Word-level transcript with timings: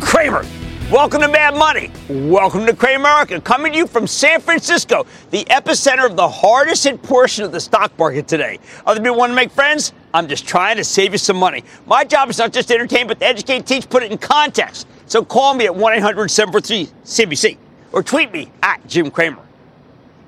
Cramer. 0.00 0.44
Welcome 0.90 1.20
to 1.20 1.28
Mad 1.28 1.54
Money. 1.54 1.90
Welcome 2.08 2.66
to 2.66 2.72
Cramerica, 2.72 3.44
coming 3.44 3.72
to 3.72 3.78
you 3.78 3.86
from 3.86 4.06
San 4.06 4.40
Francisco, 4.40 5.06
the 5.30 5.44
epicenter 5.44 6.04
of 6.04 6.16
the 6.16 6.28
hardest 6.28 6.84
hit 6.84 7.00
portion 7.02 7.44
of 7.44 7.52
the 7.52 7.60
stock 7.60 7.96
market 7.98 8.26
today. 8.26 8.58
Other 8.86 9.00
people 9.00 9.16
want 9.16 9.30
to 9.30 9.36
make 9.36 9.50
friends? 9.52 9.92
I'm 10.12 10.26
just 10.26 10.48
trying 10.48 10.76
to 10.78 10.84
save 10.84 11.12
you 11.12 11.18
some 11.18 11.36
money. 11.36 11.62
My 11.86 12.02
job 12.02 12.28
is 12.30 12.38
not 12.38 12.52
just 12.52 12.68
to 12.68 12.74
entertain, 12.74 13.06
but 13.06 13.20
to 13.20 13.26
educate, 13.26 13.66
teach, 13.66 13.88
put 13.88 14.02
it 14.02 14.10
in 14.10 14.18
context. 14.18 14.88
So 15.06 15.24
call 15.24 15.54
me 15.54 15.66
at 15.66 15.74
1 15.74 15.92
800 15.94 16.28
743 16.28 16.92
CBC 17.04 17.56
or 17.92 18.02
tweet 18.02 18.32
me 18.32 18.50
at 18.62 18.84
Jim 18.86 19.10
Cramer. 19.10 19.42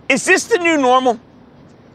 Is 0.08 0.24
this 0.24 0.44
the 0.44 0.58
new 0.58 0.76
normal? 0.76 1.18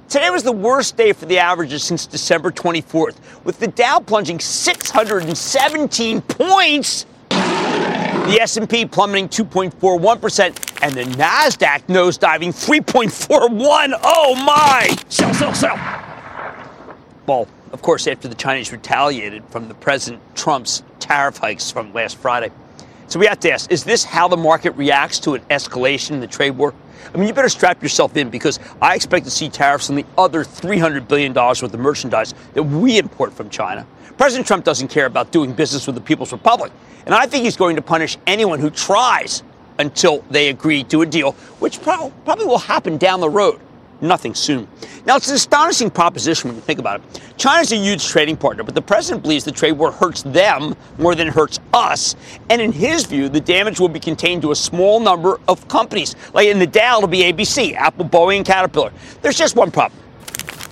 Today 0.10 0.30
was 0.30 0.44
the 0.44 0.52
worst 0.52 0.96
day 0.96 1.12
for 1.12 1.26
the 1.26 1.38
averages 1.38 1.84
since 1.84 2.06
December 2.06 2.50
24th, 2.50 3.18
with 3.44 3.60
the 3.60 3.68
Dow 3.68 4.00
plunging 4.00 4.40
617 4.40 6.22
points, 6.22 7.06
the 8.28 8.42
S&P 8.42 8.86
plummeting 8.86 9.30
2.41%, 9.30 10.84
and 10.84 10.94
the 10.94 11.04
Nasdaq 11.18 11.84
nosediving 11.88 12.50
3.41. 12.50 14.00
Oh 14.04 14.36
my! 14.46 14.96
Sell, 15.10 15.34
sell, 15.34 15.54
sell. 15.54 15.76
Well, 17.26 17.48
of 17.72 17.82
course, 17.82 18.06
after 18.08 18.28
the 18.28 18.36
Chinese 18.36 18.72
retaliated 18.72 19.44
from 19.50 19.68
the 19.68 19.74
President 19.74 20.22
Trump's 20.36 20.84
tariff 21.00 21.38
hikes 21.38 21.72
from 21.72 21.94
last 21.94 22.18
Friday. 22.18 22.52
So 23.08 23.20
we 23.20 23.26
have 23.28 23.40
to 23.42 23.52
ask: 23.52 23.72
Is 23.72 23.84
this 23.84 24.04
how 24.04 24.28
the 24.28 24.38
market 24.38 24.72
reacts 24.72 25.20
to 25.20 25.36
an 25.36 25.42
escalation 25.50 26.12
in 26.12 26.20
the 26.20 26.28
trade 26.28 26.52
war? 26.52 26.74
I 27.14 27.18
mean, 27.18 27.28
you 27.28 27.34
better 27.34 27.50
strap 27.50 27.82
yourself 27.82 28.18
in 28.18 28.30
because 28.30 28.60
I 28.82 28.96
expect 28.96 29.26
to 29.26 29.32
see 29.32 29.50
tariffs 29.50 29.90
on 29.90 29.96
the 29.96 30.06
other 30.18 30.44
$300 30.44 31.08
billion 31.08 31.34
worth 31.34 31.64
of 31.64 31.80
merchandise 31.80 32.34
that 32.54 32.64
we 32.64 32.98
import 32.98 33.34
from 33.34 33.50
China. 33.50 33.88
President 34.18 34.48
Trump 34.48 34.66
doesn't 34.66 34.90
care 34.90 35.06
about 35.06 35.32
doing 35.32 35.54
business 35.54 35.86
with 35.86 35.96
the 35.96 36.02
People's 36.02 36.32
Republic, 36.32 36.72
and 37.06 37.16
I 37.16 37.28
think 37.28 37.46
he's 37.46 37.56
going 37.56 37.76
to 37.76 37.82
punish 37.82 38.18
anyone 38.26 38.60
who 38.60 38.70
tries 38.70 39.44
until 39.80 40.24
they 40.32 40.50
agree 40.50 40.84
to 40.86 41.04
a 41.04 41.06
deal, 41.06 41.34
which 41.60 41.82
prob- 41.82 42.12
probably 42.26 42.46
will 42.46 42.58
happen 42.58 42.98
down 42.98 43.22
the 43.22 43.30
road. 43.30 43.60
Nothing 44.00 44.36
soon. 44.36 44.68
Now, 45.06 45.16
it's 45.16 45.30
an 45.30 45.36
astonishing 45.36 45.90
proposition 45.90 46.50
when 46.50 46.56
you 46.56 46.62
think 46.62 46.80
about 46.80 47.00
it. 47.00 47.22
China's 47.38 47.72
a 47.72 47.78
huge 47.78 48.08
trading 48.08 48.38
partner, 48.38 48.64
but 48.64 48.76
the 48.76 48.82
president 48.82 49.24
believes 49.24 49.44
the 49.44 49.52
trade 49.52 49.72
war 49.72 49.92
hurts 49.92 50.22
them 50.22 50.76
more 51.00 51.16
than 51.16 51.28
it 51.28 51.34
hurts 51.34 51.60
us. 51.74 52.16
And 52.50 52.62
in 52.62 52.72
his 52.72 53.06
view, 53.06 53.28
the 53.28 53.42
damage 53.42 53.80
will 53.80 53.90
be 53.90 54.00
contained 54.00 54.44
to 54.44 54.52
a 54.52 54.56
small 54.56 55.00
number 55.00 55.40
of 55.48 55.68
companies. 55.68 56.16
Like 56.34 56.48
in 56.48 56.60
the 56.60 56.68
Dow, 56.68 56.98
it'll 56.98 57.08
be 57.08 57.24
ABC, 57.24 57.74
Apple, 57.74 58.06
Boeing, 58.06 58.46
Caterpillar. 58.46 58.92
There's 59.22 59.38
just 59.38 59.56
one 59.56 59.72
problem. 59.72 60.00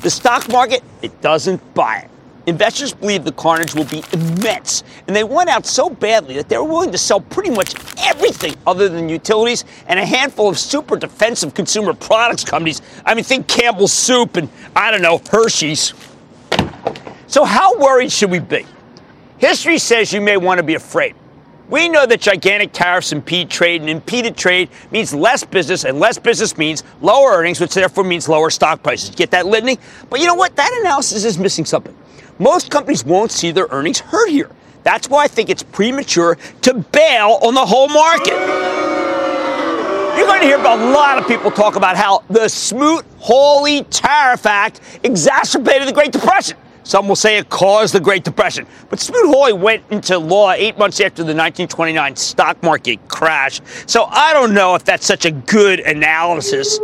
The 0.02 0.12
stock 0.12 0.48
market, 0.50 0.84
it 1.02 1.20
doesn't 1.22 1.74
buy 1.74 1.98
it. 1.98 2.10
Investors 2.48 2.94
believe 2.94 3.24
the 3.24 3.32
carnage 3.32 3.74
will 3.74 3.86
be 3.86 4.04
immense, 4.14 4.84
and 5.08 5.16
they 5.16 5.24
went 5.24 5.50
out 5.50 5.66
so 5.66 5.90
badly 5.90 6.36
that 6.36 6.48
they 6.48 6.58
were 6.58 6.64
willing 6.64 6.92
to 6.92 6.98
sell 6.98 7.20
pretty 7.20 7.50
much 7.50 7.74
everything 7.98 8.54
other 8.68 8.88
than 8.88 9.10
utilities 9.10 9.66
and 9.88 10.00
a 10.00 10.06
handful 10.06 10.48
of 10.48 10.60
super 10.60 10.96
defensive 10.96 11.56
consumer 11.56 11.94
products 11.94 12.44
companies. 12.44 12.84
I 13.04 13.16
mean, 13.16 13.24
think 13.24 13.48
Campbell's 13.48 13.94
Soup 13.94 14.38
and, 14.38 14.48
I 14.76 14.92
don't 14.92 15.02
know, 15.02 15.20
Hershey's. 15.32 15.94
So, 17.26 17.44
how 17.46 17.80
worried 17.80 18.12
should 18.12 18.30
we 18.30 18.40
be? 18.40 18.66
History 19.40 19.80
says 19.80 20.14
you 20.14 20.22
may 20.22 20.38
want 20.38 20.60
to 20.60 20.64
be 20.64 20.76
afraid. 20.76 21.16
We 21.68 21.90
know 21.90 22.06
that 22.06 22.22
gigantic 22.22 22.74
tariffs 22.74 23.12
impede 23.12 23.50
trade, 23.50 23.82
and 23.82 23.90
impeded 23.90 24.38
trade 24.38 24.70
means 24.92 25.16
less 25.16 25.44
business, 25.44 25.84
and 25.84 26.00
less 26.00 26.20
business 26.20 26.60
means 26.60 26.84
lower 27.02 27.32
earnings, 27.32 27.60
which 27.60 27.74
therefore 27.74 28.04
means 28.04 28.30
lower 28.30 28.52
stock 28.52 28.84
prices. 28.84 29.10
Get 29.16 29.32
that 29.32 29.48
litany? 29.48 29.80
But 30.12 30.20
you 30.20 30.28
know 30.28 30.36
what? 30.36 30.56
That 30.56 30.72
analysis 30.82 31.26
is 31.26 31.40
missing 31.40 31.66
something. 31.66 31.96
Most 32.40 32.70
companies 32.70 33.06
won't 33.06 33.32
see 33.32 33.52
their 33.52 33.68
earnings 33.70 34.00
hurt 34.00 34.30
here. 34.30 34.50
That's 34.84 35.10
why 35.10 35.24
I 35.24 35.28
think 35.28 35.50
it's 35.50 35.64
premature 35.64 36.38
to 36.62 36.74
bail 36.74 37.40
on 37.42 37.54
the 37.54 37.66
whole 37.66 37.88
market. 37.88 38.34
You're 40.18 40.28
going 40.28 40.42
to 40.42 40.48
hear 40.48 40.58
a 40.58 40.62
lot 40.62 41.18
of 41.18 41.28
people 41.28 41.50
talk 41.50 41.76
about 41.76 41.96
how 41.98 42.24
the 42.30 42.48
Smoot-Hawley 42.48 43.84
Tariff 43.86 44.46
Act 44.46 44.82
exacerbated 45.04 45.88
the 45.88 45.94
Great 45.94 46.12
Depression. 46.12 46.58
Some 46.84 47.08
will 47.08 47.16
say 47.16 47.38
it 47.38 47.50
caused 47.50 47.96
the 47.96 48.00
Great 48.00 48.24
Depression. 48.24 48.68
But 48.90 49.00
Smoot-Hawley 49.00 49.54
went 49.54 49.84
into 49.90 50.20
law 50.20 50.52
eight 50.52 50.78
months 50.78 51.00
after 51.00 51.24
the 51.24 51.34
1929 51.34 52.16
stock 52.16 52.62
market 52.62 53.08
crash. 53.08 53.60
So 53.88 54.06
I 54.06 54.34
don't 54.34 54.54
know 54.54 54.76
if 54.76 54.86
that's 54.86 55.06
such 55.06 55.26
a 55.26 55.32
good 55.32 55.80
analysis 55.80 56.78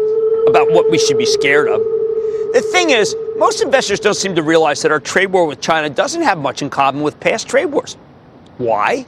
about 0.47 0.71
what 0.71 0.89
we 0.89 0.97
should 0.97 1.19
be 1.19 1.25
scared 1.25 1.67
of. 1.67 1.79
The 2.53 2.67
thing 2.71 2.89
is, 2.89 3.15
most 3.41 3.63
investors 3.63 3.99
don't 3.99 4.13
seem 4.13 4.35
to 4.35 4.43
realize 4.43 4.83
that 4.83 4.91
our 4.91 4.99
trade 4.99 5.25
war 5.25 5.47
with 5.47 5.59
China 5.59 5.89
doesn't 5.89 6.21
have 6.21 6.37
much 6.37 6.61
in 6.61 6.69
common 6.69 7.01
with 7.01 7.19
past 7.19 7.49
trade 7.49 7.65
wars. 7.65 7.97
Why? 8.59 9.03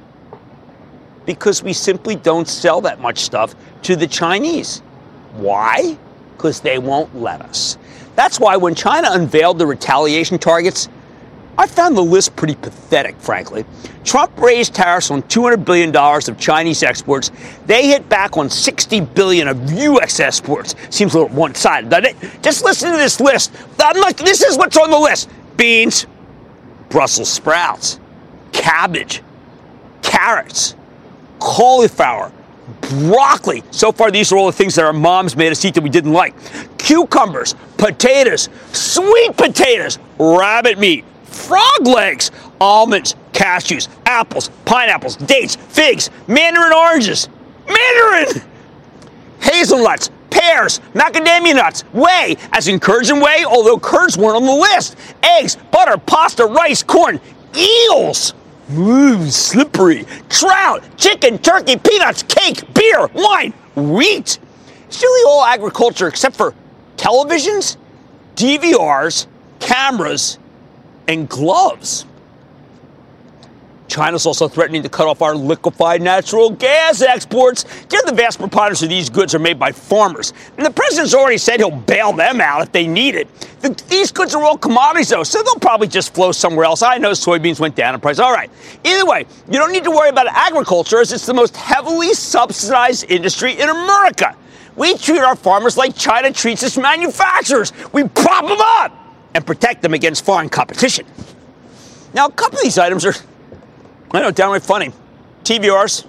Because 1.27 1.61
we 1.61 1.71
simply 1.71 2.15
don't 2.15 2.47
sell 2.47 2.81
that 2.81 2.99
much 2.99 3.19
stuff 3.19 3.53
to 3.83 3.95
the 3.95 4.07
Chinese. 4.07 4.79
Why? 5.33 5.99
Because 6.35 6.61
they 6.61 6.79
won't 6.79 7.15
let 7.15 7.41
us. 7.41 7.77
That's 8.15 8.39
why 8.39 8.57
when 8.57 8.73
China 8.73 9.09
unveiled 9.11 9.59
the 9.59 9.67
retaliation 9.67 10.39
targets, 10.39 10.89
I 11.57 11.67
found 11.67 11.95
the 11.95 12.01
list 12.01 12.35
pretty 12.35 12.55
pathetic, 12.55 13.15
frankly. 13.19 13.63
Trump 14.03 14.37
raised 14.39 14.73
tariffs 14.73 15.11
on 15.11 15.21
$200 15.23 15.63
billion 15.63 15.95
of 15.95 16.39
Chinese 16.39 16.81
exports. 16.81 17.31
They 17.65 17.87
hit 17.87 18.09
back 18.09 18.37
on 18.37 18.49
60 18.49 19.01
billion 19.01 19.47
of 19.47 19.71
U.S. 19.71 20.19
exports. 20.19 20.75
Seems 20.89 21.13
a 21.13 21.19
little 21.19 21.35
one-sided, 21.35 21.89
doesn't 21.89 22.23
it? 22.23 22.41
Just 22.41 22.63
listen 22.63 22.91
to 22.91 22.97
this 22.97 23.19
list. 23.19 23.53
I'm 23.79 23.99
like, 24.01 24.17
this 24.17 24.41
is 24.41 24.57
what's 24.57 24.77
on 24.77 24.89
the 24.89 24.97
list. 24.97 25.29
Beans, 25.55 26.07
Brussels 26.89 27.29
sprouts, 27.29 27.99
cabbage, 28.51 29.21
carrots, 30.01 30.75
cauliflower, 31.39 32.31
broccoli. 32.81 33.63
So 33.71 33.91
far, 33.91 34.09
these 34.09 34.31
are 34.31 34.37
all 34.37 34.47
the 34.47 34.51
things 34.53 34.75
that 34.75 34.85
our 34.85 34.93
moms 34.93 35.35
made 35.35 35.51
us 35.51 35.63
eat 35.65 35.75
that 35.75 35.83
we 35.83 35.89
didn't 35.89 36.13
like. 36.13 36.33
Cucumbers, 36.77 37.55
potatoes, 37.77 38.49
sweet 38.71 39.37
potatoes, 39.37 39.99
rabbit 40.17 40.79
meat, 40.79 41.05
frog 41.33 41.85
legs, 41.85 42.31
almonds, 42.61 43.15
cashews, 43.31 43.87
apples, 44.05 44.49
pineapples, 44.65 45.15
dates, 45.17 45.55
figs, 45.55 46.09
mandarin 46.27 46.73
oranges, 46.73 47.29
mandarin, 47.67 48.41
hazelnuts, 49.39 50.09
pears, 50.29 50.79
macadamia 50.93 51.55
nuts, 51.55 51.81
whey, 51.93 52.35
as 52.51 52.67
in 52.67 52.79
curds 52.79 53.09
and 53.09 53.21
whey, 53.21 53.45
although 53.45 53.77
curds 53.77 54.17
weren't 54.17 54.37
on 54.37 54.45
the 54.45 54.51
list, 54.51 54.95
eggs, 55.23 55.57
butter, 55.71 55.97
pasta, 55.97 56.45
rice, 56.45 56.83
corn, 56.83 57.19
eels. 57.55 58.33
Ooh, 58.71 59.29
slippery. 59.29 60.05
Trout, 60.29 60.83
chicken, 60.97 61.37
turkey, 61.37 61.77
peanuts, 61.77 62.23
cake, 62.23 62.73
beer, 62.73 63.07
wine, 63.13 63.53
wheat. 63.75 64.39
It's 64.87 65.01
really 65.01 65.29
all 65.29 65.43
agriculture 65.43 66.07
except 66.07 66.35
for 66.35 66.53
televisions, 66.97 67.77
DVRs, 68.35 69.27
cameras, 69.59 70.39
and 71.13 71.29
gloves. 71.29 72.05
China's 73.87 74.25
also 74.25 74.47
threatening 74.47 74.81
to 74.81 74.89
cut 74.89 75.07
off 75.07 75.21
our 75.21 75.35
liquefied 75.35 76.01
natural 76.01 76.49
gas 76.49 77.01
exports. 77.01 77.63
Given 77.89 78.07
the 78.07 78.13
vast 78.15 78.39
preponderance 78.39 78.81
of 78.81 78.89
these 78.89 79.07
goods 79.07 79.35
are 79.35 79.39
made 79.39 79.59
by 79.59 79.71
farmers, 79.71 80.33
and 80.57 80.65
the 80.65 80.71
president's 80.71 81.13
already 81.13 81.37
said 81.37 81.59
he'll 81.59 81.69
bail 81.69 82.11
them 82.11 82.41
out 82.41 82.63
if 82.63 82.71
they 82.71 82.87
need 82.87 83.13
it. 83.13 83.27
The, 83.61 83.69
these 83.89 84.11
goods 84.11 84.33
are 84.33 84.43
all 84.43 84.57
commodities, 84.57 85.09
though, 85.09 85.23
so 85.23 85.43
they'll 85.43 85.55
probably 85.55 85.87
just 85.87 86.13
flow 86.15 86.31
somewhere 86.31 86.65
else. 86.65 86.81
I 86.81 86.97
know 86.97 87.11
soybeans 87.11 87.59
went 87.59 87.75
down 87.75 87.93
in 87.93 88.01
price. 88.01 88.17
All 88.17 88.33
right. 88.33 88.49
Either 88.83 89.05
way, 89.05 89.25
you 89.47 89.59
don't 89.59 89.71
need 89.71 89.83
to 89.83 89.91
worry 89.91 90.09
about 90.09 90.27
agriculture, 90.27 90.99
as 90.99 91.13
it's 91.13 91.27
the 91.27 91.33
most 91.33 91.55
heavily 91.55 92.13
subsidized 92.15 93.11
industry 93.11 93.53
in 93.53 93.69
America. 93.69 94.35
We 94.75 94.97
treat 94.97 95.19
our 95.19 95.35
farmers 95.35 95.77
like 95.77 95.95
China 95.95 96.31
treats 96.31 96.63
its 96.63 96.77
manufacturers. 96.77 97.71
We 97.93 98.07
prop 98.07 98.47
them 98.47 98.57
up 98.59 99.02
and 99.35 99.45
protect 99.45 99.81
them 99.81 99.93
against 99.93 100.25
foreign 100.25 100.49
competition. 100.49 101.05
Now, 102.13 102.27
a 102.27 102.31
couple 102.31 102.59
of 102.59 102.63
these 102.63 102.77
items 102.77 103.05
are, 103.05 103.13
I 104.11 104.21
know, 104.21 104.31
downright 104.31 104.63
funny. 104.63 104.91
TVRs, 105.43 106.05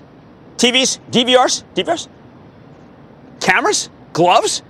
TVs, 0.56 0.98
DVRs, 1.10 1.64
DVRs. 1.74 2.08
Cameras? 3.40 3.88
Gloves? 4.12 4.62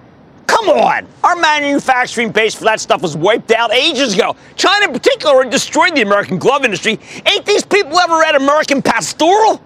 Come 0.47 0.69
on! 0.69 1.06
Our 1.23 1.37
manufacturing 1.37 2.31
base 2.31 2.55
for 2.55 2.65
that 2.65 2.81
stuff 2.81 3.03
was 3.03 3.17
wiped 3.17 3.51
out 3.51 3.73
ages 3.73 4.15
ago. 4.15 4.37
China, 4.56 4.87
in 4.87 4.93
particular, 4.93 5.45
destroyed 5.45 5.95
the 5.97 6.03
American 6.03 6.39
glove 6.39 6.65
industry. 6.65 6.99
Ain't 7.27 7.47
these 7.47 7.65
people 7.65 7.99
ever 7.99 8.19
read 8.19 8.35
American 8.35 8.83
Pastoral? 8.83 9.62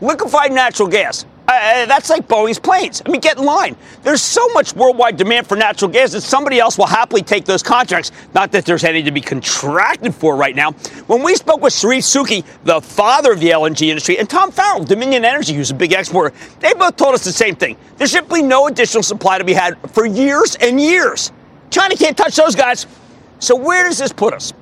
Liquefied 0.00 0.52
natural 0.52 0.88
gas. 0.88 1.26
Uh, 1.48 1.52
uh, 1.52 1.86
that's 1.86 2.10
like 2.10 2.28
Boeing's 2.28 2.58
planes. 2.58 3.00
I 3.06 3.10
mean, 3.10 3.22
get 3.22 3.38
in 3.38 3.44
line. 3.44 3.74
There's 4.02 4.20
so 4.20 4.46
much 4.48 4.76
worldwide 4.76 5.16
demand 5.16 5.46
for 5.46 5.56
natural 5.56 5.90
gas 5.90 6.12
that 6.12 6.20
somebody 6.20 6.60
else 6.60 6.76
will 6.76 6.86
happily 6.86 7.22
take 7.22 7.46
those 7.46 7.62
contracts. 7.62 8.12
Not 8.34 8.52
that 8.52 8.66
there's 8.66 8.84
any 8.84 9.02
to 9.02 9.10
be 9.10 9.22
contracted 9.22 10.14
for 10.14 10.36
right 10.36 10.54
now. 10.54 10.72
When 11.06 11.22
we 11.22 11.34
spoke 11.36 11.62
with 11.62 11.72
Charif 11.72 12.04
Souki, 12.04 12.44
the 12.64 12.82
father 12.82 13.32
of 13.32 13.40
the 13.40 13.48
LNG 13.48 13.88
industry, 13.88 14.18
and 14.18 14.28
Tom 14.28 14.50
Farrell, 14.50 14.84
Dominion 14.84 15.24
Energy, 15.24 15.54
who's 15.54 15.70
a 15.70 15.74
big 15.74 15.94
exporter, 15.94 16.36
they 16.60 16.74
both 16.74 16.96
told 16.96 17.14
us 17.14 17.24
the 17.24 17.32
same 17.32 17.56
thing. 17.56 17.78
There's 17.96 18.12
simply 18.12 18.42
no 18.42 18.66
additional 18.66 19.02
supply 19.02 19.38
to 19.38 19.44
be 19.44 19.54
had 19.54 19.78
for 19.92 20.04
years 20.04 20.54
and 20.56 20.78
years. 20.78 21.32
China 21.70 21.96
can't 21.96 22.16
touch 22.16 22.36
those 22.36 22.56
guys. 22.56 22.86
So 23.38 23.56
where 23.56 23.84
does 23.88 23.96
this 23.96 24.12
put 24.12 24.34
us? 24.34 24.52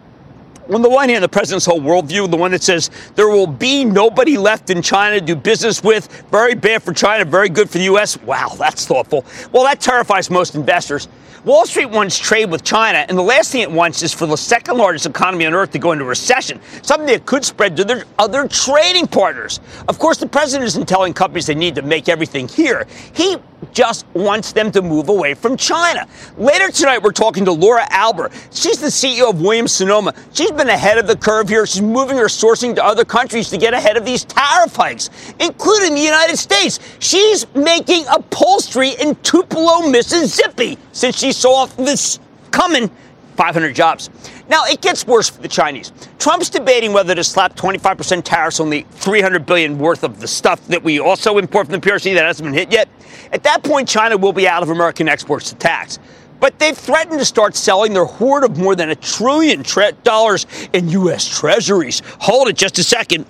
On 0.75 0.83
the 0.83 0.91
one 0.91 1.09
hand, 1.09 1.23
the 1.23 1.29
president's 1.29 1.67
whole 1.67 1.81
worldview, 1.81 2.31
the 2.31 2.37
one 2.37 2.51
that 2.51 2.63
says 2.63 2.91
there 3.15 3.29
will 3.29 3.47
be 3.47 3.85
nobody 3.85 4.37
left 4.37 4.71
in 4.71 4.83
China 4.83 5.21
to 5.21 5.25
do 5.25 5.37
business 5.37 5.83
with, 5.83 6.25
very 6.31 6.55
bad 6.55 6.83
for 6.83 6.93
China, 6.93 7.25
very 7.25 7.49
good 7.49 7.71
for 7.71 7.79
the 7.79 7.85
U.S. 7.85 8.21
Wow, 8.23 8.49
that's 8.59 8.87
thoughtful. 8.87 9.25
Well, 9.53 9.65
that 9.65 9.81
terrifies 9.81 10.31
most 10.31 10.55
investors. 10.55 11.09
Wall 11.45 11.65
Street 11.65 11.87
wants 11.87 12.19
trade 12.19 12.51
with 12.51 12.65
China, 12.65 13.07
and 13.09 13.17
the 13.17 13.23
last 13.23 13.53
thing 13.53 13.61
it 13.61 13.71
wants 13.71 14.03
is 14.03 14.13
for 14.13 14.27
the 14.27 14.37
second 14.37 14.79
largest 14.79 15.07
economy 15.07 15.47
on 15.47 15.55
earth 15.55 15.71
to 15.71 15.79
go 15.79 15.93
into 15.93 16.05
recession, 16.05 16.61
something 16.83 17.07
that 17.07 17.25
could 17.25 17.45
spread 17.45 17.77
to 17.77 17.85
their 17.85 18.05
other 18.19 18.49
trading 18.49 19.07
partners. 19.07 19.61
Of 19.87 20.01
course, 20.01 20.19
the 20.19 20.27
president 20.27 20.67
isn't 20.67 20.89
telling 20.89 21.15
companies 21.15 21.47
they 21.47 21.55
need 21.55 21.77
to 21.77 21.83
make 21.83 22.09
everything 22.09 22.49
here. 22.49 22.89
He 23.13 23.37
just 23.73 24.07
wants 24.15 24.53
them 24.53 24.71
to 24.73 24.83
move 24.83 25.09
away 25.09 25.35
from 25.35 25.57
China. 25.57 26.07
Later 26.37 26.71
tonight, 26.71 27.03
we're 27.03 27.13
talking 27.13 27.45
to 27.45 27.53
Laura 27.53 27.85
Alber. 27.91 28.33
She's 28.53 28.81
the 28.81 28.87
CEO 28.87 29.31
of 29.31 29.41
Williams 29.41 29.73
Sonoma. 29.73 30.15
She's 30.33 30.51
been 30.51 30.69
ahead 30.69 30.99
of 30.99 31.07
the 31.07 31.17
curve 31.17 31.49
here. 31.49 31.67
She's 31.67 31.83
moving 31.83 32.17
her 32.17 32.27
sourcing 32.27 32.75
to 32.75 32.85
other 32.85 33.05
countries 33.05 33.51
to 33.51 33.59
get 33.59 33.75
ahead 33.75 33.97
of 33.97 34.05
these 34.05 34.25
tariff 34.25 34.75
hikes, 34.75 35.11
including 35.41 35.95
the 35.95 36.01
United 36.01 36.37
States. 36.37 36.79
She's 36.99 37.47
making 37.55 38.05
upholstery 38.09 38.91
in 39.01 39.15
Tupelo, 39.17 39.89
Mississippi, 39.89 40.79
since 40.93 41.19
she 41.19 41.33
saw 41.33 41.67
this 41.67 42.21
coming 42.51 42.91
500 43.37 43.75
jobs. 43.75 44.11
Now, 44.49 44.65
it 44.65 44.81
gets 44.81 45.07
worse 45.07 45.29
for 45.29 45.43
the 45.43 45.49
Chinese. 45.49 45.93
Trump's 46.19 46.49
debating 46.49 46.93
whether 46.93 47.15
to 47.15 47.25
slap 47.25 47.57
25% 47.57 48.23
tariffs 48.23 48.61
on 48.61 48.71
the 48.71 48.87
300 48.93 49.45
billion 49.45 49.79
worth 49.79 50.05
of 50.05 50.21
the 50.21 50.29
stuff 50.29 50.65
that 50.69 50.83
we 50.83 51.01
also 51.01 51.39
import 51.39 51.67
from 51.67 51.81
the 51.81 51.87
PRC 51.87 52.15
that 52.15 52.25
hasn't 52.25 52.47
been 52.47 52.55
hit 52.55 52.73
yet. 52.73 52.89
At 53.33 53.43
that 53.43 53.65
point, 53.65 53.89
China 53.89 54.17
will 54.17 54.33
be 54.33 54.47
out 54.47 54.63
of 54.63 54.71
American 54.71 55.09
exports 55.09 55.51
to 55.51 55.57
tax. 55.57 55.99
But 56.39 56.59
they've 56.59 56.77
threatened 56.77 57.19
to 57.19 57.25
start 57.25 57.57
selling 57.57 57.95
their 57.95 58.05
hoard 58.05 58.45
of 58.45 58.59
more 58.59 58.77
than 58.77 58.91
a 58.91 58.95
trillion 58.95 59.65
dollars 60.05 60.47
in 60.73 60.89
U.S. 60.91 61.27
treasuries. 61.27 62.03
Hold 62.21 62.49
it 62.49 62.57
just 62.57 62.79
a 62.79 62.85
second. 62.85 63.27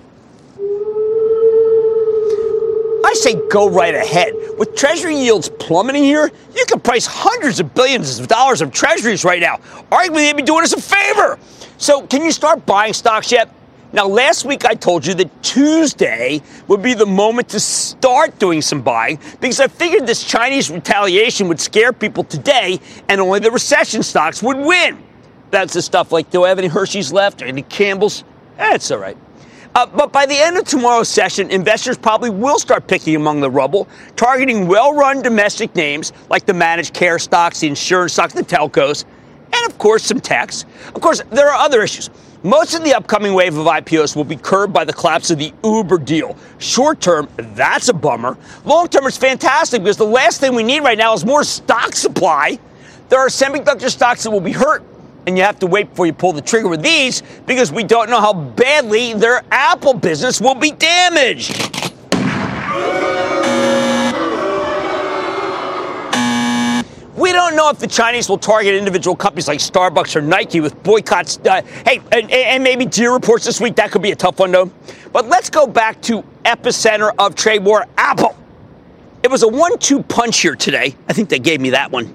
Say 3.17 3.35
go 3.49 3.69
right 3.69 3.95
ahead. 3.95 4.33
With 4.59 4.77
Treasury 4.77 5.17
yields 5.17 5.49
plummeting 5.49 6.05
here, 6.05 6.31
you 6.55 6.65
can 6.67 6.81
price 6.81 7.07
hundreds 7.07 7.61
of 7.61 7.75
billions 7.75 8.19
of 8.19 8.29
dollars 8.29 8.61
of 8.61 8.73
Treasuries 8.73 9.25
right 9.25 9.41
now. 9.41 9.57
Arguably, 9.91 10.17
they'd 10.17 10.37
be 10.37 10.43
doing 10.43 10.63
us 10.63 10.73
a 10.73 10.81
favor. 10.81 11.39
So, 11.79 12.07
can 12.07 12.23
you 12.23 12.31
start 12.31 12.65
buying 12.65 12.93
stocks 12.93 13.31
yet? 13.31 13.51
Now, 13.93 14.07
last 14.07 14.45
week 14.45 14.65
I 14.65 14.75
told 14.75 15.07
you 15.07 15.15
that 15.15 15.43
Tuesday 15.43 16.43
would 16.69 16.83
be 16.83 16.95
the 16.95 17.07
moment 17.07 17.49
to 17.51 17.61
start 17.61 18.39
doing 18.39 18.61
some 18.61 18.83
buying 18.83 19.19
because 19.41 19.61
I 19.61 19.69
figured 19.69 20.07
this 20.07 20.25
Chinese 20.25 20.71
retaliation 20.71 21.49
would 21.49 21.61
scare 21.61 21.93
people 21.93 22.25
today 22.25 22.81
and 23.09 23.21
only 23.21 23.39
the 23.39 23.51
recession 23.51 24.03
stocks 24.03 24.43
would 24.43 24.59
win. 24.59 25.03
That's 25.51 25.73
the 25.73 25.83
stuff 25.83 26.13
like, 26.13 26.31
do 26.31 26.45
I 26.45 26.49
have 26.49 26.59
any 26.59 26.69
Hershey's 26.69 27.13
left 27.13 27.41
or 27.41 27.47
any 27.47 27.63
Campbell's? 27.63 28.25
That's 28.57 28.91
all 28.91 28.99
right. 28.99 29.17
Uh, 29.77 29.85
but 29.85 30.11
by 30.11 30.25
the 30.25 30.35
end 30.35 30.57
of 30.57 30.65
tomorrow's 30.65 31.07
session, 31.07 31.51
investors 31.51 31.99
probably 31.99 32.31
will 32.31 32.59
start 32.59 32.87
picking 32.89 33.15
among 33.15 33.43
the 33.43 33.51
rubble, 33.51 33.87
targeting 34.17 34.67
well 34.67 34.95
run 34.95 35.21
domestic 35.21 35.77
names 35.77 36.15
like 36.31 36.47
the 36.47 36.55
managed 36.55 36.95
care 36.95 37.19
stocks, 37.19 37.61
the 37.61 37.67
insurance 37.67 38.15
stocks, 38.15 38.33
the 38.33 38.41
telcos, 38.41 39.05
and 39.53 39.71
of 39.71 39.77
course, 39.77 40.03
some 40.03 40.19
techs. 40.19 40.65
Of 40.95 41.03
course, 41.03 41.21
there 41.29 41.51
are 41.51 41.63
other 41.63 41.83
issues. 41.83 42.09
Most 42.43 42.75
of 42.75 42.85
the 42.85 42.95
upcoming 42.95 43.35
wave 43.35 43.59
of 43.59 43.67
IPOs 43.67 44.17
will 44.17 44.25
be 44.25 44.37
curbed 44.37 44.73
by 44.73 44.87
the 44.87 44.95
collapse 44.95 45.31
of 45.31 45.37
the 45.37 45.53
Uber 45.63 45.99
deal. 45.99 46.39
Short 46.57 47.03
term, 47.03 47.29
that's 47.37 47.91
a 47.91 47.95
bummer. 47.95 48.39
Long 48.65 48.89
term, 48.89 49.07
it's 49.07 49.19
fantastic 49.19 49.83
because 49.83 49.99
the 49.99 50.07
last 50.07 50.41
thing 50.41 50.55
we 50.55 50.63
need 50.63 50.85
right 50.85 50.97
now 50.97 51.13
is 51.13 51.27
more 51.27 51.45
stock 51.45 51.95
supply. 51.95 52.59
There 53.11 53.19
are 53.19 53.29
semiconductor 53.29 53.91
stocks 53.91 54.23
that 54.23 54.31
will 54.31 54.41
be 54.41 54.53
hurt 54.53 54.83
and 55.27 55.37
you 55.37 55.43
have 55.43 55.59
to 55.59 55.67
wait 55.67 55.91
before 55.91 56.07
you 56.07 56.13
pull 56.13 56.33
the 56.33 56.41
trigger 56.41 56.69
with 56.69 56.83
these 56.83 57.23
because 57.47 57.73
we 57.73 57.83
don't 57.83 58.09
know 58.09 58.21
how 58.21 58.33
badly 58.33 59.13
their 59.13 59.43
Apple 59.51 59.95
business 59.95 60.41
will 60.41 60.55
be 60.55 60.71
damaged. 60.71 61.73
We 67.17 67.33
don't 67.33 67.57
know 67.57 67.71
if 67.71 67.79
the 67.79 67.87
Chinese 67.87 68.29
will 68.29 68.39
target 68.39 68.75
individual 68.75 69.17
companies 69.17 69.49
like 69.49 69.59
Starbucks 69.59 70.17
or 70.17 70.21
Nike 70.21 70.61
with 70.61 70.81
boycotts. 70.83 71.39
Uh, 71.39 71.63
hey, 71.87 72.01
and, 72.13 72.31
and, 72.31 72.63
maybe 72.63 72.85
Deere 72.85 73.13
reports 73.13 73.47
this 73.47 73.59
week. 73.59 73.75
That 73.77 73.91
could 73.91 74.03
be 74.03 74.13
a 74.13 74.17
tough 74.17 74.39
one, 74.39 74.53
though. 74.53 74.71
But 75.13 75.27
let's 75.27 75.49
go 75.49 75.67
back 75.67 76.01
to 76.03 76.23
epicenter 76.45 77.13
of 77.19 77.35
trade 77.35 77.65
war, 77.65 77.87
Apple. 77.97 78.37
It 79.23 79.31
was 79.31 79.43
a 79.43 79.49
one-two 79.49 80.03
punch 80.03 80.41
here 80.41 80.55
today. 80.55 80.95
I 81.09 81.15
think 81.15 81.31
they 81.31 81.39
gave 81.39 81.61
me 81.61 81.71
that 81.71 81.91
one. 81.91 82.13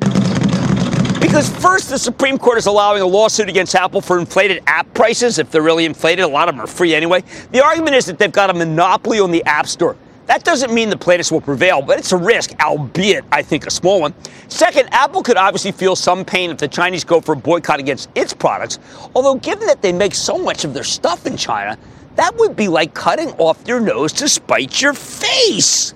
Because 1.21 1.49
first, 1.61 1.89
the 1.89 1.99
Supreme 1.99 2.37
Court 2.37 2.57
is 2.57 2.65
allowing 2.65 3.01
a 3.01 3.05
lawsuit 3.05 3.47
against 3.47 3.75
Apple 3.75 4.01
for 4.01 4.19
inflated 4.19 4.63
app 4.65 4.91
prices. 4.93 5.37
If 5.37 5.51
they're 5.51 5.61
really 5.61 5.85
inflated, 5.85 6.25
a 6.25 6.27
lot 6.27 6.49
of 6.49 6.55
them 6.55 6.63
are 6.63 6.67
free 6.67 6.95
anyway. 6.95 7.23
The 7.51 7.63
argument 7.63 7.95
is 7.95 8.07
that 8.07 8.17
they've 8.17 8.31
got 8.31 8.49
a 8.49 8.53
monopoly 8.53 9.19
on 9.19 9.31
the 9.31 9.43
App 9.45 9.67
Store. 9.67 9.95
That 10.25 10.43
doesn't 10.43 10.73
mean 10.73 10.89
the 10.89 10.97
plaintiffs 10.97 11.31
will 11.31 11.41
prevail, 11.41 11.81
but 11.81 11.99
it's 11.99 12.11
a 12.11 12.17
risk, 12.17 12.53
albeit, 12.59 13.23
I 13.31 13.43
think, 13.43 13.67
a 13.67 13.71
small 13.71 14.01
one. 14.01 14.13
Second, 14.47 14.89
Apple 14.91 15.21
could 15.21 15.37
obviously 15.37 15.71
feel 15.71 15.95
some 15.95 16.25
pain 16.25 16.49
if 16.49 16.57
the 16.57 16.67
Chinese 16.67 17.03
go 17.03 17.21
for 17.21 17.33
a 17.33 17.37
boycott 17.37 17.79
against 17.79 18.09
its 18.15 18.33
products, 18.33 18.79
although, 19.13 19.35
given 19.35 19.67
that 19.67 19.81
they 19.81 19.93
make 19.93 20.15
so 20.15 20.37
much 20.37 20.65
of 20.65 20.73
their 20.73 20.83
stuff 20.83 21.25
in 21.25 21.37
China, 21.37 21.77
that 22.15 22.35
would 22.37 22.55
be 22.55 22.67
like 22.67 22.93
cutting 22.93 23.29
off 23.33 23.59
your 23.67 23.79
nose 23.79 24.11
to 24.13 24.27
spite 24.27 24.81
your 24.81 24.93
face. 24.93 25.93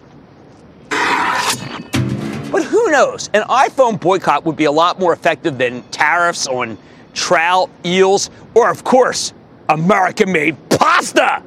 But 2.56 2.64
who 2.64 2.90
knows? 2.90 3.30
An 3.34 3.42
iPhone 3.50 4.00
boycott 4.00 4.46
would 4.46 4.56
be 4.56 4.64
a 4.64 4.72
lot 4.72 4.98
more 4.98 5.12
effective 5.12 5.58
than 5.58 5.84
tariffs 5.90 6.48
on 6.48 6.78
trout, 7.14 7.70
eels, 7.84 8.30
or, 8.54 8.72
of 8.72 8.86
course, 8.86 9.34
American 9.68 10.32
made 10.32 10.56
pasta. 10.70 11.44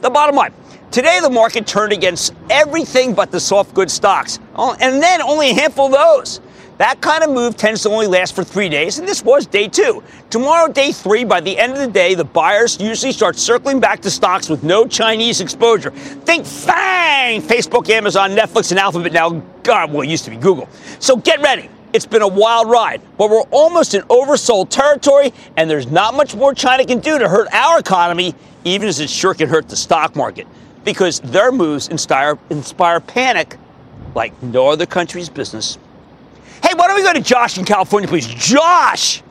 The 0.00 0.10
bottom 0.10 0.34
line 0.34 0.52
today 0.90 1.20
the 1.22 1.30
market 1.30 1.64
turned 1.64 1.92
against 1.92 2.34
everything 2.50 3.14
but 3.14 3.30
the 3.30 3.38
soft 3.38 3.72
goods 3.72 3.92
stocks, 3.92 4.40
oh, 4.56 4.76
and 4.80 5.00
then 5.00 5.22
only 5.22 5.50
a 5.50 5.54
handful 5.54 5.86
of 5.86 5.92
those. 5.92 6.40
That 6.78 7.00
kind 7.00 7.24
of 7.24 7.30
move 7.30 7.56
tends 7.56 7.82
to 7.82 7.90
only 7.90 8.06
last 8.06 8.36
for 8.36 8.44
three 8.44 8.68
days, 8.68 9.00
and 9.00 9.08
this 9.08 9.24
was 9.24 9.46
day 9.46 9.66
two. 9.66 10.00
Tomorrow, 10.30 10.72
day 10.72 10.92
three, 10.92 11.24
by 11.24 11.40
the 11.40 11.58
end 11.58 11.72
of 11.72 11.78
the 11.78 11.88
day, 11.88 12.14
the 12.14 12.24
buyers 12.24 12.80
usually 12.80 13.10
start 13.10 13.36
circling 13.36 13.80
back 13.80 14.00
to 14.02 14.10
stocks 14.10 14.48
with 14.48 14.62
no 14.62 14.86
Chinese 14.86 15.40
exposure. 15.40 15.90
Think 15.90 16.46
FANG! 16.46 17.42
Facebook, 17.42 17.90
Amazon, 17.90 18.30
Netflix, 18.30 18.70
and 18.70 18.78
Alphabet 18.78 19.12
now, 19.12 19.42
God, 19.64 19.92
well, 19.92 20.02
it 20.02 20.08
used 20.08 20.24
to 20.26 20.30
be 20.30 20.36
Google. 20.36 20.68
So 21.00 21.16
get 21.16 21.40
ready. 21.42 21.68
It's 21.92 22.06
been 22.06 22.22
a 22.22 22.28
wild 22.28 22.70
ride, 22.70 23.02
but 23.16 23.28
we're 23.28 23.40
almost 23.50 23.94
in 23.94 24.02
oversold 24.02 24.68
territory, 24.68 25.32
and 25.56 25.68
there's 25.68 25.90
not 25.90 26.14
much 26.14 26.36
more 26.36 26.54
China 26.54 26.84
can 26.84 27.00
do 27.00 27.18
to 27.18 27.28
hurt 27.28 27.52
our 27.52 27.80
economy, 27.80 28.36
even 28.64 28.86
as 28.86 29.00
it 29.00 29.10
sure 29.10 29.34
can 29.34 29.48
hurt 29.48 29.68
the 29.68 29.76
stock 29.76 30.14
market, 30.14 30.46
because 30.84 31.18
their 31.20 31.50
moves 31.50 31.88
inspire, 31.88 32.38
inspire 32.50 33.00
panic 33.00 33.56
like 34.14 34.40
no 34.44 34.68
other 34.68 34.86
country's 34.86 35.28
business. 35.28 35.76
Hey, 36.62 36.74
why 36.74 36.86
don't 36.88 36.96
we 36.96 37.02
go 37.02 37.12
to 37.12 37.20
Josh 37.20 37.58
in 37.58 37.64
California, 37.64 38.08
please? 38.08 38.26
Josh! 38.26 39.22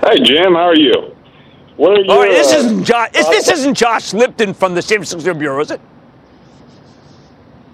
Hey, 0.00 0.20
Jim, 0.22 0.54
how 0.54 0.68
are 0.68 0.76
you? 0.76 1.14
What 1.76 1.92
are 1.98 2.00
you? 2.00 2.10
All 2.10 2.20
right, 2.20 2.30
this 2.30 2.52
uh, 2.52 2.58
isn't 2.58 2.84
Josh. 2.84 3.08
Uh, 3.08 3.30
this 3.30 3.48
isn't 3.48 3.74
Josh 3.74 4.14
Lipton 4.14 4.54
from 4.54 4.74
the 4.74 4.82
San 4.82 4.98
Francisco 4.98 5.34
Bureau, 5.34 5.60
is 5.60 5.70
it? 5.70 5.80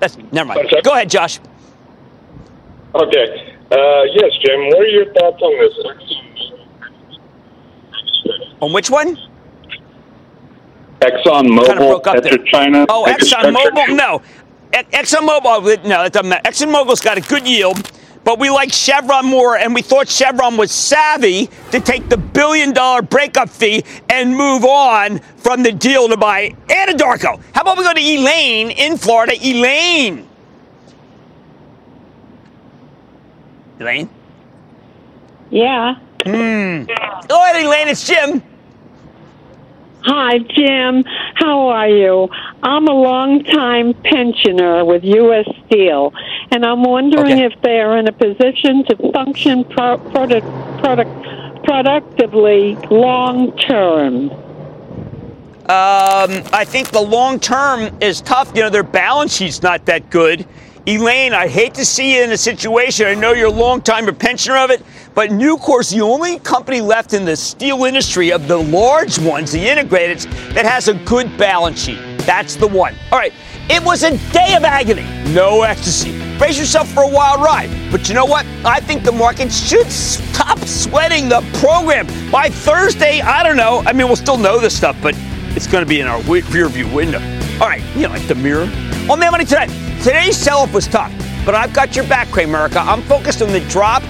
That's. 0.01 0.17
Never 0.33 0.49
mind. 0.49 0.71
Go 0.83 0.93
ahead, 0.93 1.11
Josh. 1.11 1.39
Okay. 2.95 3.57
Uh, 3.71 4.03
yes, 4.13 4.33
Jim. 4.45 4.67
What 4.69 4.81
are 4.81 4.87
your 4.87 5.13
thoughts 5.15 5.41
on 5.41 5.59
this? 5.59 5.73
On 8.61 8.73
which 8.73 8.91
one? 8.91 9.17
Exxon 11.01 11.49
Mobil, 11.49 12.03
kind 12.03 12.25
of 12.25 12.47
China. 12.47 12.87
Oh, 12.89 13.07
Exxon 13.09 13.53
Mobil. 13.55 13.97
No, 13.97 14.23
ExxonMobil, 14.73 15.85
no, 15.85 16.05
it 16.05 16.13
doesn't 16.13 16.29
matter. 16.29 16.51
ExxonMobil's 16.51 17.01
got 17.01 17.19
a 17.19 17.21
good 17.21 17.47
yield, 17.47 17.91
but 18.25 18.39
we 18.39 18.49
like 18.51 18.73
Chevron 18.73 19.27
more, 19.27 19.57
and 19.57 19.75
we 19.75 19.83
thought 19.83 20.09
Chevron 20.09 20.57
was 20.57 20.71
savvy 20.71 21.49
to 21.71 21.81
take 21.81 22.09
the 22.09 22.17
billion 22.17 22.73
dollar 22.73 23.03
breakup 23.03 23.49
fee 23.51 23.85
and 24.09 24.35
move 24.35 24.65
on 24.65 25.19
from 25.37 25.63
the 25.63 25.73
deal 25.73 26.09
to 26.09 26.17
buy 26.17 26.51
Anadarko. 26.69 27.41
How 27.53 27.63
about 27.63 27.77
we 27.77 27.85
go 27.85 27.93
to 27.93 28.01
Elaine 28.01 28.71
in 28.71 28.97
Florida? 28.97 29.35
Elaine. 29.35 30.27
Elaine? 33.79 34.09
Yeah. 35.51 35.97
Hmm. 36.25 36.85
Go 37.29 37.43
ahead, 37.43 37.65
Elaine. 37.65 37.89
It's 37.89 38.07
Jim. 38.07 38.43
Hi, 40.05 40.39
Jim. 40.39 41.05
How 41.35 41.69
are 41.69 41.89
you? 41.89 42.29
I'm 42.63 42.87
a 42.87 42.93
long-time 42.95 43.93
pensioner 44.05 44.85
with 44.85 45.03
U.S. 45.03 45.47
Steel, 45.67 46.13
and 46.53 46.65
I'm 46.65 46.85
wondering 46.85 47.33
Okay. 47.33 47.45
if 47.45 47.61
they 47.63 47.81
are 47.81 47.99
in 47.99 48.07
a 48.07 48.13
position 48.13 48.85
to 48.85 49.13
function 49.13 49.65
pro- 49.65 49.99
product, 49.99 50.47
product, 50.79 51.11
productively 51.65 52.77
long 52.91 53.57
term. 53.59 54.31
Um, 55.63 56.43
I 56.53 56.65
think 56.67 56.91
the 56.91 57.01
long 57.01 57.41
term 57.41 57.97
is 58.01 58.21
tough. 58.21 58.53
You 58.55 58.63
know, 58.63 58.71
their 58.71 58.83
balance 58.83 59.35
sheet's 59.37 59.63
not 59.63 59.85
that 59.87 60.11
good. 60.11 60.47
Elaine, 60.87 61.33
I 61.33 61.47
hate 61.47 61.75
to 61.75 61.85
see 61.85 62.17
you 62.17 62.25
in 62.25 62.33
a 62.33 62.37
situation. 62.37 63.07
I 63.07 63.15
know 63.15 63.33
you're 63.33 63.47
a 63.47 63.51
long 63.51 63.81
time 63.81 64.09
a 64.09 64.13
pensioner 64.13 64.57
of 64.57 64.71
it, 64.71 64.83
but 65.15 65.31
Nucor's 65.31 65.91
the 65.91 66.01
only 66.01 66.41
company 66.41 66.81
left 66.81 67.13
in 67.13 67.25
the 67.25 67.37
steel 67.37 67.85
industry 67.85 68.33
of 68.33 68.49
the 68.49 68.57
large 68.57 69.19
ones, 69.21 69.53
the 69.53 69.65
integrateds, 69.65 70.25
that 70.55 70.65
has 70.65 70.89
a 70.89 70.95
good 70.95 71.39
balance 71.39 71.85
sheet. 71.85 72.12
That's 72.25 72.57
the 72.57 72.67
one. 72.67 72.95
All 73.11 73.19
right. 73.19 73.33
It 73.69 73.83
was 73.83 74.03
a 74.03 74.17
day 74.33 74.55
of 74.55 74.65
agony, 74.65 75.07
no 75.33 75.63
ecstasy. 75.63 76.19
Brace 76.37 76.59
yourself 76.59 76.89
for 76.89 77.05
a 77.05 77.09
wild 77.09 77.41
ride. 77.41 77.71
But 77.91 78.09
you 78.09 78.15
know 78.15 78.25
what? 78.25 78.45
I 78.65 78.81
think 78.81 79.05
the 79.05 79.13
market 79.13 79.53
should 79.53 79.91
stop 79.91 80.59
sweating 80.61 81.29
the 81.29 81.41
program. 81.61 82.07
By 82.31 82.49
Thursday, 82.49 83.21
I 83.21 83.43
don't 83.43 83.57
know. 83.57 83.83
I 83.87 83.93
mean, 83.93 84.09
we'll 84.09 84.17
still 84.17 84.37
know 84.37 84.59
this 84.59 84.77
stuff, 84.77 84.97
but 85.01 85.15
it's 85.55 85.67
going 85.67 85.83
to 85.83 85.89
be 85.89 86.01
in 86.01 86.07
our 86.07 86.21
rear 86.23 86.69
view 86.69 86.89
window. 86.93 87.21
All 87.61 87.69
right, 87.69 87.83
you 87.95 88.03
know, 88.03 88.09
like 88.09 88.27
the 88.27 88.35
mirror. 88.35 88.69
On 89.09 89.19
Mad 89.19 89.31
Money 89.31 89.45
Tonight, 89.45 89.71
today's 90.03 90.37
sell 90.37 90.59
off 90.61 90.75
was 90.75 90.89
tough, 90.89 91.13
but 91.47 91.55
I've 91.55 91.73
got 91.73 91.95
your 91.95 92.07
back, 92.07 92.29
Cramerica. 92.29 92.85
I'm 92.85 93.03
focused 93.03 93.43
on 93.43 93.53
the 93.53 93.61
drop 93.69 94.03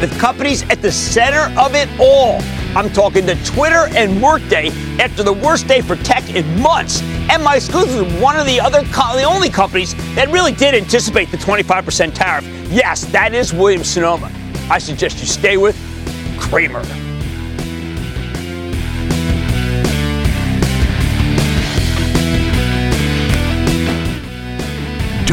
the 0.00 0.08
companies 0.18 0.62
at 0.70 0.82
the 0.82 0.90
center 0.90 1.52
of 1.58 1.74
it 1.74 1.88
all. 2.00 2.40
I'm 2.76 2.90
talking 2.90 3.26
to 3.26 3.34
Twitter 3.44 3.86
and 3.96 4.20
Workday 4.20 4.68
after 4.98 5.22
the 5.22 5.32
worst 5.32 5.68
day 5.68 5.80
for 5.80 5.96
tech 5.96 6.28
in 6.34 6.60
months. 6.60 7.02
And 7.30 7.42
my 7.42 7.56
exclusive 7.56 8.06
is 8.06 8.22
one 8.22 8.36
of 8.38 8.46
the 8.46 8.60
other, 8.60 8.82
co- 8.92 9.16
the 9.16 9.22
only 9.22 9.48
companies 9.48 9.94
that 10.14 10.28
really 10.28 10.52
did 10.52 10.74
anticipate 10.74 11.30
the 11.30 11.36
25% 11.36 12.14
tariff. 12.14 12.44
Yes, 12.70 13.04
that 13.06 13.34
is 13.34 13.52
Williams 13.52 13.88
Sonoma. 13.88 14.30
I 14.70 14.78
suggest 14.78 15.20
you 15.20 15.26
stay 15.26 15.56
with 15.56 15.76
Cramer. 16.38 16.82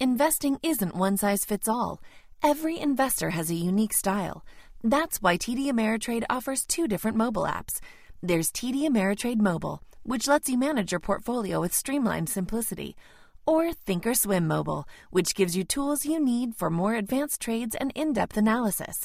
Investing 0.00 0.58
isn't 0.62 0.94
one 0.94 1.16
size 1.16 1.44
fits 1.44 1.66
all. 1.66 2.00
Every 2.40 2.78
investor 2.78 3.30
has 3.30 3.50
a 3.50 3.54
unique 3.54 3.92
style. 3.92 4.44
That's 4.84 5.20
why 5.20 5.36
TD 5.36 5.66
Ameritrade 5.66 6.22
offers 6.30 6.64
two 6.64 6.86
different 6.86 7.16
mobile 7.16 7.42
apps. 7.42 7.80
There's 8.22 8.52
TD 8.52 8.82
Ameritrade 8.82 9.40
Mobile, 9.40 9.82
which 10.04 10.28
lets 10.28 10.48
you 10.48 10.56
manage 10.56 10.92
your 10.92 11.00
portfolio 11.00 11.60
with 11.60 11.74
streamlined 11.74 12.28
simplicity, 12.28 12.94
or 13.44 13.72
Thinkorswim 13.72 14.44
Mobile, 14.44 14.84
which 15.10 15.34
gives 15.34 15.56
you 15.56 15.64
tools 15.64 16.06
you 16.06 16.24
need 16.24 16.54
for 16.54 16.70
more 16.70 16.94
advanced 16.94 17.40
trades 17.40 17.74
and 17.74 17.90
in-depth 17.96 18.36
analysis. 18.36 19.04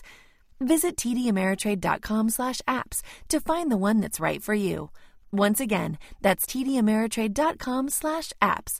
Visit 0.61 0.95
tdameritrade.com/apps 0.95 3.01
to 3.29 3.39
find 3.39 3.71
the 3.71 3.77
one 3.77 3.99
that's 3.99 4.19
right 4.19 4.43
for 4.43 4.53
you. 4.53 4.91
Once 5.31 5.59
again, 5.59 5.97
that's 6.21 6.45
tdameritrade.com/apps. 6.45 8.79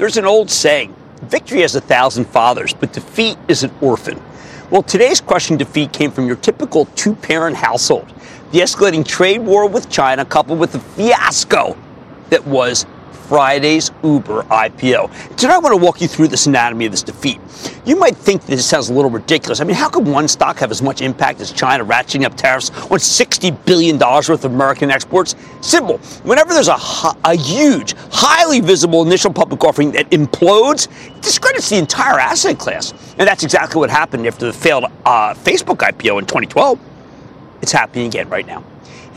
There's 0.00 0.16
an 0.16 0.24
old 0.24 0.50
saying 0.50 0.96
victory 1.24 1.60
has 1.60 1.76
a 1.76 1.80
thousand 1.82 2.24
fathers, 2.24 2.72
but 2.72 2.90
defeat 2.90 3.36
is 3.48 3.64
an 3.64 3.70
orphan. 3.82 4.18
Well, 4.70 4.82
today's 4.82 5.20
crushing 5.20 5.58
defeat 5.58 5.92
came 5.92 6.10
from 6.10 6.26
your 6.26 6.36
typical 6.36 6.86
two 6.96 7.14
parent 7.14 7.54
household. 7.54 8.10
The 8.52 8.60
escalating 8.60 9.06
trade 9.06 9.42
war 9.42 9.68
with 9.68 9.90
China, 9.90 10.24
coupled 10.24 10.58
with 10.58 10.72
the 10.72 10.80
fiasco 10.80 11.76
that 12.30 12.46
was 12.46 12.86
Friday's 13.30 13.92
Uber 14.02 14.42
IPO. 14.42 15.36
Today, 15.36 15.52
I 15.52 15.58
want 15.58 15.72
to 15.72 15.76
walk 15.76 16.00
you 16.00 16.08
through 16.08 16.26
this 16.26 16.48
anatomy 16.48 16.86
of 16.86 16.90
this 16.90 17.04
defeat. 17.04 17.38
You 17.86 17.94
might 17.94 18.16
think 18.16 18.44
this 18.44 18.66
sounds 18.66 18.88
a 18.88 18.92
little 18.92 19.08
ridiculous. 19.08 19.60
I 19.60 19.64
mean, 19.64 19.76
how 19.76 19.88
could 19.88 20.04
one 20.04 20.26
stock 20.26 20.58
have 20.58 20.72
as 20.72 20.82
much 20.82 21.00
impact 21.00 21.40
as 21.40 21.52
China 21.52 21.84
ratcheting 21.84 22.24
up 22.24 22.36
tariffs 22.36 22.70
on 22.70 22.98
$60 22.98 23.64
billion 23.64 24.00
worth 24.00 24.30
of 24.30 24.46
American 24.46 24.90
exports? 24.90 25.36
Simple. 25.60 25.98
Whenever 26.24 26.52
there's 26.52 26.66
a, 26.66 26.76
a 27.22 27.36
huge, 27.36 27.94
highly 28.10 28.58
visible 28.58 29.06
initial 29.06 29.32
public 29.32 29.62
offering 29.62 29.92
that 29.92 30.10
implodes, 30.10 30.88
it 31.16 31.22
discredits 31.22 31.70
the 31.70 31.78
entire 31.78 32.18
asset 32.18 32.58
class. 32.58 32.92
And 33.16 33.28
that's 33.28 33.44
exactly 33.44 33.78
what 33.78 33.90
happened 33.90 34.26
after 34.26 34.46
the 34.46 34.52
failed 34.52 34.86
uh, 35.04 35.34
Facebook 35.34 35.76
IPO 35.76 36.18
in 36.18 36.26
2012. 36.26 36.80
It's 37.62 37.70
happening 37.70 38.08
again 38.08 38.28
right 38.28 38.44
now. 38.44 38.64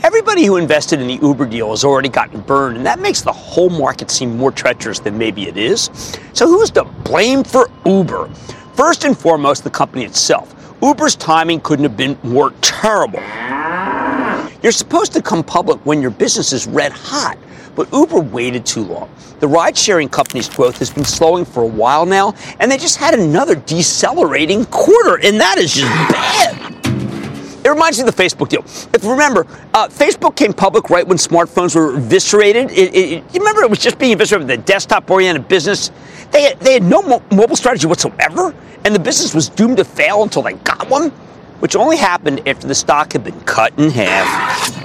Everybody 0.02 0.44
who 0.44 0.56
invested 0.56 1.00
in 1.00 1.06
the 1.06 1.18
Uber 1.22 1.46
deal 1.46 1.70
has 1.70 1.84
already 1.84 2.08
gotten 2.08 2.40
burned, 2.40 2.76
and 2.76 2.84
that 2.84 2.98
makes 2.98 3.22
the 3.22 3.32
whole 3.32 3.70
market 3.70 4.10
seem 4.10 4.36
more 4.36 4.50
treacherous 4.50 4.98
than 4.98 5.16
maybe 5.16 5.46
it 5.46 5.56
is. 5.56 5.90
So, 6.32 6.46
who's 6.46 6.70
to 6.72 6.84
blame 6.84 7.44
for 7.44 7.70
Uber? 7.86 8.28
First 8.74 9.04
and 9.04 9.16
foremost, 9.16 9.64
the 9.64 9.70
company 9.70 10.04
itself. 10.04 10.54
Uber's 10.82 11.14
timing 11.16 11.60
couldn't 11.60 11.84
have 11.84 11.96
been 11.96 12.18
more 12.22 12.50
terrible. 12.60 13.20
You're 14.62 14.72
supposed 14.72 15.12
to 15.12 15.22
come 15.22 15.42
public 15.44 15.78
when 15.86 16.02
your 16.02 16.10
business 16.10 16.52
is 16.52 16.66
red 16.66 16.92
hot, 16.92 17.38
but 17.74 17.90
Uber 17.92 18.20
waited 18.20 18.66
too 18.66 18.84
long. 18.84 19.08
The 19.40 19.48
ride 19.48 19.76
sharing 19.76 20.08
company's 20.08 20.48
growth 20.48 20.78
has 20.78 20.90
been 20.90 21.04
slowing 21.04 21.44
for 21.44 21.62
a 21.62 21.66
while 21.66 22.04
now, 22.04 22.34
and 22.60 22.70
they 22.70 22.78
just 22.78 22.96
had 22.96 23.14
another 23.14 23.54
decelerating 23.54 24.64
quarter, 24.66 25.20
and 25.24 25.40
that 25.40 25.58
is 25.58 25.74
just 25.74 25.90
bad. 26.12 26.63
It 27.64 27.70
reminds 27.70 27.98
me 27.98 28.06
of 28.06 28.14
the 28.14 28.22
Facebook 28.22 28.50
deal. 28.50 28.62
If 28.92 29.02
you 29.02 29.10
remember, 29.10 29.46
uh, 29.72 29.88
Facebook 29.88 30.36
came 30.36 30.52
public 30.52 30.90
right 30.90 31.06
when 31.06 31.16
smartphones 31.16 31.74
were 31.74 31.96
eviscerated. 31.96 32.70
It, 32.70 32.94
it, 32.94 33.24
you 33.32 33.40
remember 33.40 33.62
it 33.62 33.70
was 33.70 33.78
just 33.78 33.98
being 33.98 34.12
eviscerated. 34.12 34.48
The 34.48 34.58
desktop-oriented 34.58 35.48
business. 35.48 35.90
They 36.30 36.42
had, 36.42 36.60
they 36.60 36.74
had 36.74 36.82
no 36.82 37.00
mo- 37.00 37.22
mobile 37.32 37.56
strategy 37.56 37.86
whatsoever, 37.86 38.54
and 38.84 38.94
the 38.94 38.98
business 38.98 39.34
was 39.34 39.48
doomed 39.48 39.78
to 39.78 39.84
fail 39.84 40.22
until 40.22 40.42
they 40.42 40.52
got 40.52 40.90
one, 40.90 41.08
which 41.60 41.74
only 41.74 41.96
happened 41.96 42.46
after 42.46 42.66
the 42.66 42.74
stock 42.74 43.14
had 43.14 43.24
been 43.24 43.40
cut 43.42 43.72
in 43.78 43.90
half. 43.90 44.84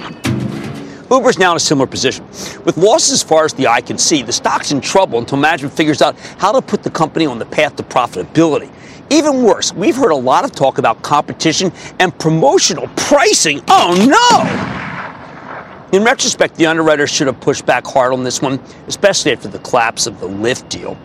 Uber's 1.10 1.38
now 1.38 1.50
in 1.50 1.56
a 1.56 1.60
similar 1.60 1.88
position. 1.88 2.24
With 2.64 2.76
losses 2.76 3.12
as 3.14 3.22
far 3.22 3.44
as 3.44 3.52
the 3.52 3.66
eye 3.66 3.80
can 3.80 3.98
see, 3.98 4.22
the 4.22 4.32
stock's 4.32 4.70
in 4.70 4.80
trouble 4.80 5.18
until 5.18 5.38
management 5.38 5.74
figures 5.74 6.00
out 6.00 6.16
how 6.38 6.52
to 6.52 6.62
put 6.62 6.84
the 6.84 6.90
company 6.90 7.26
on 7.26 7.38
the 7.40 7.46
path 7.46 7.76
to 7.76 7.82
profitability. 7.82 8.70
Even 9.10 9.42
worse, 9.42 9.72
we've 9.74 9.96
heard 9.96 10.12
a 10.12 10.16
lot 10.16 10.44
of 10.44 10.52
talk 10.52 10.78
about 10.78 11.02
competition 11.02 11.72
and 11.98 12.16
promotional 12.18 12.86
pricing. 12.96 13.60
Oh 13.66 13.94
no! 14.06 15.98
In 15.98 16.04
retrospect, 16.04 16.54
the 16.54 16.66
underwriters 16.66 17.10
should 17.10 17.26
have 17.26 17.40
pushed 17.40 17.66
back 17.66 17.84
hard 17.84 18.12
on 18.12 18.22
this 18.22 18.40
one, 18.40 18.60
especially 18.86 19.32
after 19.32 19.48
the 19.48 19.58
collapse 19.58 20.06
of 20.06 20.20
the 20.20 20.28
Lyft 20.28 20.68
deal. 20.68 20.96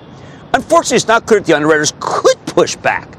Unfortunately, 0.53 0.97
it's 0.97 1.07
not 1.07 1.25
clear 1.25 1.39
that 1.39 1.47
the 1.47 1.55
underwriters 1.55 1.93
could 1.99 2.37
push 2.45 2.75
back. 2.75 3.17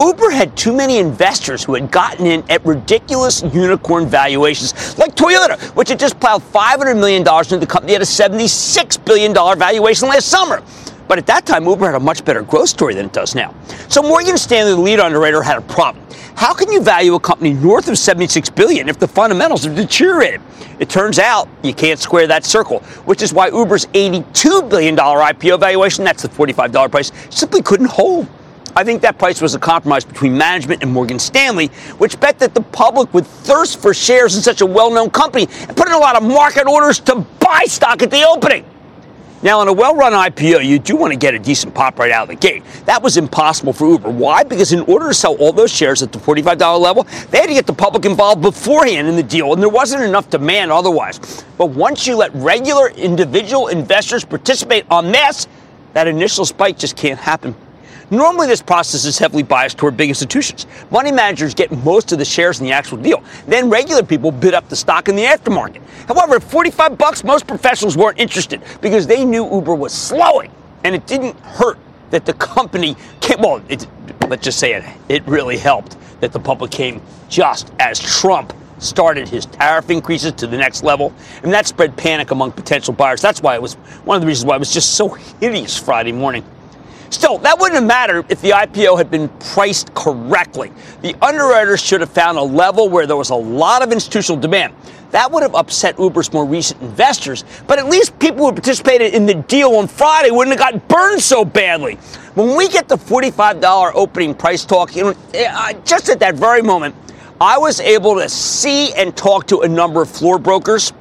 Uber 0.00 0.30
had 0.30 0.54
too 0.54 0.74
many 0.74 0.98
investors 0.98 1.64
who 1.64 1.74
had 1.74 1.90
gotten 1.90 2.26
in 2.26 2.44
at 2.50 2.64
ridiculous 2.64 3.42
unicorn 3.54 4.06
valuations, 4.06 4.98
like 4.98 5.14
Toyota, 5.14 5.58
which 5.74 5.88
had 5.88 5.98
just 5.98 6.20
plowed 6.20 6.42
$500 6.42 6.94
million 6.94 7.22
into 7.22 7.58
the 7.58 7.66
company 7.66 7.94
at 7.94 8.02
a 8.02 8.04
$76 8.04 9.04
billion 9.04 9.32
valuation 9.32 10.08
last 10.08 10.28
summer. 10.28 10.62
But 11.08 11.18
at 11.18 11.26
that 11.26 11.46
time, 11.46 11.66
Uber 11.66 11.86
had 11.86 11.94
a 11.94 12.00
much 12.00 12.24
better 12.24 12.42
growth 12.42 12.68
story 12.68 12.94
than 12.94 13.06
it 13.06 13.12
does 13.12 13.34
now. 13.34 13.54
So 13.88 14.02
Morgan 14.02 14.36
Stanley, 14.36 14.72
the 14.72 14.80
lead 14.80 15.00
underwriter, 15.00 15.42
had 15.42 15.58
a 15.58 15.62
problem. 15.62 16.04
How 16.34 16.52
can 16.52 16.70
you 16.70 16.82
value 16.82 17.14
a 17.14 17.20
company 17.20 17.54
north 17.54 17.88
of 17.88 17.96
76 17.96 18.50
billion 18.50 18.88
if 18.88 18.98
the 18.98 19.08
fundamentals 19.08 19.64
have 19.64 19.74
deteriorated? 19.74 20.40
It 20.78 20.90
turns 20.90 21.18
out 21.18 21.48
you 21.62 21.72
can't 21.72 21.98
square 21.98 22.26
that 22.26 22.44
circle, 22.44 22.80
which 23.06 23.22
is 23.22 23.32
why 23.32 23.48
Uber's 23.48 23.86
82 23.94 24.62
billion 24.64 24.94
dollar 24.94 25.20
IPO 25.20 25.60
valuation, 25.60 26.04
that's 26.04 26.22
the 26.22 26.28
45 26.28 26.72
dollar 26.72 26.88
price, 26.88 27.12
simply 27.30 27.62
couldn't 27.62 27.88
hold. 27.88 28.28
I 28.76 28.84
think 28.84 29.00
that 29.02 29.18
price 29.18 29.40
was 29.40 29.54
a 29.54 29.58
compromise 29.58 30.04
between 30.04 30.36
management 30.36 30.82
and 30.82 30.92
Morgan 30.92 31.18
Stanley, 31.18 31.68
which 31.96 32.20
bet 32.20 32.38
that 32.40 32.52
the 32.52 32.60
public 32.60 33.14
would 33.14 33.26
thirst 33.26 33.80
for 33.80 33.94
shares 33.94 34.36
in 34.36 34.42
such 34.42 34.60
a 34.60 34.66
well-known 34.66 35.08
company 35.08 35.48
and 35.60 35.74
put 35.74 35.88
in 35.88 35.94
a 35.94 35.98
lot 35.98 36.14
of 36.14 36.22
market 36.22 36.66
orders 36.66 37.00
to 37.00 37.24
buy 37.40 37.64
stock 37.66 38.02
at 38.02 38.10
the 38.10 38.22
opening. 38.28 38.66
Now, 39.46 39.62
in 39.62 39.68
a 39.68 39.72
well 39.72 39.94
run 39.94 40.12
IPO, 40.12 40.66
you 40.66 40.80
do 40.80 40.96
want 40.96 41.12
to 41.12 41.16
get 41.16 41.32
a 41.32 41.38
decent 41.38 41.72
pop 41.72 42.00
right 42.00 42.10
out 42.10 42.24
of 42.24 42.30
the 42.30 42.34
gate. 42.34 42.64
That 42.86 43.00
was 43.00 43.16
impossible 43.16 43.72
for 43.72 43.88
Uber. 43.88 44.10
Why? 44.10 44.42
Because 44.42 44.72
in 44.72 44.80
order 44.80 45.06
to 45.06 45.14
sell 45.14 45.36
all 45.36 45.52
those 45.52 45.70
shares 45.72 46.02
at 46.02 46.10
the 46.10 46.18
$45 46.18 46.80
level, 46.80 47.04
they 47.30 47.38
had 47.38 47.46
to 47.46 47.54
get 47.54 47.64
the 47.64 47.72
public 47.72 48.06
involved 48.06 48.42
beforehand 48.42 49.06
in 49.06 49.14
the 49.14 49.22
deal, 49.22 49.52
and 49.52 49.62
there 49.62 49.68
wasn't 49.68 50.02
enough 50.02 50.30
demand 50.30 50.72
otherwise. 50.72 51.44
But 51.58 51.66
once 51.66 52.08
you 52.08 52.16
let 52.16 52.34
regular 52.34 52.88
individual 52.88 53.68
investors 53.68 54.24
participate 54.24 54.84
on 54.90 55.12
this, 55.12 55.46
that 55.92 56.08
initial 56.08 56.44
spike 56.44 56.76
just 56.76 56.96
can't 56.96 57.20
happen. 57.20 57.54
Normally, 58.10 58.46
this 58.46 58.62
process 58.62 59.04
is 59.04 59.18
heavily 59.18 59.42
biased 59.42 59.78
toward 59.78 59.96
big 59.96 60.08
institutions. 60.08 60.66
Money 60.92 61.10
managers 61.10 61.54
get 61.54 61.72
most 61.84 62.12
of 62.12 62.18
the 62.18 62.24
shares 62.24 62.60
in 62.60 62.66
the 62.66 62.72
actual 62.72 62.98
deal. 62.98 63.22
Then 63.48 63.68
regular 63.68 64.04
people 64.04 64.30
bid 64.30 64.54
up 64.54 64.68
the 64.68 64.76
stock 64.76 65.08
in 65.08 65.16
the 65.16 65.24
aftermarket. 65.24 65.80
However, 66.06 66.36
at 66.36 66.42
45 66.44 66.96
bucks, 66.96 67.24
most 67.24 67.48
professionals 67.48 67.96
weren't 67.96 68.20
interested 68.20 68.62
because 68.80 69.08
they 69.08 69.24
knew 69.24 69.44
Uber 69.50 69.74
was 69.74 69.92
slowing, 69.92 70.52
and 70.84 70.94
it 70.94 71.04
didn't 71.08 71.38
hurt 71.40 71.78
that 72.10 72.24
the 72.24 72.34
company 72.34 72.96
came. 73.20 73.40
Well, 73.40 73.60
it, 73.68 73.88
let's 74.28 74.44
just 74.44 74.60
say 74.60 74.74
it. 74.74 74.84
It 75.08 75.26
really 75.26 75.56
helped 75.56 75.96
that 76.20 76.32
the 76.32 76.40
public 76.40 76.70
came 76.70 77.02
just 77.28 77.72
as 77.80 77.98
Trump 77.98 78.52
started 78.78 79.28
his 79.28 79.46
tariff 79.46 79.90
increases 79.90 80.32
to 80.32 80.46
the 80.46 80.56
next 80.56 80.84
level, 80.84 81.12
and 81.42 81.52
that 81.52 81.66
spread 81.66 81.96
panic 81.96 82.30
among 82.30 82.52
potential 82.52 82.94
buyers. 82.94 83.20
That's 83.20 83.42
why 83.42 83.56
it 83.56 83.62
was 83.62 83.74
one 84.04 84.14
of 84.14 84.20
the 84.20 84.28
reasons 84.28 84.46
why 84.46 84.54
it 84.54 84.60
was 84.60 84.72
just 84.72 84.94
so 84.94 85.08
hideous 85.08 85.76
Friday 85.76 86.12
morning. 86.12 86.44
Still, 87.10 87.38
that 87.38 87.58
wouldn't 87.58 87.80
have 87.80 87.86
mattered 87.86 88.26
if 88.28 88.40
the 88.40 88.50
IPO 88.50 88.98
had 88.98 89.10
been 89.10 89.28
priced 89.40 89.94
correctly. 89.94 90.72
The 91.02 91.14
underwriters 91.22 91.80
should 91.80 92.00
have 92.00 92.10
found 92.10 92.38
a 92.38 92.42
level 92.42 92.88
where 92.88 93.06
there 93.06 93.16
was 93.16 93.30
a 93.30 93.36
lot 93.36 93.82
of 93.82 93.92
institutional 93.92 94.40
demand. 94.40 94.74
That 95.12 95.30
would 95.30 95.42
have 95.42 95.54
upset 95.54 95.98
Uber's 95.98 96.32
more 96.32 96.44
recent 96.44 96.82
investors, 96.82 97.44
but 97.66 97.78
at 97.78 97.86
least 97.86 98.18
people 98.18 98.44
who 98.44 98.52
participated 98.52 99.14
in 99.14 99.24
the 99.24 99.34
deal 99.34 99.76
on 99.76 99.86
Friday 99.86 100.30
wouldn't 100.30 100.58
have 100.58 100.72
got 100.72 100.88
burned 100.88 101.22
so 101.22 101.44
badly. 101.44 101.94
When 102.34 102.56
we 102.56 102.68
get 102.68 102.88
the 102.88 102.96
$45 102.96 103.92
opening 103.94 104.34
price 104.34 104.64
talk, 104.64 104.96
you 104.96 105.04
know, 105.04 105.14
eh, 105.32 105.72
just 105.84 106.08
at 106.08 106.18
that 106.20 106.34
very 106.34 106.60
moment, 106.60 106.94
I 107.40 107.56
was 107.56 107.80
able 107.80 108.16
to 108.16 108.28
see 108.28 108.92
and 108.94 109.16
talk 109.16 109.46
to 109.48 109.60
a 109.60 109.68
number 109.68 110.02
of 110.02 110.10
floor 110.10 110.38
brokers 110.38 110.92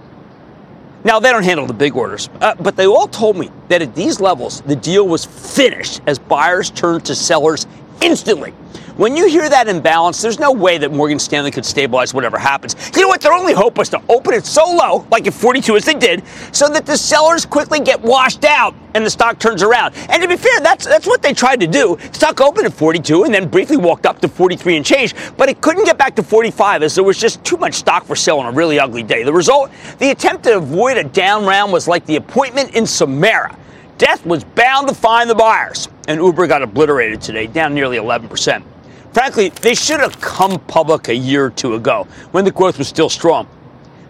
now, 1.05 1.19
they 1.19 1.31
don't 1.31 1.43
handle 1.43 1.67
the 1.67 1.73
big 1.73 1.95
orders, 1.95 2.31
uh, 2.41 2.55
but 2.55 2.75
they 2.75 2.87
all 2.87 3.07
told 3.07 3.37
me 3.37 3.51
that 3.67 3.83
at 3.83 3.93
these 3.93 4.19
levels, 4.19 4.61
the 4.61 4.75
deal 4.75 5.07
was 5.07 5.23
finished 5.23 6.01
as 6.07 6.17
buyers 6.17 6.71
turned 6.71 7.05
to 7.05 7.13
sellers 7.13 7.67
instantly. 8.01 8.53
When 8.97 9.17
you 9.17 9.27
hear 9.27 9.49
that 9.49 9.67
imbalance, 9.67 10.21
there's 10.21 10.39
no 10.39 10.53
way 10.53 10.77
that 10.77 10.89
Morgan 10.89 11.19
Stanley 11.19 11.51
could 11.51 11.65
stabilize 11.65 12.13
whatever 12.13 12.37
happens. 12.37 12.77
You 12.95 13.01
know 13.01 13.09
what? 13.09 13.19
Their 13.19 13.33
only 13.33 13.51
hope 13.51 13.77
was 13.77 13.89
to 13.89 14.01
open 14.07 14.33
it 14.33 14.45
so 14.45 14.63
low, 14.63 15.05
like 15.11 15.27
at 15.27 15.33
42 15.33 15.75
as 15.75 15.83
they 15.83 15.95
did, 15.95 16.23
so 16.53 16.69
that 16.69 16.85
the 16.85 16.95
sellers 16.95 17.45
quickly 17.45 17.81
get 17.81 18.01
washed 18.01 18.45
out 18.45 18.73
and 18.93 19.05
the 19.05 19.09
stock 19.09 19.37
turns 19.37 19.61
around. 19.61 19.95
And 20.09 20.21
to 20.23 20.29
be 20.29 20.37
fair, 20.37 20.61
that's 20.61 20.85
that's 20.85 21.05
what 21.05 21.21
they 21.21 21.33
tried 21.33 21.59
to 21.59 21.67
do. 21.67 21.97
Stock 22.13 22.39
opened 22.39 22.67
at 22.67 22.73
42 22.73 23.25
and 23.25 23.33
then 23.33 23.49
briefly 23.49 23.75
walked 23.75 24.05
up 24.05 24.21
to 24.21 24.29
43 24.29 24.77
and 24.77 24.85
change, 24.85 25.13
but 25.35 25.49
it 25.49 25.59
couldn't 25.59 25.83
get 25.83 25.97
back 25.97 26.15
to 26.15 26.23
45 26.23 26.81
as 26.81 26.95
there 26.95 27.03
was 27.03 27.19
just 27.19 27.43
too 27.43 27.57
much 27.57 27.73
stock 27.73 28.05
for 28.05 28.15
sale 28.15 28.39
on 28.39 28.45
a 28.45 28.55
really 28.55 28.79
ugly 28.79 29.03
day. 29.03 29.23
The 29.23 29.33
result, 29.33 29.71
the 29.99 30.11
attempt 30.11 30.45
to 30.45 30.55
avoid 30.55 30.95
a 30.95 31.03
down 31.03 31.45
round 31.45 31.73
was 31.73 31.85
like 31.85 32.05
the 32.05 32.15
appointment 32.15 32.73
in 32.73 32.85
Samara. 32.85 33.57
Death 33.97 34.25
was 34.25 34.43
bound 34.43 34.89
to 34.89 34.93
find 34.93 35.29
the 35.29 35.35
buyers, 35.35 35.87
and 36.09 36.19
Uber 36.19 36.47
got 36.47 36.61
obliterated 36.61 37.21
today, 37.21 37.47
down 37.47 37.73
nearly 37.73 37.95
11 37.95 38.27
percent. 38.27 38.65
Frankly, 39.13 39.49
they 39.49 39.73
should 39.73 40.01
have 40.01 40.19
come 40.19 40.59
public 40.59 41.07
a 41.07 41.15
year 41.15 41.45
or 41.45 41.49
two 41.49 41.75
ago 41.75 42.05
when 42.31 42.43
the 42.43 42.51
growth 42.51 42.77
was 42.77 42.89
still 42.89 43.07
strong. 43.07 43.47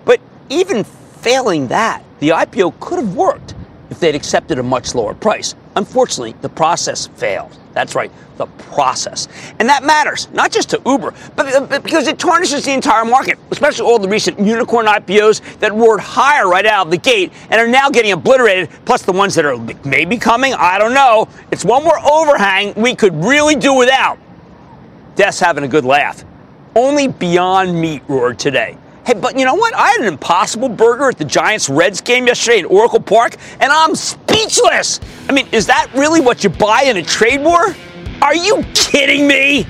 But 0.04 0.20
even 0.50 0.84
failing 0.84 1.68
that, 1.68 2.04
the 2.20 2.30
IPO 2.30 2.80
could 2.80 2.98
have 2.98 3.16
worked 3.16 3.54
if 3.92 4.00
they'd 4.00 4.16
accepted 4.16 4.58
a 4.58 4.64
much 4.64 4.96
lower 4.96 5.14
price. 5.14 5.54
Unfortunately, 5.76 6.36
the 6.42 6.50
process 6.50 7.08
failed. 7.08 7.58
That's 7.74 7.96
right, 7.96 8.10
the 8.38 8.46
process. 8.46 9.28
And 9.60 9.68
that 9.68 9.84
matters, 9.84 10.30
not 10.32 10.50
just 10.50 10.70
to 10.70 10.82
Uber, 10.86 11.14
but, 11.36 11.54
uh, 11.54 11.60
but 11.66 11.84
because 11.84 12.08
it 12.08 12.18
tarnishes 12.18 12.64
the 12.64 12.72
entire 12.72 13.04
market, 13.04 13.38
especially 13.52 13.86
all 13.86 14.00
the 14.00 14.08
recent 14.08 14.40
unicorn 14.40 14.86
IPOs 14.86 15.60
that 15.60 15.74
roared 15.74 16.00
higher 16.00 16.48
right 16.48 16.66
out 16.66 16.88
of 16.88 16.92
the 16.92 16.98
gate 16.98 17.34
and 17.50 17.60
are 17.60 17.68
now 17.68 17.90
getting 17.90 18.14
obliterated, 18.14 18.70
plus 18.86 19.02
the 19.02 19.12
ones 19.12 19.36
that 19.36 19.44
are 19.44 19.58
maybe 19.84 20.18
coming, 20.18 20.54
I 20.54 20.78
don't 20.78 20.94
know. 20.94 21.28
It's 21.52 21.66
one 21.66 21.84
more 21.84 22.00
overhang 22.00 22.74
we 22.76 22.96
could 22.96 23.14
really 23.14 23.56
do 23.56 23.74
without. 23.74 24.18
Death's 25.16 25.42
having 25.42 25.66
a 25.66 25.68
good 25.68 25.84
laugh. 25.84 26.24
Only 26.78 27.10
Beyond 27.10 27.80
Meat 27.80 28.04
roared 28.08 28.40
today. 28.40 28.78
Hey, 29.06 29.14
but 29.14 29.38
you 29.38 29.46
know 29.46 29.54
what? 29.54 29.76
I 29.76 29.90
had 29.90 30.02
an 30.02 30.08
impossible 30.08 30.68
burger 30.68 31.10
at 31.10 31.20
the 31.20 31.26
Giants 31.26 31.70
Reds 31.70 32.02
game 32.02 32.26
yesterday 32.26 32.60
in 32.60 32.66
Oracle 32.66 33.00
Park, 33.00 33.36
and 33.60 33.72
I'm 33.72 33.94
speechless. 34.36 35.00
I 35.30 35.32
mean, 35.32 35.48
is 35.52 35.68
that 35.68 35.90
really 35.94 36.22
what 36.22 36.44
you 36.44 36.50
buy 36.50 36.84
in 36.84 36.98
a 36.98 37.04
trade 37.04 37.42
war? 37.42 37.76
Are 38.22 38.36
you 38.36 38.64
kidding 38.74 39.28
me? 39.28 39.66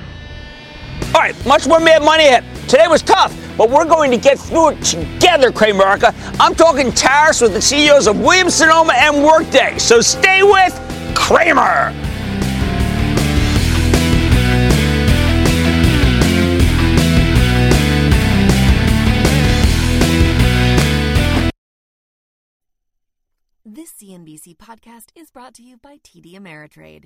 All 1.14 1.20
right, 1.20 1.46
much 1.46 1.66
more 1.66 1.80
mad 1.80 2.02
money 2.02 2.26
ahead. 2.26 2.44
Today 2.68 2.88
was 2.88 3.02
tough, 3.02 3.34
but 3.56 3.70
we're 3.70 3.84
going 3.84 4.10
to 4.10 4.16
get 4.16 4.38
through 4.38 4.70
it 4.70 4.82
together, 4.82 5.52
Cramerica. 5.52 6.14
I'm 6.40 6.54
talking 6.54 6.90
tariffs 6.92 7.40
with 7.40 7.52
the 7.52 7.62
CEOs 7.62 8.06
of 8.06 8.20
Williams 8.20 8.54
Sonoma 8.54 8.92
and 8.96 9.24
Workday. 9.24 9.78
So 9.78 10.00
stay 10.00 10.42
with 10.42 10.74
Cramer. 11.14 11.94
This 23.86 24.10
CNBC 24.10 24.56
podcast 24.56 25.10
is 25.14 25.30
brought 25.30 25.54
to 25.54 25.62
you 25.62 25.76
by 25.76 25.98
TD 25.98 26.34
Ameritrade. 26.34 27.04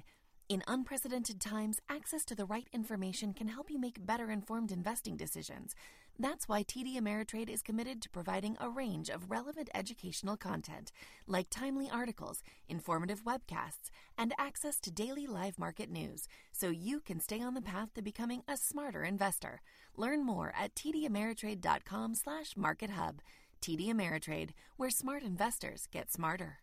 In 0.49 0.63
unprecedented 0.67 1.39
times, 1.39 1.79
access 1.91 2.25
to 2.25 2.35
the 2.35 2.47
right 2.47 2.69
information 2.73 3.35
can 3.35 3.49
help 3.49 3.71
you 3.71 3.79
make 3.79 4.07
better 4.07 4.31
informed 4.31 4.73
investing 4.73 5.19
decisions. 5.19 5.75
That's 6.19 6.49
why 6.49 6.63
TD 6.63 6.97
Ameritrade 6.97 7.51
is 7.51 7.61
committed 7.61 8.01
to 8.01 8.09
providing 8.09 8.57
a 8.59 8.71
range 8.71 9.11
of 9.11 9.31
relevant 9.31 9.69
educational 9.75 10.39
content, 10.39 10.91
like 11.27 11.51
timely 11.51 11.91
articles, 11.91 12.43
informative 12.67 13.25
webcasts, 13.25 13.91
and 14.17 14.33
access 14.39 14.81
to 14.81 14.91
daily 14.91 15.27
live 15.27 15.59
market 15.59 15.91
news, 15.91 16.29
so 16.51 16.71
you 16.71 17.01
can 17.01 17.21
stay 17.21 17.43
on 17.43 17.53
the 17.53 17.61
path 17.61 17.93
to 17.93 18.01
becoming 18.01 18.43
a 18.49 18.57
smarter 18.57 19.05
investor. 19.05 19.61
Learn 19.99 20.25
more 20.25 20.55
at 20.59 20.75
tdameritrade.com 20.75 22.15
slash 22.15 22.55
markethub. 22.55 23.17
TD 23.61 23.91
Ameritrade, 23.91 24.53
where 24.79 24.89
smart 24.89 25.23
investors 25.23 25.87
get 25.93 26.11
smarter. 26.11 26.61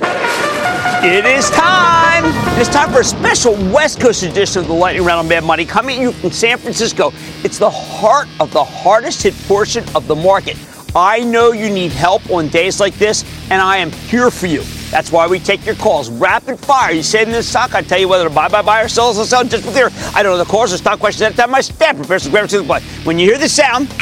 It 0.00 1.24
is 1.24 1.50
time. 1.50 2.24
It's 2.58 2.68
time 2.68 2.90
for 2.92 3.00
a 3.00 3.04
special 3.04 3.54
West 3.72 4.00
Coast 4.00 4.22
edition 4.22 4.62
of 4.62 4.68
the 4.68 4.74
Lightning 4.74 5.04
Round 5.04 5.20
on 5.20 5.28
Mad 5.28 5.44
Money 5.44 5.64
coming 5.64 5.96
to 5.96 6.02
you 6.02 6.12
from 6.12 6.30
San 6.30 6.58
Francisco. 6.58 7.12
It's 7.44 7.58
the 7.58 7.70
heart 7.70 8.28
of 8.40 8.52
the 8.52 8.64
hardest 8.64 9.22
hit 9.22 9.34
portion 9.46 9.84
of 9.94 10.06
the 10.06 10.16
market. 10.16 10.56
I 10.94 11.20
know 11.20 11.52
you 11.52 11.70
need 11.70 11.92
help 11.92 12.28
on 12.30 12.48
days 12.48 12.80
like 12.80 12.94
this, 12.94 13.24
and 13.50 13.60
I 13.60 13.76
am 13.76 13.90
here 13.92 14.30
for 14.30 14.46
you. 14.46 14.62
That's 14.90 15.12
why 15.12 15.26
we 15.26 15.38
take 15.38 15.64
your 15.66 15.74
calls 15.74 16.10
rapid 16.10 16.58
fire. 16.58 16.92
You 16.92 17.02
say 17.02 17.22
in 17.22 17.30
this 17.30 17.48
stock, 17.48 17.74
I 17.74 17.82
tell 17.82 17.98
you 17.98 18.08
whether 18.08 18.24
to 18.24 18.34
buy, 18.34 18.48
buy, 18.48 18.62
buy, 18.62 18.82
or 18.82 18.88
sell, 18.88 19.12
sell, 19.12 19.24
sell. 19.24 19.44
Just 19.44 19.64
be 19.64 19.70
clear, 19.70 19.90
I 20.14 20.22
don't 20.22 20.32
know 20.32 20.38
the 20.38 20.50
calls 20.50 20.72
or 20.72 20.78
stock 20.78 20.98
questions. 20.98 21.22
At 21.22 21.36
that 21.36 21.42
time 21.42 21.50
my 21.50 21.60
staff 21.60 21.96
prepares 21.96 22.24
to 22.24 22.30
grab 22.30 22.44
it 22.44 22.48
to 22.48 22.58
the 22.58 22.64
play. 22.64 22.80
When 23.04 23.18
you 23.18 23.26
hear 23.26 23.38
the 23.38 23.48
sound, 23.48 23.94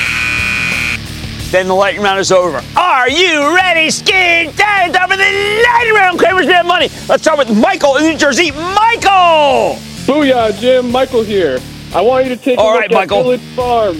then 1.51 1.69
the 1.69 1.75
lightning 1.75 2.03
round 2.03 2.19
is 2.21 2.33
over. 2.33 2.63
Are 2.77 3.09
you 3.09 3.55
ready, 3.55 3.91
Ski? 3.91 4.51
Time 4.57 4.93
for 4.93 5.17
the 5.17 5.65
lightning 5.73 5.95
round. 5.95 6.19
Cramer's 6.19 6.47
Mad 6.47 6.67
Money. 6.67 6.89
Let's 7.09 7.23
start 7.23 7.39
with 7.39 7.57
Michael 7.57 7.97
in 7.97 8.05
New 8.05 8.17
Jersey. 8.17 8.51
Michael! 8.51 9.77
Booyah, 10.07 10.59
Jim. 10.59 10.91
Michael 10.91 11.23
here. 11.23 11.59
I 11.95 12.01
want 12.01 12.27
you 12.27 12.35
to 12.35 12.41
take 12.41 12.59
All 12.59 12.71
a 12.71 12.73
look 12.73 12.81
right, 12.81 12.91
at 12.91 12.95
Michael. 12.95 13.23
Village 13.23 13.41
Farm. 13.55 13.97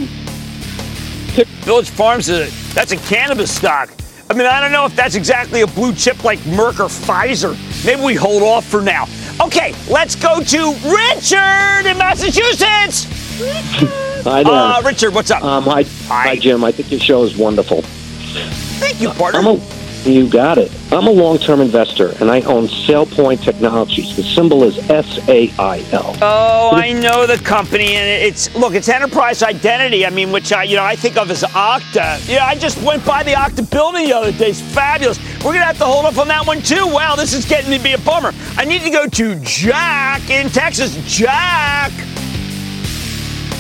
Village 1.65 1.91
Farms 1.91 2.29
is 2.29 2.49
a, 2.49 2.75
that's 2.75 2.93
a 2.93 2.97
cannabis 2.97 3.55
stock. 3.55 3.91
I 4.29 4.35
mean, 4.35 4.47
I 4.47 4.61
don't 4.61 4.73
know 4.73 4.85
if 4.87 4.97
that's 4.97 5.15
exactly 5.15 5.61
a 5.61 5.67
blue 5.69 5.95
chip 5.95 6.25
like 6.25 6.41
Merck 6.41 6.81
or 6.81 6.89
Pfizer. 6.89 7.57
Maybe 7.87 8.03
we 8.03 8.15
hold 8.15 8.43
off 8.43 8.65
for 8.67 8.81
now. 8.81 9.07
Okay, 9.41 9.75
let's 9.89 10.17
go 10.17 10.43
to 10.43 10.73
Richard 10.85 11.87
in 11.87 11.97
Massachusetts. 11.99 13.07
Hi 14.27 14.43
there. 14.43 14.53
Uh, 14.53 14.83
Richard, 14.83 15.15
what's 15.15 15.31
up? 15.31 15.45
um, 15.45 15.63
hi, 15.63 15.85
hi. 15.85 16.29
hi, 16.29 16.37
Jim. 16.37 16.65
I 16.65 16.73
think 16.73 16.91
your 16.91 16.99
show 16.99 17.23
is 17.23 17.37
wonderful. 17.37 17.83
Thank 17.83 19.01
you, 19.01 19.11
partner. 19.11 19.39
I'm 19.39 19.47
a, 19.47 19.61
you 20.03 20.29
got 20.29 20.59
it. 20.59 20.73
I'm 20.91 21.07
a 21.07 21.13
long-term 21.13 21.61
investor, 21.61 22.13
and 22.21 22.29
I 22.29 22.41
own 22.41 22.67
SailPoint 22.67 23.45
Technologies. 23.45 24.17
The 24.17 24.25
symbol 24.25 24.65
is 24.65 24.79
S-A-I-L. 24.91 26.17
Oh, 26.21 26.71
I 26.75 26.93
know 26.93 27.25
the 27.29 27.39
company, 27.39 27.95
and 27.95 28.25
it's 28.25 28.53
look, 28.57 28.75
it's 28.75 28.89
enterprise 28.89 29.45
identity. 29.45 30.05
I 30.05 30.11
mean, 30.11 30.33
which 30.33 30.53
I, 30.53 30.65
you 30.65 30.75
know, 30.75 30.85
I 30.85 30.97
think 30.97 31.17
of 31.17 31.31
as 31.31 31.45
Okta. 31.45 32.29
Yeah, 32.29 32.47
I 32.47 32.57
just 32.57 32.83
went 32.83 33.05
by 33.07 33.23
the 33.23 33.33
Okta 33.33 33.71
building 33.71 34.07
the 34.07 34.13
other 34.13 34.33
day. 34.33 34.49
It's 34.49 34.61
fabulous. 34.61 35.21
We're 35.45 35.53
gonna 35.53 35.67
have 35.67 35.79
to 35.79 35.85
hold 35.85 36.05
up 36.05 36.19
on 36.19 36.27
that 36.27 36.45
one 36.45 36.63
too. 36.63 36.89
Wow, 36.89 37.15
this 37.15 37.33
is 37.33 37.45
getting 37.45 37.71
to 37.71 37.79
be 37.79 37.93
a 37.93 37.99
bummer. 37.99 38.33
I 38.57 38.65
need 38.65 38.83
to 38.83 38.91
go 38.91 39.07
to 39.07 39.37
Jack 39.37 40.31
in 40.31 40.49
Texas. 40.49 40.97
Jack. 41.07 41.93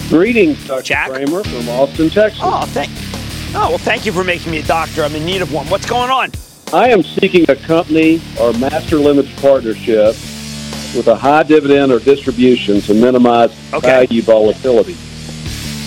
Greetings, 0.08 0.64
Dr. 0.66 0.82
Jack? 0.82 1.10
Cramer 1.10 1.42
from 1.42 1.68
Austin, 1.68 2.10
Texas. 2.10 2.40
Oh, 2.42 2.64
thank. 2.66 2.90
Oh 3.54 3.70
well, 3.70 3.78
thank 3.78 4.06
you 4.06 4.12
for 4.12 4.22
making 4.22 4.52
me 4.52 4.58
a 4.58 4.62
doctor. 4.62 5.02
I'm 5.02 5.14
in 5.14 5.24
need 5.24 5.42
of 5.42 5.52
one. 5.52 5.66
What's 5.68 5.86
going 5.86 6.10
on? 6.10 6.30
I 6.72 6.88
am 6.90 7.02
seeking 7.02 7.44
a 7.48 7.56
company 7.56 8.20
or 8.40 8.52
master 8.54 8.96
limited 8.96 9.34
partnership 9.38 10.14
with 10.94 11.08
a 11.08 11.14
high 11.16 11.42
dividend 11.42 11.90
or 11.92 11.98
distribution 11.98 12.80
to 12.82 12.94
minimize 12.94 13.50
Okay. 13.72 14.06
value 14.06 14.22
volatility. 14.22 14.96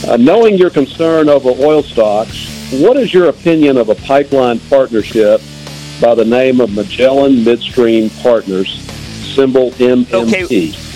Uh, 0.08 0.18
knowing 0.18 0.58
your 0.58 0.70
concern 0.70 1.30
over 1.30 1.50
oil 1.64 1.84
stocks, 1.84 2.48
what 2.72 2.98
is 2.98 3.14
your 3.14 3.28
opinion 3.30 3.78
of 3.78 3.90
a 3.90 3.96
pipeline 3.96 4.60
partnership 4.70 5.42
by 6.02 6.16
the 6.16 6.26
name 6.26 6.60
of 6.62 6.72
Magellan 6.74 7.44
Midstream 7.44 8.10
Partners, 8.22 8.82
symbol 9.36 9.72
MMP? 9.72 10.89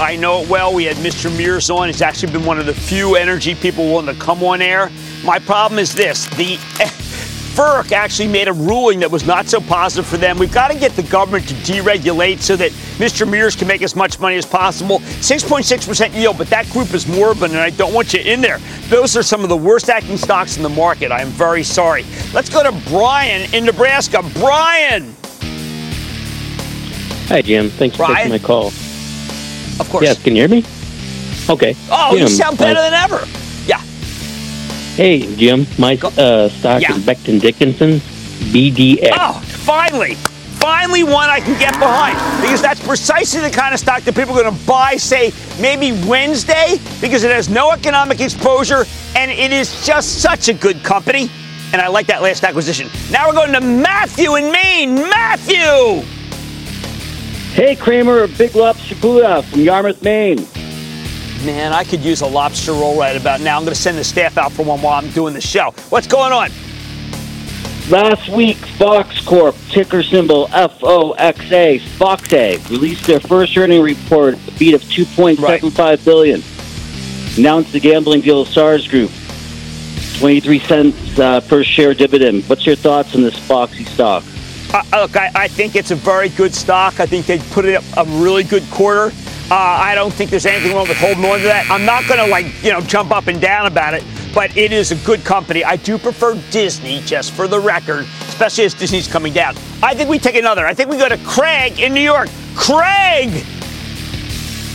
I 0.00 0.14
know 0.14 0.42
it 0.42 0.48
well. 0.48 0.72
We 0.72 0.84
had 0.84 0.96
Mr. 0.98 1.34
Mears 1.36 1.70
on. 1.70 1.88
He's 1.88 2.02
actually 2.02 2.32
been 2.32 2.44
one 2.44 2.58
of 2.58 2.66
the 2.66 2.74
few 2.74 3.16
energy 3.16 3.54
people 3.54 3.84
willing 3.86 4.06
to 4.06 4.14
come 4.14 4.44
on 4.44 4.62
air. 4.62 4.90
My 5.24 5.38
problem 5.40 5.78
is 5.78 5.92
this: 5.92 6.26
the 6.36 6.56
FERC 7.56 7.90
actually 7.90 8.28
made 8.28 8.46
a 8.46 8.52
ruling 8.52 9.00
that 9.00 9.10
was 9.10 9.26
not 9.26 9.48
so 9.48 9.60
positive 9.60 10.06
for 10.06 10.16
them. 10.16 10.38
We've 10.38 10.52
got 10.52 10.70
to 10.70 10.78
get 10.78 10.92
the 10.92 11.02
government 11.02 11.48
to 11.48 11.54
deregulate 11.54 12.38
so 12.38 12.54
that 12.54 12.70
Mr. 12.98 13.28
Mears 13.28 13.56
can 13.56 13.66
make 13.66 13.82
as 13.82 13.96
much 13.96 14.20
money 14.20 14.36
as 14.36 14.46
possible. 14.46 15.00
6.6% 15.00 16.14
yield, 16.14 16.38
but 16.38 16.46
that 16.50 16.70
group 16.70 16.94
is 16.94 17.08
morbid, 17.08 17.50
and 17.50 17.58
I 17.58 17.70
don't 17.70 17.92
want 17.92 18.14
you 18.14 18.20
in 18.20 18.40
there. 18.40 18.58
Those 18.88 19.16
are 19.16 19.24
some 19.24 19.42
of 19.42 19.48
the 19.48 19.56
worst 19.56 19.90
acting 19.90 20.16
stocks 20.16 20.56
in 20.56 20.62
the 20.62 20.68
market. 20.68 21.10
I 21.10 21.20
am 21.20 21.30
very 21.30 21.64
sorry. 21.64 22.04
Let's 22.32 22.48
go 22.48 22.62
to 22.62 22.70
Brian 22.88 23.52
in 23.52 23.64
Nebraska. 23.64 24.22
Brian, 24.34 25.16
Hi, 27.28 27.42
Jim. 27.42 27.68
Thanks 27.68 27.96
for 27.96 28.06
Brian? 28.06 28.30
taking 28.30 28.30
my 28.30 28.38
call. 28.38 28.72
Of 29.80 29.88
course. 29.90 30.04
Yes, 30.04 30.22
can 30.22 30.34
you 30.36 30.42
hear 30.42 30.48
me? 30.48 30.64
Okay. 31.48 31.74
Oh, 31.90 32.14
you 32.16 32.28
sound 32.28 32.58
better 32.58 32.78
uh, 32.78 32.90
than 32.90 32.94
ever. 32.94 33.26
Yeah. 33.66 33.80
Hey, 34.96 35.34
Jim. 35.36 35.66
My 35.78 35.94
uh, 35.94 36.48
stock 36.48 36.82
Yeah. 36.82 36.94
is 36.94 37.04
Becton 37.04 37.40
Dickinson, 37.40 38.00
BDX. 38.52 39.12
Oh, 39.14 39.40
finally. 39.64 40.14
Finally, 40.58 41.04
one 41.04 41.30
I 41.30 41.38
can 41.38 41.56
get 41.58 41.72
behind 41.78 42.16
because 42.42 42.60
that's 42.60 42.84
precisely 42.84 43.40
the 43.40 43.50
kind 43.50 43.72
of 43.72 43.78
stock 43.80 44.02
that 44.02 44.14
people 44.16 44.36
are 44.36 44.42
going 44.42 44.54
to 44.58 44.66
buy, 44.66 44.96
say, 44.96 45.32
maybe 45.60 45.92
Wednesday, 46.06 46.78
because 47.00 47.22
it 47.22 47.30
has 47.30 47.48
no 47.48 47.70
economic 47.70 48.20
exposure 48.20 48.84
and 49.14 49.30
it 49.30 49.52
is 49.52 49.86
just 49.86 50.20
such 50.20 50.48
a 50.48 50.54
good 50.54 50.82
company. 50.82 51.30
And 51.72 51.80
I 51.80 51.86
like 51.86 52.08
that 52.08 52.22
last 52.22 52.42
acquisition. 52.42 52.88
Now 53.12 53.28
we're 53.28 53.34
going 53.34 53.52
to 53.52 53.60
Matthew 53.60 54.34
in 54.34 54.50
Maine. 54.50 54.94
Matthew! 54.96 56.02
Hey, 57.52 57.74
Cramer, 57.74 58.28
Big 58.28 58.54
Lobster 58.54 58.94
Buddha 58.96 59.42
from 59.42 59.60
Yarmouth, 59.60 60.02
Maine. 60.02 60.46
Man, 61.44 61.72
I 61.72 61.82
could 61.82 62.00
use 62.00 62.20
a 62.20 62.26
lobster 62.26 62.72
roll 62.72 62.98
right 62.98 63.16
about 63.16 63.40
now. 63.40 63.56
I'm 63.56 63.64
going 63.64 63.74
to 63.74 63.80
send 63.80 63.98
the 63.98 64.04
staff 64.04 64.38
out 64.38 64.52
for 64.52 64.64
one 64.64 64.80
while 64.80 64.94
I'm 64.94 65.10
doing 65.10 65.34
the 65.34 65.40
show. 65.40 65.72
What's 65.88 66.06
going 66.06 66.32
on? 66.32 66.50
Last 67.90 68.28
week, 68.28 68.56
Fox 68.56 69.20
Corp, 69.24 69.56
ticker 69.70 70.02
symbol 70.02 70.46
FOXA, 70.48 71.80
Foxa, 71.80 72.70
released 72.70 73.06
their 73.06 73.18
first 73.18 73.56
earning 73.56 73.82
report, 73.82 74.34
a 74.34 74.52
beat 74.52 74.74
of 74.74 74.82
2.75 74.82 76.04
billion. 76.04 76.42
Announced 77.38 77.72
the 77.72 77.80
gambling 77.80 78.20
deal 78.20 78.40
with 78.40 78.48
Stars 78.50 78.86
Group, 78.86 79.10
23 80.18 80.58
cents 80.58 81.18
uh, 81.18 81.40
per 81.40 81.64
share 81.64 81.94
dividend. 81.94 82.44
What's 82.44 82.66
your 82.66 82.76
thoughts 82.76 83.14
on 83.14 83.22
this 83.22 83.38
Foxy 83.38 83.84
stock? 83.84 84.22
Uh, 84.72 84.82
look, 84.92 85.16
I, 85.16 85.30
I 85.34 85.48
think 85.48 85.76
it's 85.76 85.90
a 85.90 85.94
very 85.94 86.28
good 86.28 86.54
stock. 86.54 87.00
I 87.00 87.06
think 87.06 87.24
they 87.26 87.38
put 87.38 87.64
it 87.64 87.74
up 87.74 87.84
a 87.96 88.04
really 88.20 88.44
good 88.44 88.64
quarter. 88.70 89.14
Uh, 89.50 89.54
I 89.54 89.94
don't 89.94 90.12
think 90.12 90.30
there's 90.30 90.44
anything 90.44 90.76
wrong 90.76 90.86
with 90.86 90.98
holding 90.98 91.24
on 91.24 91.38
to 91.38 91.44
that. 91.44 91.70
I'm 91.70 91.86
not 91.86 92.06
going 92.06 92.20
to 92.20 92.26
like 92.26 92.46
you 92.62 92.70
know 92.70 92.82
jump 92.82 93.10
up 93.10 93.28
and 93.28 93.40
down 93.40 93.66
about 93.66 93.94
it, 93.94 94.04
but 94.34 94.54
it 94.58 94.72
is 94.72 94.92
a 94.92 94.96
good 95.06 95.24
company. 95.24 95.64
I 95.64 95.76
do 95.76 95.96
prefer 95.96 96.34
Disney, 96.50 97.00
just 97.00 97.32
for 97.32 97.48
the 97.48 97.58
record, 97.58 98.06
especially 98.28 98.64
as 98.64 98.74
Disney's 98.74 99.08
coming 99.08 99.32
down. 99.32 99.56
I 99.82 99.94
think 99.94 100.10
we 100.10 100.18
take 100.18 100.34
another. 100.34 100.66
I 100.66 100.74
think 100.74 100.90
we 100.90 100.98
go 100.98 101.08
to 101.08 101.16
Craig 101.18 101.80
in 101.80 101.94
New 101.94 102.02
York. 102.02 102.28
Craig. 102.54 103.42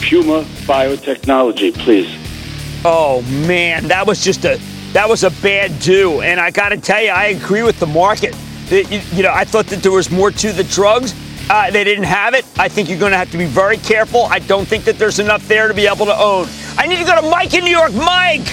Puma 0.02 0.44
Biotechnology, 0.66 1.72
please. 1.78 2.10
Oh 2.84 3.22
man, 3.46 3.88
that 3.90 4.08
was 4.08 4.24
just 4.24 4.44
a 4.44 4.60
that 4.94 5.08
was 5.08 5.24
a 5.24 5.30
bad 5.30 5.80
do, 5.80 6.22
and 6.22 6.40
I 6.40 6.50
got 6.50 6.70
to 6.70 6.78
tell 6.78 7.02
you, 7.02 7.10
I 7.10 7.26
agree 7.26 7.62
with 7.62 7.80
the 7.80 7.88
market. 7.88 8.36
You 8.70 9.24
know, 9.24 9.32
I 9.34 9.46
thought 9.46 9.68
that 9.68 9.84
there 9.84 9.92
was 9.92 10.10
more 10.10 10.32
to 10.32 10.52
the 10.52 10.64
drugs. 10.64 11.14
Uh, 11.50 11.70
they 11.72 11.84
didn't 11.84 12.06
have 12.06 12.34
it. 12.34 12.46
I 12.58 12.70
think 12.70 12.90
you're 12.90 13.00
going 13.00 13.12
to 13.12 13.18
have 13.18 13.32
to 13.32 13.38
be 13.38 13.46
very 13.46 13.78
careful. 13.78 14.24
I 14.24 14.40
don't 14.40 14.66
think 14.68 14.86
that 14.86 14.98
there's 14.98 15.20
enough 15.20 15.48
there 15.48 15.68
to 15.68 15.74
be 15.74 15.88
able 15.88 16.06
to 16.06 16.18
own. 16.18 16.48
I 16.78 16.88
need 16.88 16.98
to 16.98 17.06
go 17.06 17.20
to 17.20 17.30
Mike 17.30 17.54
in 17.54 17.66
New 17.66 17.72
York. 17.72 17.94
Mike, 17.94 18.48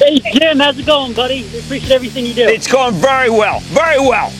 Hey, 0.00 0.18
Jim, 0.32 0.58
how's 0.58 0.78
it 0.78 0.86
going, 0.86 1.12
buddy? 1.12 1.42
We 1.52 1.58
appreciate 1.58 1.90
everything 1.92 2.24
you 2.24 2.32
do. 2.32 2.48
it's 2.48 2.66
going 2.66 2.94
very 2.94 3.28
well, 3.28 3.60
very 3.60 4.00
well. 4.00 4.32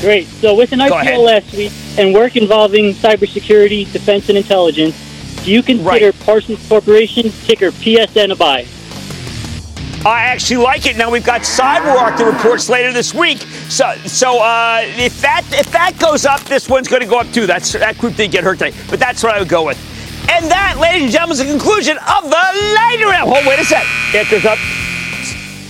Great. 0.00 0.26
So, 0.26 0.54
with 0.54 0.72
an. 0.72 0.78
IPO 0.78 1.24
last 1.24 1.52
week 1.52 1.72
and 1.98 2.14
work 2.14 2.34
involving 2.34 2.94
cybersecurity, 2.94 3.90
defense, 3.92 4.30
and 4.30 4.38
intelligence, 4.38 4.96
do 5.44 5.52
you 5.52 5.62
consider 5.62 6.12
Parsons 6.24 6.66
Corporation, 6.68 7.30
ticker 7.44 7.70
PSN, 7.70 8.32
a 8.32 8.36
buy? 8.36 8.66
I 10.06 10.24
actually 10.24 10.58
like 10.58 10.84
it. 10.84 10.98
Now 10.98 11.10
we've 11.10 11.24
got 11.24 11.40
CyberArk 11.40 12.18
that 12.18 12.30
reports 12.30 12.68
later 12.68 12.92
this 12.92 13.14
week. 13.14 13.38
So, 13.38 13.94
so 14.04 14.38
uh, 14.42 14.82
if 14.82 15.18
that 15.22 15.44
if 15.52 15.72
that 15.72 15.98
goes 15.98 16.26
up, 16.26 16.40
this 16.42 16.68
one's 16.68 16.88
going 16.88 17.00
to 17.00 17.08
go 17.08 17.20
up 17.20 17.32
too. 17.32 17.46
That's 17.46 17.72
that 17.72 17.96
group 17.96 18.14
didn't 18.16 18.32
get 18.32 18.44
hurt 18.44 18.58
today, 18.58 18.76
but 18.90 19.00
that's 19.00 19.22
what 19.22 19.34
I 19.34 19.38
would 19.38 19.48
go 19.48 19.64
with. 19.64 19.78
And 20.30 20.50
that, 20.50 20.76
ladies 20.78 21.04
and 21.04 21.12
gentlemen, 21.12 21.32
is 21.32 21.38
the 21.38 21.50
conclusion 21.50 21.96
of 21.96 22.24
the 22.24 22.74
lightning 22.76 23.08
round. 23.08 23.30
Hold, 23.30 23.46
wait 23.46 23.58
a 23.58 23.64
sec. 23.64 23.84
If 24.12 24.28
there's 24.28 24.44
up, 24.44 24.58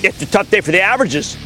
it's 0.03 0.21
a 0.23 0.27
tough 0.27 0.51
day 0.51 0.61
for 0.61 0.73
the 0.73 0.81
averages. 0.81 1.37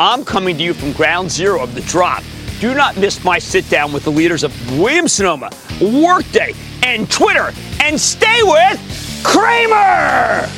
I'm 0.00 0.24
coming 0.24 0.56
to 0.56 0.62
you 0.62 0.72
from 0.72 0.92
ground 0.92 1.30
zero 1.30 1.62
of 1.62 1.74
the 1.74 1.82
drop. 1.82 2.22
Do 2.60 2.74
not 2.74 2.96
miss 2.96 3.22
my 3.24 3.38
sit 3.38 3.68
down 3.68 3.92
with 3.92 4.04
the 4.04 4.10
leaders 4.10 4.42
of 4.42 4.78
Williams 4.78 5.12
Sonoma, 5.12 5.50
Workday, 5.80 6.54
and 6.82 7.10
Twitter. 7.10 7.52
And 7.80 8.00
stay 8.00 8.42
with 8.42 9.20
Cramer. 9.22 10.48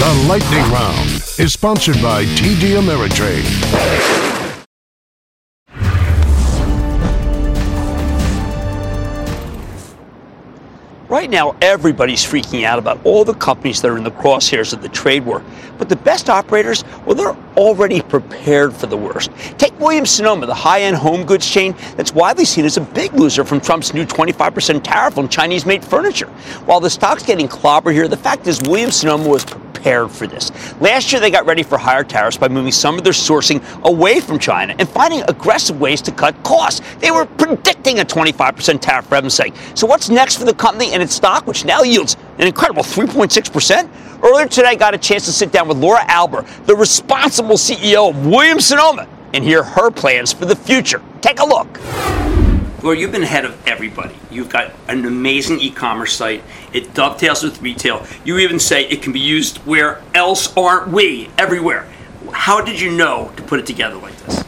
The 0.00 0.26
Lightning 0.26 0.64
Round 0.72 1.10
is 1.38 1.52
sponsored 1.52 2.00
by 2.00 2.24
TD 2.24 2.80
Ameritrade. 2.80 4.39
Right 11.10 11.28
now, 11.28 11.56
everybody's 11.60 12.24
freaking 12.24 12.62
out 12.62 12.78
about 12.78 13.04
all 13.04 13.24
the 13.24 13.34
companies 13.34 13.82
that 13.82 13.90
are 13.90 13.98
in 13.98 14.04
the 14.04 14.12
crosshairs 14.12 14.72
of 14.72 14.80
the 14.80 14.88
trade 14.88 15.24
war. 15.26 15.42
But 15.76 15.88
the 15.88 15.96
best 15.96 16.30
operators, 16.30 16.84
well, 17.04 17.16
they're 17.16 17.36
already 17.56 18.00
prepared 18.00 18.72
for 18.72 18.86
the 18.86 18.96
worst. 18.96 19.32
Take 19.58 19.76
Williams 19.80 20.10
Sonoma, 20.10 20.46
the 20.46 20.54
high 20.54 20.82
end 20.82 20.94
home 20.94 21.24
goods 21.24 21.50
chain 21.50 21.74
that's 21.96 22.14
widely 22.14 22.44
seen 22.44 22.64
as 22.64 22.76
a 22.76 22.82
big 22.82 23.12
loser 23.14 23.44
from 23.44 23.60
Trump's 23.60 23.92
new 23.92 24.06
25% 24.06 24.84
tariff 24.84 25.18
on 25.18 25.28
Chinese 25.28 25.66
made 25.66 25.84
furniture. 25.84 26.28
While 26.66 26.78
the 26.78 26.90
stock's 26.90 27.24
getting 27.24 27.48
clobbered 27.48 27.94
here, 27.94 28.06
the 28.06 28.16
fact 28.16 28.46
is 28.46 28.62
Williams 28.62 28.94
Sonoma 28.94 29.28
was 29.28 29.44
prepared 29.80 30.10
for 30.10 30.26
this. 30.26 30.52
Last 30.80 31.10
year, 31.10 31.20
they 31.20 31.30
got 31.30 31.46
ready 31.46 31.62
for 31.62 31.78
higher 31.78 32.04
tariffs 32.04 32.36
by 32.36 32.48
moving 32.48 32.72
some 32.72 32.98
of 32.98 33.04
their 33.04 33.12
sourcing 33.14 33.62
away 33.84 34.20
from 34.20 34.38
China 34.38 34.74
and 34.78 34.88
finding 34.88 35.22
aggressive 35.22 35.80
ways 35.80 36.02
to 36.02 36.12
cut 36.12 36.40
costs. 36.44 36.82
They 36.98 37.10
were 37.10 37.24
predicting 37.24 38.00
a 38.00 38.04
25% 38.04 38.80
tariff 38.80 39.08
heaven's 39.08 39.34
sake. 39.34 39.54
So, 39.74 39.86
what's 39.86 40.10
next 40.10 40.36
for 40.36 40.44
the 40.44 40.54
company 40.54 40.92
its 41.00 41.14
stock, 41.14 41.46
which 41.46 41.64
now 41.64 41.82
yields 41.82 42.16
an 42.38 42.46
incredible 42.46 42.82
3.6%? 42.82 44.22
Earlier 44.22 44.46
today, 44.48 44.68
I 44.68 44.74
got 44.74 44.94
a 44.94 44.98
chance 44.98 45.24
to 45.26 45.32
sit 45.32 45.50
down 45.52 45.68
with 45.68 45.78
Laura 45.78 46.00
Alber, 46.00 46.46
the 46.66 46.76
responsible 46.76 47.56
CEO 47.56 48.10
of 48.10 48.26
Williams 48.26 48.66
Sonoma, 48.66 49.08
and 49.32 49.42
hear 49.44 49.62
her 49.62 49.90
plans 49.90 50.32
for 50.32 50.44
the 50.44 50.56
future. 50.56 51.02
Take 51.20 51.40
a 51.40 51.44
look. 51.44 51.80
Laura, 52.82 52.96
you've 52.96 53.12
been 53.12 53.22
ahead 53.22 53.44
of 53.44 53.68
everybody. 53.68 54.14
You've 54.30 54.48
got 54.48 54.72
an 54.88 55.04
amazing 55.04 55.60
e-commerce 55.60 56.14
site. 56.14 56.42
It 56.72 56.94
dovetails 56.94 57.42
with 57.42 57.60
retail. 57.60 58.06
You 58.24 58.38
even 58.38 58.58
say 58.58 58.86
it 58.86 59.02
can 59.02 59.12
be 59.12 59.20
used 59.20 59.58
where 59.58 60.02
else 60.14 60.56
aren't 60.56 60.88
we? 60.88 61.28
Everywhere. 61.36 61.86
How 62.32 62.60
did 62.60 62.80
you 62.80 62.90
know 62.90 63.32
to 63.36 63.42
put 63.42 63.60
it 63.60 63.66
together 63.66 63.96
like 63.96 64.16
this? 64.24 64.44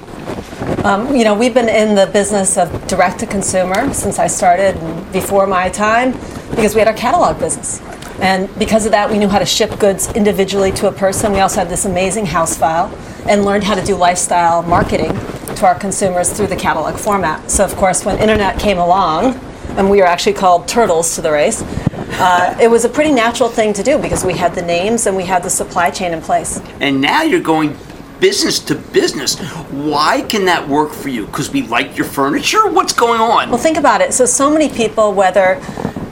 Um, 0.85 1.15
you 1.15 1.23
know, 1.23 1.33
we've 1.33 1.55
been 1.55 1.69
in 1.69 1.95
the 1.95 2.09
business 2.13 2.59
of 2.59 2.89
direct 2.89 3.21
to 3.21 3.27
consumer 3.27 3.95
since 3.95 4.19
I 4.19 4.27
started 4.27 4.75
before 5.13 5.47
my 5.47 5.69
time 5.69 6.11
because 6.51 6.75
we 6.75 6.81
had 6.81 6.89
our 6.89 6.95
catalog 6.95 7.39
business. 7.39 7.81
And 8.21 8.53
because 8.59 8.85
of 8.85 8.91
that, 8.91 9.09
we 9.09 9.17
knew 9.17 9.29
how 9.29 9.39
to 9.39 9.47
ship 9.47 9.79
goods 9.79 10.13
individually 10.15 10.73
to 10.73 10.89
a 10.89 10.93
person. 10.93 11.33
We 11.33 11.39
also 11.39 11.61
had 11.61 11.69
this 11.69 11.85
amazing 11.85 12.27
house 12.27 12.59
file 12.59 12.93
and 13.29 13.45
learned 13.45 13.63
how 13.63 13.77
to 13.77 13.85
do 13.85 13.95
lifestyle 13.95 14.65
marketing 14.65 15.13
to 15.55 15.67
our 15.67 15.79
consumers 15.79 16.33
through 16.33 16.49
the 16.49 16.57
catalog 16.57 16.97
format. 16.97 17.49
So, 17.49 17.65
of 17.65 17.77
course, 17.77 18.05
when 18.05 18.19
internet 18.19 18.59
came 18.59 18.79
along, 18.79 19.39
and 19.77 19.89
we 19.89 19.99
were 19.99 20.07
actually 20.07 20.35
called 20.35 20.67
turtles 20.67 21.15
to 21.15 21.23
the 21.23 21.31
race, 21.31 21.63
uh, 21.63 22.59
it 22.61 22.69
was 22.69 22.85
a 22.85 22.89
pretty 22.89 23.13
natural 23.13 23.49
thing 23.49 23.73
to 23.75 23.85
do 23.85 23.99
because 23.99 24.25
we 24.25 24.35
had 24.35 24.55
the 24.57 24.63
names 24.63 25.07
and 25.07 25.17
we 25.17 25.25
had 25.25 25.45
the 25.45 25.51
supply 25.51 25.91
chain 25.91 26.13
in 26.13 26.21
place. 26.21 26.61
And 26.81 27.01
now 27.01 27.23
you're 27.23 27.41
going 27.41 27.77
business 28.23 28.61
to 28.61 28.77
business. 28.77 29.37
Why 29.73 30.23
can 30.23 30.45
that 30.45 30.69
work 30.69 30.93
for 30.93 31.09
you? 31.09 31.27
Because 31.27 31.51
we 31.51 31.63
like 31.63 31.99
your 31.99 32.07
furniture? 32.07 32.71
What's 32.71 32.93
going 32.93 33.21
on? 33.21 33.51
Well, 33.51 33.59
think 33.59 33.77
about 33.77 34.01
it. 34.01 34.15
So, 34.15 34.27
so 34.27 34.49
many 34.49 34.69
people, 34.69 35.13
whether 35.13 35.61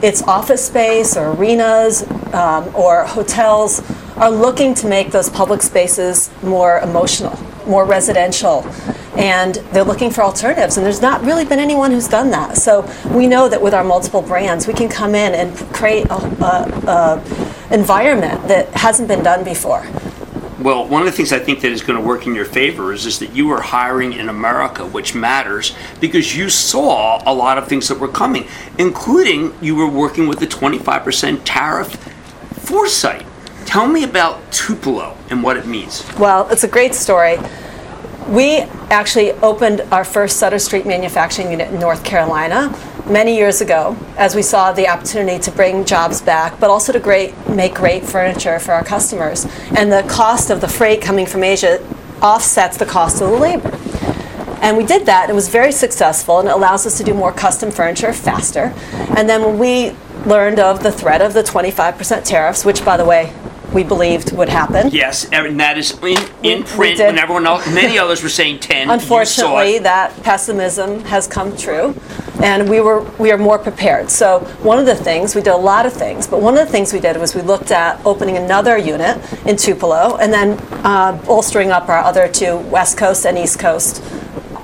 it's 0.03 0.20
office 0.25 0.66
space 0.66 1.16
or 1.16 1.31
arenas 1.31 2.03
um, 2.35 2.75
or 2.75 3.05
hotels, 3.05 3.81
are 4.16 4.31
looking 4.31 4.75
to 4.75 4.88
make 4.88 5.12
those 5.12 5.31
public 5.31 5.62
spaces 5.62 6.31
more 6.42 6.81
emotional, 6.81 7.38
more 7.64 7.85
residential. 7.85 8.66
And 9.16 9.55
they're 9.73 9.85
looking 9.85 10.11
for 10.11 10.23
alternatives, 10.23 10.79
and 10.79 10.85
there's 10.85 11.03
not 11.03 11.23
really 11.23 11.44
been 11.44 11.61
anyone 11.61 11.92
who's 11.92 12.09
done 12.09 12.31
that. 12.33 12.57
So 12.57 12.90
we 13.14 13.29
know 13.29 13.49
that 13.49 13.62
with 13.62 13.73
our 13.73 13.85
multiple 13.85 14.23
brands, 14.23 14.66
we 14.66 14.75
can 14.75 14.88
come 14.88 15.14
in 15.14 15.33
and 15.35 15.57
create 15.73 16.07
an 16.11 17.23
environment 17.70 18.49
that 18.49 18.68
hasn't 18.70 19.07
been 19.07 19.23
done 19.23 19.44
before. 19.44 19.87
Well, 20.61 20.87
one 20.87 21.01
of 21.01 21.07
the 21.07 21.12
things 21.12 21.33
I 21.33 21.38
think 21.38 21.62
that 21.62 21.73
is 21.73 21.81
going 21.81 21.99
to 21.99 22.05
work 22.07 22.27
in 22.27 22.35
your 22.35 22.44
favor 22.44 22.92
is, 22.92 23.07
is 23.07 23.18
that 23.20 23.35
you 23.35 23.51
are 23.51 23.62
hiring 23.62 24.12
in 24.12 24.29
America, 24.29 24.85
which 24.85 25.14
matters 25.14 25.75
because 26.01 26.37
you 26.37 26.51
saw 26.51 27.23
a 27.25 27.33
lot 27.33 27.57
of 27.57 27.66
things 27.66 27.88
that 27.88 27.99
were 27.99 28.09
coming, 28.09 28.46
including 28.77 29.55
you 29.62 29.75
were 29.75 29.88
working 29.88 30.29
with 30.29 30.38
the 30.38 30.46
25% 30.46 31.40
tariff 31.46 31.94
foresight. 32.59 33.25
Tell 33.64 33.87
me 33.87 34.05
about 34.05 34.53
Tupelo 34.53 35.16
and 35.31 35.42
what 35.42 35.57
it 35.57 35.66
means. 35.66 36.05
Well, 36.18 36.46
it's 36.51 36.64
a 36.64 36.68
great 36.68 36.94
story. 36.94 37.38
We 38.31 38.59
actually 38.90 39.33
opened 39.33 39.81
our 39.90 40.05
first 40.05 40.37
Sutter 40.37 40.61
Street 40.61 40.87
manufacturing 40.87 41.51
unit 41.51 41.73
in 41.73 41.81
North 41.81 42.05
Carolina 42.05 42.73
many 43.05 43.37
years 43.37 43.61
ago 43.61 43.97
as 44.16 44.37
we 44.37 44.43
saw 44.43 44.71
the 44.71 44.87
opportunity 44.87 45.40
to 45.40 45.51
bring 45.51 45.85
jobs 45.85 46.21
back, 46.21 46.61
but 46.61 46.71
also 46.71 46.93
to 46.93 47.01
great, 47.01 47.35
make 47.49 47.75
great 47.75 48.05
furniture 48.05 48.61
for 48.61 48.71
our 48.71 48.85
customers. 48.85 49.47
And 49.77 49.90
the 49.90 50.05
cost 50.09 50.51
of 50.51 50.61
the 50.61 50.69
freight 50.69 51.03
coming 51.03 51.27
from 51.27 51.43
Asia 51.43 51.85
offsets 52.23 52.77
the 52.77 52.87
cost 52.87 53.21
of 53.21 53.31
the 53.31 53.37
labor. 53.37 53.77
And 54.62 54.77
we 54.77 54.87
did 54.87 55.07
that. 55.07 55.23
And 55.23 55.33
it 55.33 55.35
was 55.35 55.49
very 55.49 55.73
successful, 55.73 56.38
and 56.38 56.49
it 56.49 56.53
allows 56.53 56.87
us 56.87 56.97
to 56.99 57.03
do 57.03 57.14
more 57.14 57.33
custom 57.33 57.73
furniture 57.73 58.12
faster. 58.12 58.73
And 59.16 59.29
then 59.29 59.43
when 59.43 59.59
we 59.59 59.97
learned 60.25 60.61
of 60.61 60.85
the 60.85 60.93
threat 60.93 61.21
of 61.21 61.35
the 61.35 61.43
25% 61.43 62.25
tariffs, 62.25 62.64
which, 62.64 62.85
by 62.85 62.97
the 62.97 63.05
way, 63.05 63.33
we 63.73 63.85
believed 63.85 64.33
would 64.33 64.49
happen. 64.49 64.91
Yes, 64.91 65.29
and 65.31 65.59
that 65.61 65.79
is 65.79 65.99
in, 66.03 66.19
in 66.43 66.65
print 66.65 66.99
when 66.99 67.19
everyone 67.19 67.47
else, 67.47 67.67
many 67.73 67.99
others 67.99 68.23
were 68.23 68.29
saying 68.29 68.61
10. 68.61 68.91
Unfortunately, 68.91 69.79
that 69.81 70.15
pessimism 70.23 71.01
has 71.05 71.27
come 71.27 71.57
true, 71.57 71.95
and 72.43 72.69
we 72.69 72.81
were 72.81 73.03
we 73.19 73.31
are 73.31 73.39
more 73.39 73.59
prepared. 73.59 74.11
So 74.11 74.41
one 74.63 74.79
of 74.79 74.87
the 74.87 74.97
things 74.97 75.35
we 75.35 75.43
did 75.43 75.53
a 75.53 75.57
lot 75.57 75.87
of 75.87 75.93
things, 75.93 76.27
but 76.27 76.41
one 76.41 76.57
of 76.57 76.67
the 76.67 76.73
things 76.73 76.93
we 76.93 77.01
did 77.01 77.17
was 77.17 77.35
we 77.35 77.43
looked 77.43 77.71
at 77.71 78.05
opening 78.05 78.37
another 78.37 78.77
unit 78.77 79.19
in 79.47 79.57
Tupelo, 79.57 80.17
and 80.17 80.33
then 80.33 80.59
uh, 80.85 81.13
bolstering 81.25 81.71
up 81.71 81.89
our 81.89 81.99
other 81.99 82.29
two 82.29 82.59
West 82.59 82.99
Coast 82.99 83.27
and 83.27 83.39
East 83.39 83.59
Coast 83.59 84.03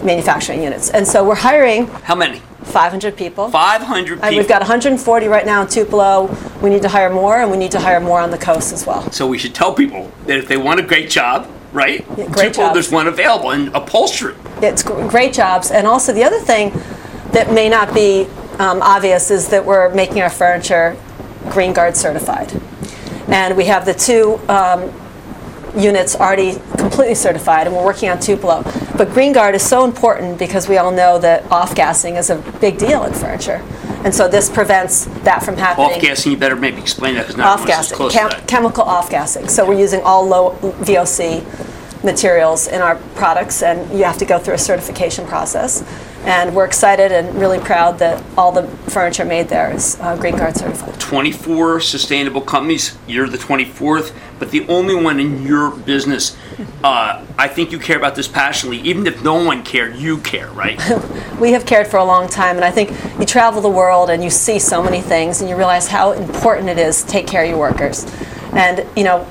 manufacturing 0.02 0.62
units. 0.62 0.90
And 0.90 1.06
so 1.06 1.26
we're 1.26 1.34
hiring. 1.34 1.86
How 1.86 2.14
many? 2.14 2.40
500 2.76 3.16
people. 3.16 3.48
500 3.48 4.06
people. 4.06 4.24
And 4.26 4.36
we've 4.36 4.46
got 4.46 4.60
140 4.60 5.28
right 5.28 5.46
now 5.46 5.62
in 5.62 5.68
Tupelo. 5.68 6.26
We 6.60 6.68
need 6.68 6.82
to 6.82 6.90
hire 6.90 7.08
more, 7.08 7.40
and 7.40 7.50
we 7.50 7.56
need 7.56 7.70
to 7.70 7.80
hire 7.80 8.00
more 8.00 8.20
on 8.20 8.30
the 8.30 8.36
coast 8.36 8.70
as 8.70 8.86
well. 8.86 9.10
So 9.12 9.26
we 9.26 9.38
should 9.38 9.54
tell 9.54 9.72
people 9.72 10.12
that 10.26 10.36
if 10.36 10.46
they 10.46 10.58
want 10.58 10.80
a 10.80 10.82
great 10.82 11.08
job, 11.08 11.50
right? 11.72 12.04
Yeah, 12.18 12.26
great 12.26 12.48
Tupelo, 12.52 12.66
jobs. 12.66 12.74
there's 12.74 12.92
one 12.92 13.06
available 13.06 13.52
in 13.52 13.68
upholstery. 13.74 14.34
It's 14.60 14.82
great 14.82 15.32
jobs. 15.32 15.70
And 15.70 15.86
also, 15.86 16.12
the 16.12 16.22
other 16.22 16.38
thing 16.38 16.70
that 17.32 17.50
may 17.50 17.70
not 17.70 17.94
be 17.94 18.26
um, 18.58 18.82
obvious 18.82 19.30
is 19.30 19.48
that 19.48 19.64
we're 19.64 19.88
making 19.94 20.20
our 20.20 20.28
furniture 20.28 20.98
Green 21.48 21.72
Guard 21.72 21.96
certified. 21.96 22.52
And 23.28 23.56
we 23.56 23.64
have 23.64 23.86
the 23.86 23.94
two 23.94 24.38
um, 24.50 24.92
units 25.76 26.16
already 26.16 26.54
completely 26.78 27.14
certified, 27.14 27.66
and 27.66 27.76
we're 27.76 27.84
working 27.84 28.08
on 28.08 28.18
Tupelo. 28.18 28.62
But 28.96 29.10
Green 29.10 29.32
Guard 29.32 29.54
is 29.54 29.62
so 29.62 29.84
important 29.84 30.38
because 30.38 30.68
we 30.68 30.78
all 30.78 30.90
know 30.90 31.18
that 31.18 31.50
off-gassing 31.50 32.16
is 32.16 32.30
a 32.30 32.36
big 32.60 32.78
deal 32.78 33.04
in 33.04 33.12
furniture. 33.12 33.62
And 34.04 34.14
so 34.14 34.28
this 34.28 34.48
prevents 34.48 35.04
that 35.24 35.42
from 35.42 35.56
happening. 35.56 35.92
Off-gassing, 35.96 36.32
you 36.32 36.38
better 36.38 36.56
maybe 36.56 36.78
explain 36.80 37.14
that 37.16 37.22
because 37.22 37.36
not 37.36 37.60
everyone 37.60 37.70
else 37.78 37.86
is 37.86 37.92
Off-gassing, 37.92 37.96
close 37.96 38.12
chem- 38.12 38.30
to 38.30 38.36
that. 38.36 38.46
chemical 38.48 38.84
off-gassing. 38.84 39.48
So 39.48 39.66
we're 39.66 39.78
using 39.78 40.00
all 40.02 40.26
low 40.26 40.52
VOC 40.82 41.44
materials 42.04 42.68
in 42.68 42.80
our 42.80 42.96
products, 43.16 43.62
and 43.62 43.90
you 43.98 44.04
have 44.04 44.18
to 44.18 44.24
go 44.24 44.38
through 44.38 44.54
a 44.54 44.58
certification 44.58 45.26
process. 45.26 45.82
And 46.26 46.56
we're 46.56 46.64
excited 46.64 47.12
and 47.12 47.32
really 47.36 47.60
proud 47.60 48.00
that 48.00 48.22
all 48.36 48.50
the 48.50 48.66
furniture 48.90 49.24
made 49.24 49.48
there 49.48 49.72
is 49.72 49.96
uh, 50.00 50.16
Green 50.16 50.36
Guard 50.36 50.56
certified. 50.56 50.98
24 50.98 51.78
sustainable 51.78 52.40
companies. 52.40 52.98
You're 53.06 53.28
the 53.28 53.38
24th, 53.38 54.12
but 54.40 54.50
the 54.50 54.66
only 54.66 54.96
one 54.96 55.20
in 55.20 55.44
your 55.44 55.70
business. 55.70 56.36
Uh, 56.82 57.24
I 57.38 57.46
think 57.46 57.70
you 57.70 57.78
care 57.78 57.96
about 57.96 58.16
this 58.16 58.26
passionately. 58.26 58.80
Even 58.80 59.06
if 59.06 59.22
no 59.22 59.34
one 59.34 59.62
cared, 59.62 59.94
you 59.94 60.18
care, 60.18 60.50
right? 60.50 60.80
we 61.40 61.52
have 61.52 61.64
cared 61.64 61.86
for 61.86 61.98
a 61.98 62.04
long 62.04 62.28
time, 62.28 62.56
and 62.56 62.64
I 62.64 62.72
think 62.72 62.90
you 63.20 63.24
travel 63.24 63.62
the 63.62 63.70
world 63.70 64.10
and 64.10 64.24
you 64.24 64.30
see 64.30 64.58
so 64.58 64.82
many 64.82 65.00
things, 65.00 65.40
and 65.40 65.48
you 65.48 65.54
realize 65.54 65.86
how 65.86 66.10
important 66.10 66.68
it 66.68 66.78
is 66.78 67.04
to 67.04 67.08
take 67.08 67.28
care 67.28 67.44
of 67.44 67.50
your 67.50 67.58
workers. 67.58 68.04
And 68.52 68.84
you 68.96 69.04
know, 69.04 69.28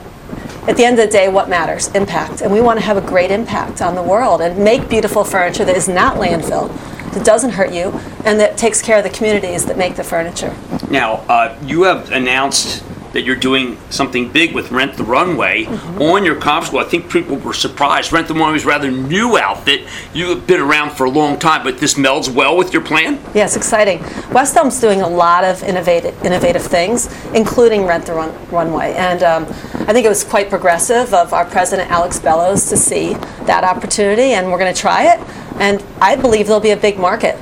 at 0.68 0.78
the 0.78 0.84
end 0.84 1.00
of 1.00 1.06
the 1.06 1.12
day, 1.12 1.30
what 1.30 1.48
matters? 1.48 1.88
Impact. 1.90 2.42
And 2.42 2.52
we 2.52 2.60
want 2.60 2.80
to 2.80 2.86
have 2.86 2.98
a 2.98 3.02
great 3.02 3.32
impact 3.32 3.82
on 3.82 3.94
the 3.94 4.02
world 4.02 4.42
and 4.42 4.58
make 4.64 4.90
beautiful 4.90 5.24
furniture 5.24 5.64
that 5.64 5.76
is 5.76 5.88
not 5.88 6.18
landfill, 6.18 6.70
that 7.14 7.24
doesn't 7.24 7.52
hurt 7.52 7.72
you, 7.72 7.92
and 8.26 8.40
that 8.40 8.58
takes 8.58 8.82
care 8.82 8.98
of 8.98 9.04
the 9.04 9.10
communities 9.10 9.66
that 9.68 9.78
make 9.78 9.96
the 9.96 10.04
furniture. 10.04 10.56
Now, 10.90 11.18
uh, 11.30 11.58
you 11.64 11.84
have 11.84 12.12
announced 12.12 12.84
that 13.16 13.24
you're 13.24 13.36
doing 13.38 13.78
something 13.90 14.30
big 14.30 14.54
with 14.54 14.72
Rent 14.72 14.96
the 14.98 15.04
Runway 15.04 15.64
Mm-hmm. 15.66 16.02
on 16.02 16.26
your 16.26 16.36
conference 16.36 16.72
call. 16.72 16.80
I 16.82 16.84
think 16.84 17.10
people 17.10 17.38
were 17.38 17.54
surprised. 17.54 18.12
Rent 18.12 18.28
the 18.28 18.34
Runway 18.34 18.58
is 18.58 18.66
a 18.66 18.68
rather 18.68 18.92
new 18.92 19.38
outfit. 19.38 19.88
You've 20.14 20.46
been 20.46 20.60
around 20.60 20.92
for 20.92 21.06
a 21.06 21.10
long 21.10 21.40
time, 21.40 21.64
but 21.64 21.78
this 21.80 21.94
melds 21.94 22.28
well 22.34 22.58
with 22.58 22.74
your 22.74 22.82
plan. 22.84 23.20
It's 23.34 23.56
exciting. 23.56 24.02
West 24.34 24.58
Elm's 24.58 24.80
doing 24.82 25.02
a 25.02 25.08
lot 25.08 25.46
of 25.46 25.64
innovative, 25.64 26.14
innovative 26.26 26.62
things, 26.64 27.08
including 27.34 27.86
Rent 27.86 28.06
the 28.06 28.14
Run- 28.14 28.48
Runway. 28.52 28.94
And 28.96 29.24
um, 29.24 29.44
I 29.88 29.94
think 29.94 30.06
it 30.06 30.10
was 30.10 30.24
quite 30.26 30.50
progressive 30.50 31.14
of 31.14 31.32
our 31.34 31.46
president, 31.46 31.90
Alex 31.90 32.20
Bellos, 32.20 32.68
to 32.70 32.76
see 32.78 33.14
that 33.46 33.64
opportunity, 33.64 34.34
and 34.34 34.52
we're 34.52 34.60
going 34.60 34.74
to 34.74 34.80
try 34.80 35.06
it. 35.14 35.20
And 35.58 35.82
I 36.02 36.18
believe 36.18 36.48
there'll 36.48 36.60
be 36.60 36.72
a 36.72 36.78
big 36.78 37.00
market 37.00 37.40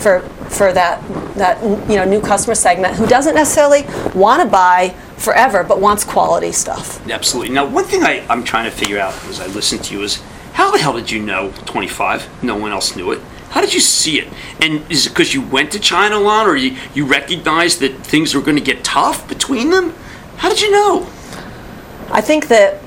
for 0.00 0.20
for 0.48 0.72
that 0.72 1.02
that 1.36 1.62
you 1.88 1.96
know 1.96 2.04
new 2.04 2.20
customer 2.20 2.54
segment 2.54 2.94
who 2.94 3.06
doesn't 3.06 3.34
necessarily 3.34 3.82
want 4.14 4.42
to 4.42 4.48
buy 4.48 4.94
forever, 5.16 5.62
but 5.62 5.80
wants 5.80 6.02
quality 6.02 6.52
stuff. 6.52 7.06
Absolutely. 7.08 7.54
Now, 7.54 7.66
one 7.66 7.84
thing 7.84 8.02
I, 8.02 8.26
I'm 8.28 8.42
trying 8.42 8.64
to 8.64 8.70
figure 8.70 8.98
out 8.98 9.14
as 9.26 9.40
I 9.40 9.46
listen 9.48 9.78
to 9.78 9.94
you 9.94 10.02
is 10.02 10.22
how 10.54 10.70
the 10.70 10.78
hell 10.78 10.94
did 10.94 11.10
you 11.10 11.20
know 11.20 11.52
25? 11.66 12.42
No 12.42 12.56
one 12.56 12.72
else 12.72 12.96
knew 12.96 13.12
it. 13.12 13.20
How 13.50 13.60
did 13.60 13.74
you 13.74 13.80
see 13.80 14.20
it? 14.20 14.32
And 14.60 14.90
is 14.90 15.06
it 15.06 15.10
because 15.10 15.34
you 15.34 15.42
went 15.42 15.72
to 15.72 15.80
China 15.80 16.16
a 16.16 16.18
lot 16.18 16.46
or 16.46 16.56
you, 16.56 16.76
you 16.94 17.04
recognized 17.04 17.80
that 17.80 17.92
things 17.98 18.34
were 18.34 18.40
going 18.40 18.56
to 18.56 18.62
get 18.62 18.84
tough 18.84 19.28
between 19.28 19.70
them? 19.70 19.94
How 20.36 20.48
did 20.48 20.60
you 20.60 20.70
know? 20.70 21.02
I 22.10 22.20
think 22.20 22.48
that 22.48 22.80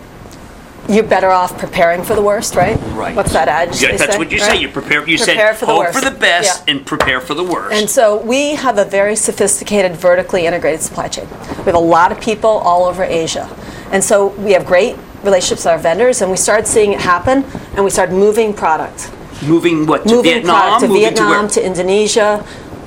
you're 0.90 1.04
better 1.04 1.30
off 1.30 1.58
preparing 1.58 2.04
for 2.04 2.14
the 2.16 2.22
worst, 2.22 2.56
right? 2.56 2.78
Right. 2.94 3.16
What's 3.16 3.32
that 3.34 3.48
adage? 3.48 3.82
Yeah, 3.82 3.96
that's 3.96 4.14
say, 4.14 4.18
what 4.18 4.32
you 4.32 4.40
right? 4.40 4.52
say. 4.52 4.58
You 4.62 4.68
prepare. 4.70 5.08
You 5.08 5.18
Prepare 5.18 5.54
said 5.54 5.58
for 5.58 5.66
the 5.66 5.72
hope 5.72 5.80
worst. 5.86 6.00
for 6.00 6.04
the 6.10 6.18
best 6.18 6.64
Yeah. 6.68 6.74
and 6.76 6.86
prepare 6.86 7.22
for 7.22 7.34
the 7.34 7.44
worst. 7.44 7.74
And 7.74 7.90
so 7.90 8.18
we 8.18 8.56
have 8.56 8.78
a 8.78 8.86
very 8.86 9.16
sophisticated, 9.16 9.96
vertically 9.96 10.46
integrated 10.46 10.82
supply 10.82 11.08
chain. 11.08 11.28
We 11.60 11.66
have 11.66 11.76
a 11.76 11.80
lot 11.80 12.12
of 12.12 12.20
people 12.20 12.50
all 12.50 12.84
over 12.86 13.04
Asia. 13.04 13.50
And 13.92 14.04
so 14.04 14.28
we 14.40 14.52
have 14.54 14.66
great 14.66 14.96
relationships 15.24 15.64
with 15.64 15.72
our 15.72 15.78
vendors, 15.78 16.22
and 16.22 16.30
we 16.30 16.36
started 16.38 16.68
seeing 16.68 16.92
it 16.94 17.00
happen, 17.00 17.46
and 17.76 17.86
we 17.86 17.90
started 17.90 18.14
moving 18.14 18.54
product. 18.54 19.10
moving 19.42 19.86
what 19.86 20.04
to 20.04 20.16
moving 20.16 20.34
Vietnam? 20.34 20.56
product 20.56 20.82
to 20.82 20.88
moving 20.88 21.02
Vietnam, 21.04 21.48
to 21.50 21.54
to 21.56 21.66
Indonesia, 21.66 22.44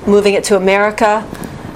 moving 0.07 0.33
it 0.33 0.43
to 0.45 0.55
America, 0.55 1.23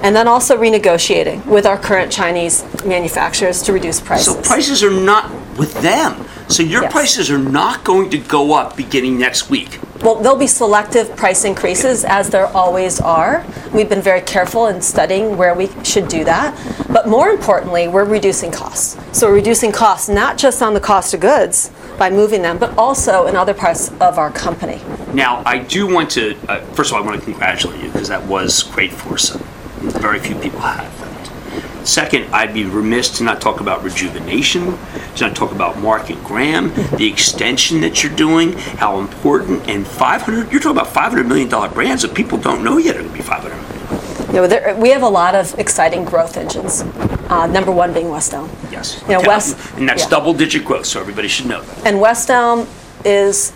and 0.02 0.14
then 0.14 0.28
also 0.28 0.56
renegotiating 0.58 1.44
with 1.46 1.64
our 1.64 1.78
current 1.78 2.10
Chinese 2.12 2.64
manufacturers 2.84 3.62
to 3.62 3.72
reduce 3.72 4.00
prices. 4.00 4.34
So 4.34 4.42
prices 4.42 4.82
are 4.82 4.90
not 4.90 5.30
with 5.56 5.80
them. 5.82 6.24
So 6.48 6.62
your 6.62 6.82
Yes. 6.82 6.92
prices 6.92 7.30
are 7.30 7.38
not 7.38 7.84
going 7.84 8.10
to 8.10 8.18
go 8.18 8.52
up 8.52 8.76
beginning 8.76 9.18
next 9.18 9.48
week. 9.48 9.78
Well, 10.02 10.16
there'll 10.16 10.36
be 10.36 10.48
selective 10.48 11.14
price 11.16 11.44
increases 11.44 12.04
as 12.04 12.30
there 12.30 12.46
always 12.48 13.00
are. 13.00 13.44
We've 13.72 13.88
been 13.88 14.02
very 14.02 14.20
careful 14.20 14.66
in 14.66 14.82
studying 14.82 15.36
where 15.36 15.54
we 15.54 15.70
should 15.84 16.08
do 16.08 16.24
that. 16.24 16.58
But 16.90 17.06
more 17.06 17.30
importantly, 17.30 17.86
we're 17.86 18.04
reducing 18.04 18.50
costs. 18.50 18.96
So 19.12 19.28
we're 19.28 19.34
reducing 19.36 19.70
costs 19.70 20.08
not 20.08 20.36
just 20.36 20.60
on 20.60 20.74
the 20.74 20.80
cost 20.80 21.14
of 21.14 21.20
goods 21.20 21.70
by 21.98 22.10
moving 22.10 22.42
them, 22.42 22.58
but 22.58 22.76
also 22.76 23.26
in 23.28 23.36
other 23.36 23.54
parts 23.54 23.92
of 24.00 24.18
our 24.18 24.30
company. 24.32 24.80
Now, 25.14 25.42
I 25.46 25.58
do 25.58 25.86
want 25.86 26.10
to, 26.12 26.34
uh, 26.48 26.60
first 26.74 26.90
of 26.90 26.96
all, 26.96 27.02
I 27.04 27.06
want 27.06 27.20
to 27.20 27.24
congratulate 27.24 27.80
you 27.80 27.90
because 27.90 28.08
that 28.08 28.26
was 28.26 28.64
great 28.64 28.92
foresight. 28.92 29.42
Very 29.82 30.18
few 30.18 30.34
people 30.36 30.60
have 30.60 30.98
that. 31.00 31.86
Second, 31.86 32.32
I'd 32.32 32.54
be 32.54 32.64
remiss 32.64 33.18
to 33.18 33.24
not 33.24 33.40
talk 33.40 33.60
about 33.60 33.82
rejuvenation, 33.82 34.78
to 35.16 35.26
not 35.26 35.34
talk 35.34 35.50
about 35.50 35.78
Mark 35.78 36.10
and 36.10 36.24
Graham, 36.24 36.72
the 36.96 37.06
extension 37.10 37.80
that 37.80 38.02
you're 38.02 38.14
doing, 38.14 38.52
how 38.52 39.00
important, 39.00 39.68
and 39.68 39.86
500, 39.86 40.52
you're 40.52 40.60
talking 40.60 40.78
about 40.78 40.94
$500 40.94 41.26
million 41.26 41.48
brands 41.72 42.02
that 42.02 42.14
people 42.14 42.38
don't 42.38 42.62
know 42.62 42.78
yet 42.78 42.96
are 42.96 43.00
going 43.00 43.10
to 43.10 43.16
be 43.16 43.22
500 43.22 43.50
million. 43.50 44.32
Know, 44.32 44.46
there, 44.46 44.74
we 44.76 44.90
have 44.90 45.02
a 45.02 45.08
lot 45.08 45.34
of 45.34 45.58
exciting 45.58 46.04
growth 46.04 46.36
engines. 46.36 46.82
Uh, 47.28 47.46
number 47.48 47.72
one 47.72 47.92
being 47.92 48.08
West 48.08 48.32
Elm. 48.32 48.48
Yes. 48.70 49.02
You 49.02 49.14
know, 49.14 49.22
West- 49.26 49.58
and 49.74 49.88
that's 49.88 50.04
yeah. 50.04 50.08
double 50.08 50.32
digit 50.32 50.64
growth, 50.64 50.86
so 50.86 51.00
everybody 51.00 51.28
should 51.28 51.46
know 51.46 51.62
that. 51.62 51.86
And 51.86 52.00
West 52.00 52.30
Elm 52.30 52.66
is 53.04 53.52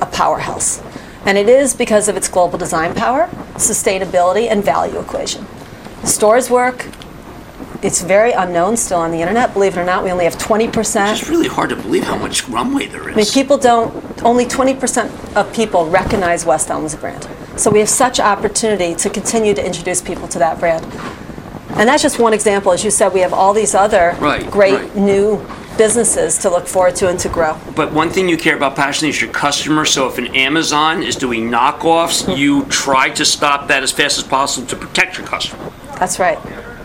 a 0.00 0.06
powerhouse. 0.06 0.82
And 1.24 1.38
it 1.38 1.48
is 1.48 1.74
because 1.74 2.08
of 2.08 2.16
its 2.16 2.28
global 2.28 2.58
design 2.58 2.94
power, 2.94 3.28
sustainability, 3.54 4.50
and 4.50 4.64
value 4.64 4.98
equation. 4.98 5.46
Stores 6.04 6.50
work. 6.50 6.86
It's 7.80 8.02
very 8.02 8.32
unknown 8.32 8.76
still 8.76 8.98
on 8.98 9.12
the 9.12 9.20
internet. 9.20 9.52
Believe 9.52 9.76
it 9.76 9.80
or 9.80 9.84
not, 9.84 10.02
we 10.02 10.10
only 10.10 10.24
have 10.24 10.36
20%. 10.36 11.12
It's 11.12 11.28
really 11.28 11.48
hard 11.48 11.70
to 11.70 11.76
believe 11.76 12.04
how 12.04 12.16
much 12.16 12.48
runway 12.48 12.86
there 12.86 13.08
is. 13.08 13.14
I 13.14 13.16
mean, 13.16 13.26
people 13.26 13.56
don't, 13.56 14.22
only 14.24 14.46
20% 14.46 15.36
of 15.36 15.52
people 15.54 15.88
recognize 15.88 16.44
West 16.44 16.70
Elm 16.70 16.84
as 16.84 16.94
a 16.94 16.96
brand. 16.96 17.28
So 17.56 17.70
we 17.70 17.78
have 17.78 17.88
such 17.88 18.18
opportunity 18.18 18.94
to 18.96 19.10
continue 19.10 19.54
to 19.54 19.64
introduce 19.64 20.02
people 20.02 20.26
to 20.28 20.38
that 20.40 20.58
brand. 20.58 20.84
And 21.78 21.88
that's 21.88 22.02
just 22.02 22.18
one 22.18 22.32
example. 22.32 22.72
As 22.72 22.82
you 22.82 22.90
said, 22.90 23.12
we 23.12 23.20
have 23.20 23.32
all 23.32 23.52
these 23.52 23.74
other 23.74 24.16
right, 24.18 24.48
great 24.50 24.74
right. 24.74 24.96
new 24.96 25.44
businesses 25.76 26.36
to 26.38 26.50
look 26.50 26.66
forward 26.66 26.96
to 26.96 27.08
and 27.08 27.18
to 27.20 27.28
grow. 27.28 27.56
But 27.76 27.92
one 27.92 28.10
thing 28.10 28.28
you 28.28 28.36
care 28.36 28.56
about 28.56 28.74
passionately 28.74 29.10
is 29.10 29.20
your 29.20 29.30
customer. 29.30 29.84
So 29.84 30.08
if 30.08 30.18
an 30.18 30.26
Amazon 30.34 31.02
is 31.02 31.14
doing 31.14 31.48
knockoffs, 31.48 32.24
mm-hmm. 32.24 32.32
you 32.32 32.64
try 32.66 33.10
to 33.10 33.24
stop 33.24 33.68
that 33.68 33.82
as 33.84 33.92
fast 33.92 34.18
as 34.18 34.24
possible 34.24 34.66
to 34.66 34.76
protect 34.76 35.16
your 35.16 35.26
customer. 35.26 35.72
That's 35.98 36.18
right. 36.18 36.38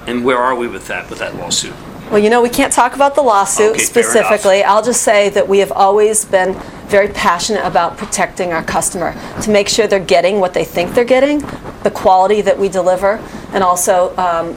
And 0.07 0.25
where 0.25 0.37
are 0.37 0.55
we 0.55 0.67
with 0.67 0.87
that, 0.87 1.09
with 1.09 1.19
that 1.19 1.35
lawsuit? 1.35 1.73
Well, 2.11 2.19
you 2.19 2.29
know, 2.29 2.41
we 2.41 2.49
can't 2.49 2.71
talk 2.71 2.95
about 2.95 3.15
the 3.15 3.21
lawsuit 3.21 3.71
okay, 3.71 3.79
specifically. 3.79 4.63
I'll 4.63 4.83
just 4.83 5.01
say 5.01 5.29
that 5.29 5.47
we 5.47 5.59
have 5.59 5.71
always 5.71 6.25
been 6.25 6.53
very 6.87 7.07
passionate 7.07 7.65
about 7.65 7.97
protecting 7.97 8.51
our 8.51 8.63
customer 8.63 9.15
to 9.41 9.49
make 9.49 9.67
sure 9.67 9.87
they're 9.87 9.99
getting 9.99 10.39
what 10.39 10.53
they 10.53 10.63
think 10.65 10.93
they're 10.93 11.05
getting, 11.05 11.39
the 11.81 11.91
quality 11.91 12.41
that 12.41 12.59
we 12.59 12.69
deliver, 12.69 13.13
and 13.53 13.63
also 13.63 14.15
um, 14.17 14.55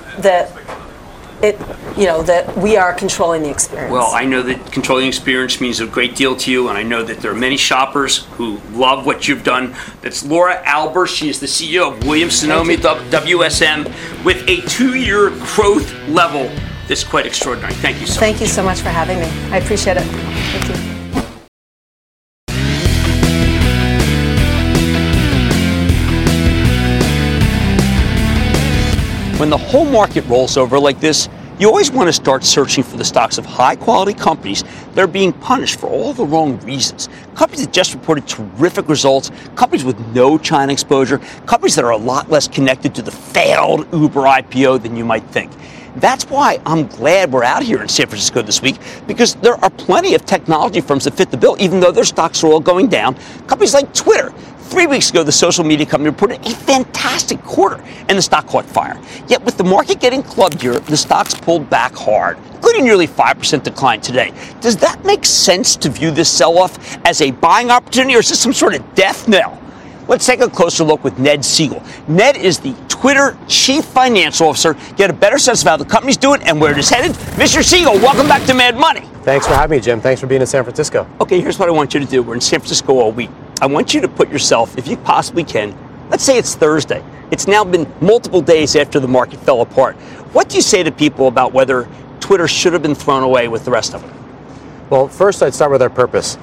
that 1.53 1.71
it 1.71 1.99
you 1.99 2.05
know 2.07 2.23
that 2.23 2.57
we 2.59 2.77
are 2.77 2.93
controlling 2.93 3.43
the 3.43 3.51
experience. 3.51 3.91
Well, 3.91 4.15
I 4.15 4.25
know 4.25 4.43
that 4.43 4.71
controlling 4.71 5.07
experience 5.07 5.61
means 5.61 5.81
a 5.81 5.87
great 5.87 6.15
deal 6.15 6.37
to 6.37 6.51
you, 6.51 6.69
and 6.69 6.77
I 6.77 6.83
know 6.83 7.03
that 7.03 7.19
there 7.21 7.31
are 7.31 7.35
many 7.35 7.57
shoppers 7.57 8.25
who 8.33 8.59
love 8.73 9.07
what 9.07 9.29
you've 9.29 9.45
done. 9.45 9.75
That's 10.03 10.25
Laura 10.25 10.63
Albers. 10.65 11.09
She 11.09 11.29
is 11.29 11.41
the 11.41 11.47
CEO 11.47 11.93
of 11.93 12.07
Williams 12.07 12.39
Sonoma 12.39 12.75
WSM 12.75 14.25
with 14.25 14.47
a 14.49 14.61
two-year 14.69 15.31
growth 15.55 15.93
level 16.09 16.51
that's 16.87 17.05
quite 17.05 17.27
extraordinary. 17.27 17.75
Thank 17.75 18.01
you 18.01 18.07
so 18.07 18.21
Thank 18.21 18.37
much. 18.37 18.43
you 18.43 18.49
so 18.49 18.63
much 18.63 18.81
for 18.81 18.91
having 18.91 19.19
me. 19.19 19.27
I 19.51 19.59
appreciate 19.59 19.97
it. 19.99 20.36
When 29.47 29.51
the 29.53 29.59
whole 29.59 29.85
market 29.85 30.27
rolls 30.27 30.57
over 30.57 30.77
like 30.77 30.99
this, 30.99 31.29
you 31.61 31.69
always 31.69 31.89
want 31.89 32.09
to 32.09 32.13
start 32.13 32.43
searching 32.43 32.83
for 32.83 32.97
the 32.97 33.05
stocks 33.05 33.39
of 33.39 33.47
high 33.47 33.77
quality 33.77 34.13
companies 34.13 34.65
that 34.95 34.99
are 34.99 35.07
being 35.07 35.33
punished 35.33 35.79
for 35.79 35.87
all 35.87 36.13
the 36.13 36.27
wrong 36.27 36.59
reasons. 36.63 37.09
Companies 37.37 37.65
that 37.65 37.73
just 37.73 37.95
reported 37.95 38.27
terrific 38.27 38.89
results, 38.89 39.31
companies 39.55 39.85
with 39.85 40.01
no 40.09 40.37
China 40.37 40.73
exposure, 40.73 41.19
companies 41.47 41.77
that 41.77 41.85
are 41.85 41.93
a 41.93 41.97
lot 41.97 42.29
less 42.29 42.49
connected 42.49 42.93
to 42.97 43.03
the 43.03 43.13
failed 43.13 43.87
Uber 43.93 44.23
IPO 44.23 44.83
than 44.83 44.97
you 44.97 45.05
might 45.05 45.23
think. 45.27 45.53
That's 45.95 46.29
why 46.29 46.61
I'm 46.67 46.89
glad 46.89 47.33
we're 47.33 47.45
out 47.45 47.63
here 47.63 47.81
in 47.81 47.89
San 47.89 48.09
Francisco 48.09 48.43
this 48.43 48.61
week 48.61 48.77
because 49.07 49.37
there 49.37 49.55
are 49.55 49.71
plenty 49.71 50.17
of 50.17 50.27
technology 50.27 50.81
firms 50.81 51.05
that 51.05 51.15
fit 51.15 51.31
the 51.31 51.37
bill, 51.37 51.57
even 51.61 51.79
though 51.79 51.93
their 51.93 52.05
stocks 52.05 52.43
are 52.43 52.49
all 52.49 52.59
going 52.59 52.89
down. 52.89 53.15
Companies 53.47 53.75
like 53.75 53.95
Twitter, 53.95 54.35
Three 54.67 54.89
weeks 54.89 55.11
ago, 55.11 55.23
the 55.23 55.31
social 55.31 55.63
media 55.63 55.87
company 55.87 56.11
reported 56.11 56.45
a 56.45 56.51
fantastic 56.51 57.41
quarter, 57.43 57.81
and 58.09 58.19
the 58.19 58.23
stock 58.23 58.49
caught 58.49 58.67
fire. 58.67 59.01
Yet, 59.29 59.45
with 59.45 59.57
the 59.57 59.63
market 59.63 60.01
getting 60.01 60.25
clubbed 60.25 60.61
here, 60.61 60.81
the 60.81 60.97
stocks 60.97 61.35
pulled 61.35 61.71
back 61.71 61.95
hard, 61.95 62.37
including 62.53 62.85
nearly 62.85 63.07
5% 63.07 63.63
decline 63.63 64.01
today. 64.01 64.33
Does 64.61 64.77
that 64.79 65.05
make 65.05 65.25
sense 65.25 65.77
to 65.77 65.89
view 65.89 66.11
this 66.11 66.29
sell 66.29 66.59
off 66.59 66.99
as 67.07 67.21
a 67.21 67.31
buying 67.31 67.71
opportunity, 67.71 68.17
or 68.17 68.19
is 68.19 68.29
this 68.29 68.41
some 68.41 68.53
sort 68.53 68.75
of 68.75 68.95
death 68.97 69.29
knell? 69.29 69.57
Let's 70.09 70.27
take 70.27 70.41
a 70.41 70.51
closer 70.51 70.83
look 70.83 71.05
with 71.05 71.17
Ned 71.21 71.41
Segal. 71.41 71.81
Ned 72.09 72.37
is 72.37 72.59
the 72.59 72.75
Twitter 72.89 73.39
Chief 73.47 73.85
Financial 73.85 74.49
Officer. 74.49 74.77
Get 74.97 75.11
a 75.11 75.13
better 75.13 75.39
sense 75.39 75.63
of 75.63 75.69
how 75.69 75.77
the 75.77 75.85
company's 75.85 76.17
doing 76.17 76.43
and 76.43 76.61
where 76.61 76.73
it 76.73 76.79
is 76.79 76.89
headed. 76.89 77.13
Mr. 77.37 77.63
Segal, 77.63 78.03
welcome 78.03 78.27
back 78.27 78.45
to 78.47 78.55
Mad 78.55 78.77
Money. 78.77 79.07
Thanks 79.23 79.47
for 79.47 79.55
having 79.55 79.79
me, 79.79 79.83
Jim. 79.83 80.01
Thanks 80.01 80.21
for 80.21 80.27
being 80.27 80.41
in 80.41 80.47
San 80.47 80.65
Francisco. 80.65 81.09
Okay, 81.21 81.41
here's 81.41 81.59
what 81.59 81.69
I 81.69 81.73
want 81.73 81.95
you 81.95 82.01
to 82.01 82.07
do. 82.07 82.23
We're 82.23 82.35
in 82.35 82.41
San 82.41 82.59
Francisco 82.59 82.95
all 82.95 83.13
week. 83.13 83.31
I 83.61 83.67
want 83.67 83.95
you 83.95 84.03
to 84.03 84.09
put 84.09 84.29
yourself, 84.29 84.77
if 84.77 84.87
you 84.87 84.99
possibly 84.99 85.43
can, 85.43 85.77
let's 86.11 86.25
say 86.25 86.37
it's 86.37 86.55
Thursday. 86.55 87.03
It's 87.31 87.47
now 87.47 87.65
been 87.65 87.91
multiple 88.01 88.43
days 88.43 88.77
after 88.77 89.01
the 89.01 89.09
market 89.09 89.41
fell 89.41 89.63
apart. 89.63 89.97
What 90.33 90.51
do 90.51 90.57
you 90.57 90.63
say 90.63 90.83
to 90.83 90.93
people 90.93 91.27
about 91.27 91.53
whether 91.53 91.89
Twitter 92.21 92.47
should 92.47 92.75
have 92.75 92.83
been 92.83 92.95
thrown 92.95 93.23
away 93.23 93.49
with 93.49 93.65
the 93.65 93.71
rest 93.71 93.95
of 93.95 94.05
it? 94.05 94.13
Well, 94.91 95.09
first, 95.09 95.43
I'd 95.43 95.55
start 95.55 95.73
with 95.73 95.81
our 95.81 95.91
purpose. 95.91 96.37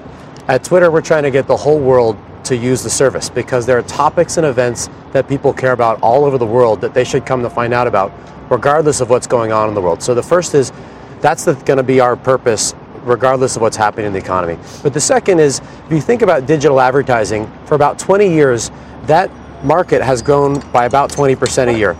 At 0.48 0.64
Twitter, 0.64 0.90
we're 0.90 1.02
trying 1.02 1.24
to 1.24 1.32
get 1.32 1.48
the 1.48 1.56
whole 1.56 1.80
world 1.80 2.18
to 2.46 2.58
use 2.58 2.84
the 2.84 2.90
service 2.90 3.30
because 3.30 3.66
there 3.66 3.78
are 3.78 3.84
topics 3.84 4.38
and 4.38 4.46
events 4.46 4.90
that 5.12 5.30
people 5.30 5.54
care 5.54 5.72
about 5.72 6.02
all 6.02 6.26
over 6.26 6.38
the 6.38 6.46
world 6.46 6.82
that 6.82 6.94
they 6.94 7.04
should 7.04 7.26
come 7.26 7.44
to 7.44 7.50
find 7.50 7.74
out 7.74 7.88
about, 7.88 8.12
regardless 8.50 9.02
of 9.02 9.10
what's 9.10 9.28
going 9.28 9.52
on 9.52 9.70
in 9.70 9.76
the 9.76 9.82
world. 9.82 10.02
So 10.02 10.14
the 10.14 10.24
first 10.24 10.56
is 10.56 10.74
that's 11.22 11.46
going 11.46 11.78
to 11.78 11.84
be 11.84 12.00
our 12.00 12.16
purpose 12.16 12.74
regardless 13.04 13.56
of 13.56 13.62
what's 13.62 13.78
happening 13.78 14.06
in 14.06 14.14
the 14.14 14.20
economy. 14.20 14.58
But 14.82 14.94
the 14.94 15.02
second 15.02 15.40
is, 15.40 15.60
if 15.60 15.92
you 15.92 16.02
think 16.02 16.22
about 16.22 16.46
digital 16.46 16.80
advertising, 16.80 17.52
for 17.66 17.76
about 17.76 18.00
20 18.00 18.28
years, 18.28 18.72
that 19.04 19.30
market 19.64 20.02
has 20.02 20.22
grown 20.22 20.60
by 20.72 20.86
about 20.86 21.12
20% 21.12 21.74
a 21.74 21.78
year. 21.78 21.98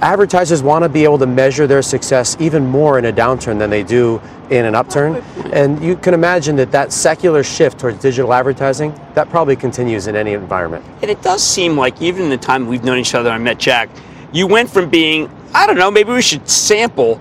Advertisers 0.00 0.62
want 0.62 0.82
to 0.82 0.88
be 0.88 1.04
able 1.04 1.18
to 1.18 1.26
measure 1.26 1.66
their 1.66 1.80
success 1.80 2.36
even 2.40 2.66
more 2.66 2.98
in 2.98 3.06
a 3.06 3.12
downturn 3.12 3.58
than 3.58 3.70
they 3.70 3.82
do 3.82 4.20
in 4.50 4.64
an 4.64 4.74
upturn. 4.74 5.16
And 5.52 5.82
you 5.82 5.96
can 5.96 6.14
imagine 6.14 6.56
that 6.56 6.72
that 6.72 6.92
secular 6.92 7.42
shift 7.42 7.78
towards 7.78 8.00
digital 8.00 8.34
advertising, 8.34 8.98
that 9.14 9.30
probably 9.30 9.56
continues 9.56 10.06
in 10.06 10.16
any 10.16 10.32
environment. 10.32 10.84
And 11.00 11.10
it 11.10 11.22
does 11.22 11.42
seem 11.42 11.76
like 11.76 12.02
even 12.02 12.24
in 12.24 12.30
the 12.30 12.36
time 12.36 12.66
we've 12.66 12.84
known 12.84 12.98
each 12.98 13.14
other, 13.14 13.30
I 13.30 13.38
met 13.38 13.58
Jack, 13.58 13.88
you 14.32 14.46
went 14.46 14.68
from 14.68 14.90
being, 14.90 15.30
I 15.54 15.66
don't 15.66 15.78
know, 15.78 15.90
maybe 15.90 16.12
we 16.12 16.22
should 16.22 16.48
sample, 16.48 17.20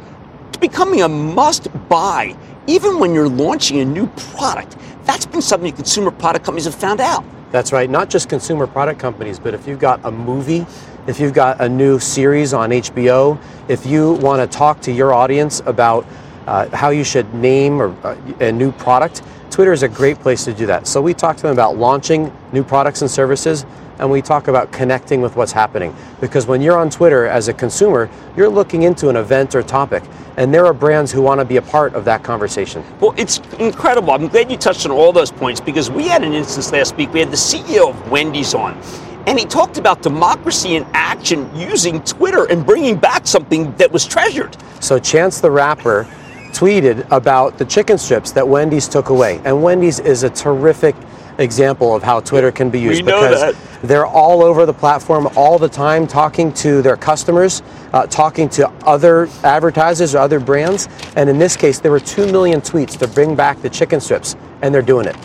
to 0.51 0.59
becoming 0.59 1.03
a 1.03 1.07
must 1.07 1.69
buy 1.87 2.35
even 2.67 2.99
when 2.99 3.13
you're 3.13 3.29
launching 3.29 3.79
a 3.79 3.85
new 3.85 4.07
product. 4.07 4.77
That's 5.05 5.25
been 5.25 5.41
something 5.41 5.73
consumer 5.73 6.11
product 6.11 6.45
companies 6.45 6.65
have 6.65 6.75
found 6.75 7.01
out. 7.01 7.23
That's 7.51 7.71
right. 7.71 7.89
Not 7.89 8.09
just 8.09 8.29
consumer 8.29 8.65
product 8.65 8.99
companies, 8.99 9.37
but 9.37 9.53
if 9.53 9.67
you've 9.67 9.79
got 9.79 10.03
a 10.05 10.11
movie, 10.11 10.65
if 11.05 11.19
you've 11.19 11.33
got 11.33 11.61
a 11.61 11.69
new 11.69 11.99
series 11.99 12.53
on 12.53 12.71
HBO, 12.71 13.39
if 13.67 13.85
you 13.85 14.13
want 14.13 14.41
to 14.41 14.57
talk 14.57 14.81
to 14.81 14.91
your 14.91 15.13
audience 15.13 15.61
about 15.65 16.05
uh, 16.47 16.67
how 16.75 16.89
you 16.89 17.03
should 17.03 17.31
name 17.33 17.81
or, 17.81 17.95
uh, 18.05 18.15
a 18.39 18.51
new 18.51 18.71
product, 18.71 19.21
Twitter 19.51 19.71
is 19.71 19.83
a 19.83 19.87
great 19.87 20.17
place 20.19 20.43
to 20.45 20.53
do 20.53 20.65
that. 20.65 20.87
So 20.87 21.01
we 21.01 21.13
talk 21.13 21.35
to 21.37 21.43
them 21.43 21.51
about 21.51 21.77
launching 21.77 22.35
new 22.53 22.63
products 22.63 23.01
and 23.01 23.11
services, 23.11 23.65
and 23.99 24.09
we 24.09 24.21
talk 24.21 24.47
about 24.47 24.71
connecting 24.71 25.21
with 25.21 25.35
what's 25.35 25.51
happening. 25.51 25.95
Because 26.21 26.47
when 26.47 26.61
you're 26.61 26.77
on 26.77 26.89
Twitter 26.89 27.25
as 27.25 27.47
a 27.47 27.53
consumer, 27.53 28.09
you're 28.35 28.49
looking 28.49 28.83
into 28.83 29.09
an 29.09 29.15
event 29.15 29.55
or 29.55 29.63
topic, 29.63 30.03
and 30.37 30.53
there 30.53 30.65
are 30.65 30.73
brands 30.73 31.11
who 31.11 31.21
want 31.21 31.39
to 31.39 31.45
be 31.45 31.57
a 31.57 31.61
part 31.61 31.93
of 31.93 32.05
that 32.05 32.23
conversation. 32.23 32.83
Well, 32.99 33.13
it's 33.17 33.39
incredible. 33.59 34.11
I'm 34.11 34.27
glad 34.27 34.51
you 34.51 34.57
touched 34.57 34.85
on 34.85 34.91
all 34.91 35.11
those 35.11 35.31
points 35.31 35.61
because 35.61 35.91
we 35.91 36.07
had 36.07 36.23
an 36.23 36.33
instance 36.33 36.71
last 36.71 36.95
week. 36.97 37.13
We 37.13 37.19
had 37.19 37.31
the 37.31 37.37
CEO 37.37 37.89
of 37.89 38.11
Wendy's 38.11 38.53
on, 38.53 38.77
and 39.27 39.39
he 39.39 39.45
talked 39.45 39.77
about 39.77 40.01
democracy 40.01 40.75
in 40.75 40.85
action 40.93 41.49
using 41.55 42.01
Twitter 42.03 42.45
and 42.49 42.65
bringing 42.65 42.97
back 42.97 43.27
something 43.27 43.75
that 43.75 43.91
was 43.91 44.05
treasured. 44.05 44.57
So, 44.79 44.99
Chance 44.99 45.41
the 45.41 45.51
Rapper 45.51 46.07
tweeted 46.53 47.09
about 47.11 47.57
the 47.57 47.65
chicken 47.65 47.97
strips 47.97 48.31
that 48.31 48.47
Wendy's 48.47 48.87
took 48.87 49.09
away, 49.09 49.41
and 49.43 49.63
Wendy's 49.63 49.99
is 49.99 50.23
a 50.23 50.29
terrific 50.29 50.95
example 51.37 51.95
of 51.95 52.03
how 52.03 52.19
Twitter 52.19 52.51
can 52.51 52.69
be 52.69 52.79
used 52.79 53.05
because 53.05 53.41
that. 53.41 53.55
they're 53.81 54.05
all 54.05 54.43
over 54.43 54.65
the 54.65 54.73
platform 54.73 55.27
all 55.35 55.57
the 55.57 55.69
time, 55.69 56.07
talking 56.07 56.53
to 56.53 56.81
their 56.81 56.97
customers, 56.97 57.61
uh, 57.93 58.07
talking 58.07 58.49
to 58.49 58.67
other 58.85 59.27
advertisers 59.43 60.15
or 60.15 60.19
other 60.19 60.39
brands. 60.39 60.87
And 61.15 61.29
in 61.29 61.37
this 61.37 61.55
case, 61.55 61.79
there 61.79 61.91
were 61.91 61.99
2 61.99 62.31
million 62.31 62.61
tweets 62.61 62.97
to 62.99 63.07
bring 63.07 63.35
back 63.35 63.61
the 63.61 63.69
chicken 63.69 63.99
strips, 63.99 64.35
and 64.61 64.73
they're 64.73 64.81
doing 64.81 65.07
it. 65.07 65.15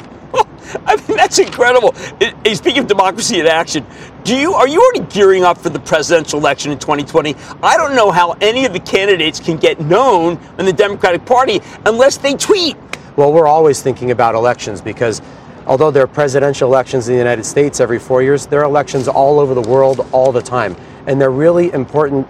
I 0.86 0.96
mean, 0.96 1.16
that's 1.16 1.38
incredible. 1.38 1.94
It, 2.20 2.56
speaking 2.56 2.82
of 2.82 2.86
democracy 2.86 3.40
in 3.40 3.46
action, 3.46 3.86
do 4.24 4.36
you 4.36 4.54
are 4.54 4.68
you 4.68 4.80
already 4.80 5.11
gearing 5.12 5.44
up 5.44 5.59
for 5.59 5.70
the 5.70 5.80
presidential 5.80 6.38
election 6.38 6.72
in 6.72 6.78
2020? 6.78 7.34
I 7.62 7.76
don't 7.76 7.94
know 7.94 8.11
how 8.11 8.32
any 8.40 8.66
of 8.66 8.72
the 8.72 8.80
candidates 8.80 9.40
can 9.40 9.56
get 9.56 9.80
known 9.80 10.38
in 10.59 10.66
the 10.66 10.72
Democratic 10.72 11.24
Party 11.24 11.61
unless 11.86 12.18
they 12.18 12.34
tweet. 12.34 12.76
Well, 13.16 13.32
we're 13.32 13.46
always 13.46 13.82
thinking 13.82 14.11
about 14.11 14.34
elections 14.34 14.80
because 14.80 15.22
although 15.68 15.90
there 15.90 16.02
are 16.02 16.08
presidential 16.08 16.68
elections 16.68 17.08
in 17.08 17.14
the 17.14 17.18
United 17.18 17.44
States 17.44 17.78
every 17.78 17.98
four 17.98 18.22
years, 18.22 18.46
there 18.46 18.60
are 18.60 18.64
elections 18.64 19.06
all 19.06 19.38
over 19.38 19.54
the 19.54 19.68
world 19.68 20.06
all 20.12 20.32
the 20.32 20.42
time. 20.42 20.74
And 21.06 21.20
they're 21.20 21.30
really 21.30 21.72
important 21.72 22.26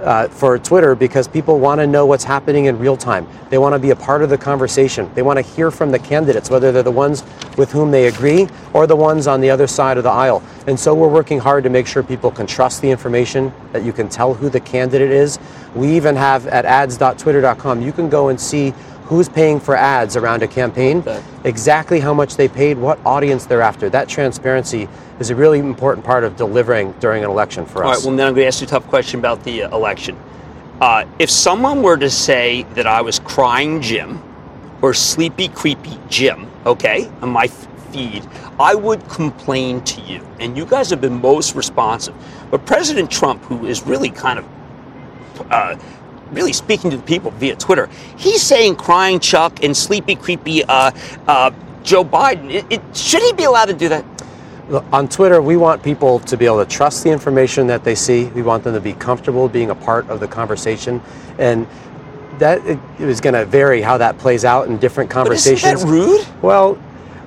uh, 0.00 0.28
for 0.28 0.58
Twitter 0.58 0.94
because 0.94 1.26
people 1.26 1.58
want 1.58 1.80
to 1.80 1.86
know 1.86 2.06
what's 2.06 2.22
happening 2.22 2.66
in 2.66 2.78
real 2.78 2.96
time. 2.96 3.26
They 3.50 3.58
want 3.58 3.74
to 3.74 3.78
be 3.78 3.90
a 3.90 3.96
part 3.96 4.22
of 4.22 4.30
the 4.30 4.38
conversation. 4.38 5.10
They 5.14 5.22
want 5.22 5.38
to 5.38 5.42
hear 5.42 5.70
from 5.70 5.90
the 5.90 5.98
candidates, 5.98 6.48
whether 6.48 6.70
they're 6.70 6.82
the 6.82 6.90
ones 6.90 7.24
with 7.56 7.72
whom 7.72 7.90
they 7.90 8.06
agree 8.06 8.46
or 8.72 8.86
the 8.86 8.94
ones 8.94 9.26
on 9.26 9.40
the 9.40 9.50
other 9.50 9.66
side 9.66 9.96
of 9.96 10.04
the 10.04 10.10
aisle. 10.10 10.42
And 10.66 10.78
so 10.78 10.94
we're 10.94 11.08
working 11.08 11.40
hard 11.40 11.64
to 11.64 11.70
make 11.70 11.86
sure 11.86 12.02
people 12.02 12.30
can 12.30 12.46
trust 12.46 12.82
the 12.82 12.90
information, 12.90 13.52
that 13.72 13.84
you 13.84 13.92
can 13.92 14.08
tell 14.08 14.34
who 14.34 14.48
the 14.48 14.60
candidate 14.60 15.10
is. 15.10 15.38
We 15.74 15.96
even 15.96 16.14
have 16.14 16.46
at 16.46 16.64
ads.twitter.com, 16.64 17.82
you 17.82 17.92
can 17.92 18.08
go 18.08 18.28
and 18.28 18.40
see 18.40 18.74
who's 19.06 19.28
paying 19.28 19.60
for 19.60 19.76
ads 19.76 20.16
around 20.16 20.42
a 20.42 20.48
campaign, 20.48 21.02
exactly 21.44 22.00
how 22.00 22.12
much 22.12 22.36
they 22.36 22.48
paid, 22.48 22.76
what 22.76 22.98
audience 23.06 23.46
they're 23.46 23.62
after. 23.62 23.88
That 23.88 24.08
transparency 24.08 24.88
is 25.20 25.30
a 25.30 25.36
really 25.36 25.60
important 25.60 26.04
part 26.04 26.24
of 26.24 26.36
delivering 26.36 26.92
during 27.00 27.24
an 27.24 27.30
election 27.30 27.64
for 27.64 27.84
All 27.84 27.90
us. 27.90 27.98
All 27.98 28.02
right, 28.02 28.08
well, 28.08 28.16
then 28.16 28.26
I'm 28.26 28.34
going 28.34 28.44
to 28.44 28.48
ask 28.48 28.60
you 28.60 28.66
a 28.66 28.70
tough 28.70 28.86
question 28.88 29.20
about 29.20 29.44
the 29.44 29.62
uh, 29.62 29.76
election. 29.76 30.18
Uh, 30.80 31.06
if 31.18 31.30
someone 31.30 31.82
were 31.82 31.96
to 31.96 32.10
say 32.10 32.64
that 32.74 32.86
I 32.86 33.00
was 33.00 33.20
crying 33.20 33.80
Jim 33.80 34.22
or 34.82 34.92
sleepy, 34.92 35.48
creepy 35.48 35.98
Jim, 36.08 36.50
okay, 36.66 37.08
on 37.22 37.30
my 37.30 37.44
f- 37.44 37.68
feed, 37.92 38.28
I 38.58 38.74
would 38.74 39.08
complain 39.08 39.82
to 39.84 40.00
you. 40.02 40.26
And 40.40 40.56
you 40.56 40.66
guys 40.66 40.90
have 40.90 41.00
been 41.00 41.20
most 41.20 41.54
responsive. 41.54 42.14
But 42.50 42.66
President 42.66 43.10
Trump, 43.10 43.42
who 43.44 43.66
is 43.66 43.86
really 43.86 44.10
kind 44.10 44.38
of 44.38 44.46
uh, 45.50 45.76
really 46.32 46.52
speaking 46.52 46.90
to 46.90 46.96
the 46.96 47.02
people 47.02 47.30
via 47.32 47.56
Twitter, 47.56 47.88
he's 48.16 48.42
saying 48.42 48.76
crying 48.76 49.20
Chuck 49.20 49.62
and 49.62 49.76
sleepy, 49.76 50.16
creepy 50.16 50.64
uh, 50.64 50.90
uh, 51.26 51.50
Joe 51.82 52.04
Biden. 52.04 52.52
It, 52.52 52.66
it, 52.70 52.96
should 52.96 53.22
he 53.22 53.32
be 53.32 53.44
allowed 53.44 53.66
to 53.66 53.74
do 53.74 53.88
that? 53.88 54.04
Look, 54.68 54.84
On 54.92 55.08
Twitter, 55.08 55.40
we 55.40 55.56
want 55.56 55.82
people 55.82 56.18
to 56.20 56.36
be 56.36 56.44
able 56.44 56.64
to 56.64 56.70
trust 56.70 57.04
the 57.04 57.10
information 57.10 57.68
that 57.68 57.84
they 57.84 57.94
see. 57.94 58.24
We 58.26 58.42
want 58.42 58.64
them 58.64 58.74
to 58.74 58.80
be 58.80 58.94
comfortable 58.94 59.48
being 59.48 59.70
a 59.70 59.76
part 59.76 60.08
of 60.10 60.18
the 60.18 60.26
conversation. 60.26 61.00
And 61.38 61.68
that 62.38 62.60
is 62.98 63.20
going 63.20 63.34
to 63.34 63.44
vary 63.44 63.80
how 63.80 63.96
that 63.98 64.18
plays 64.18 64.44
out 64.44 64.66
in 64.66 64.78
different 64.78 65.08
conversations. 65.08 65.62
But 65.62 65.74
isn't 65.74 65.88
that 65.88 65.94
rude? 65.94 66.26
Well, 66.42 66.78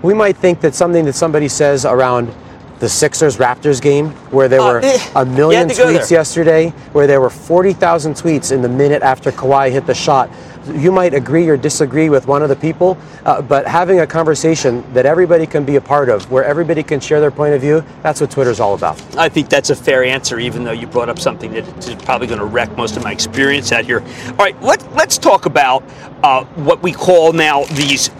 we 0.02 0.14
might 0.14 0.38
think 0.38 0.62
that 0.62 0.76
something 0.76 1.06
that 1.06 1.14
somebody 1.14 1.47
says 1.47 1.86
around 1.86 2.34
the 2.80 2.90
Sixers 2.90 3.38
Raptors 3.38 3.82
game, 3.82 4.10
where 4.32 4.48
there 4.48 4.62
Uh, 4.62 4.74
were 4.74 4.80
eh, 4.84 4.98
a 5.16 5.26
million 5.26 5.68
had 5.68 5.76
to 5.78 5.84
go 5.84 5.88
tweets 5.90 6.10
there. 6.10 6.20
yesterday, 6.20 6.70
where 6.94 7.08
there 7.08 7.20
were 7.22 7.30
40,000 7.30 8.14
tweets 8.16 8.52
in 8.52 8.62
the 8.62 8.70
minute 8.70 9.02
after 9.04 9.32
Kawhi 9.32 9.72
hit 9.72 9.86
the 9.86 9.94
shot. 9.94 10.30
You 10.74 10.92
might 10.92 11.14
agree 11.14 11.48
or 11.50 11.58
disagree 11.58 12.10
with 12.10 12.28
one 12.28 12.44
of 12.44 12.50
the 12.50 12.56
people, 12.56 12.98
uh, 13.26 13.42
but 13.42 13.66
having 13.68 14.02
a 14.02 14.08
conversation 14.08 14.84
that 14.94 15.06
everybody 15.06 15.48
can 15.48 15.64
be 15.66 15.78
a 15.78 15.82
part 15.82 16.10
of, 16.10 16.30
where 16.32 16.44
everybody 16.44 16.84
can 16.84 17.00
share 17.00 17.20
their 17.20 17.32
point 17.32 17.54
of 17.54 17.62
view, 17.62 17.84
that's 18.04 18.22
what 18.22 18.30
Twitter's 18.32 18.60
all 18.60 18.76
about. 18.76 19.02
I 19.18 19.30
think 19.30 19.50
that's 19.50 19.72
a 19.72 19.76
fair 19.76 20.04
answer, 20.04 20.40
even 20.40 20.64
though 20.64 20.72
you 20.72 20.86
brought 20.88 21.10
up 21.10 21.18
something 21.20 21.52
that 21.54 21.66
is 21.88 21.96
probably 22.04 22.28
going 22.28 22.40
to 22.40 22.46
wreck 22.46 22.76
most 22.78 22.98
of 22.98 23.04
my 23.04 23.12
experience 23.12 23.72
out 23.72 23.86
here. 23.86 24.04
All 24.28 24.36
right, 24.46 24.62
let, 24.62 24.94
let's 24.94 25.18
talk 25.18 25.46
about 25.48 25.84
uh, 26.24 26.44
what 26.56 26.82
we 26.84 26.92
call 26.94 27.34
now 27.34 27.64
these 27.66 28.12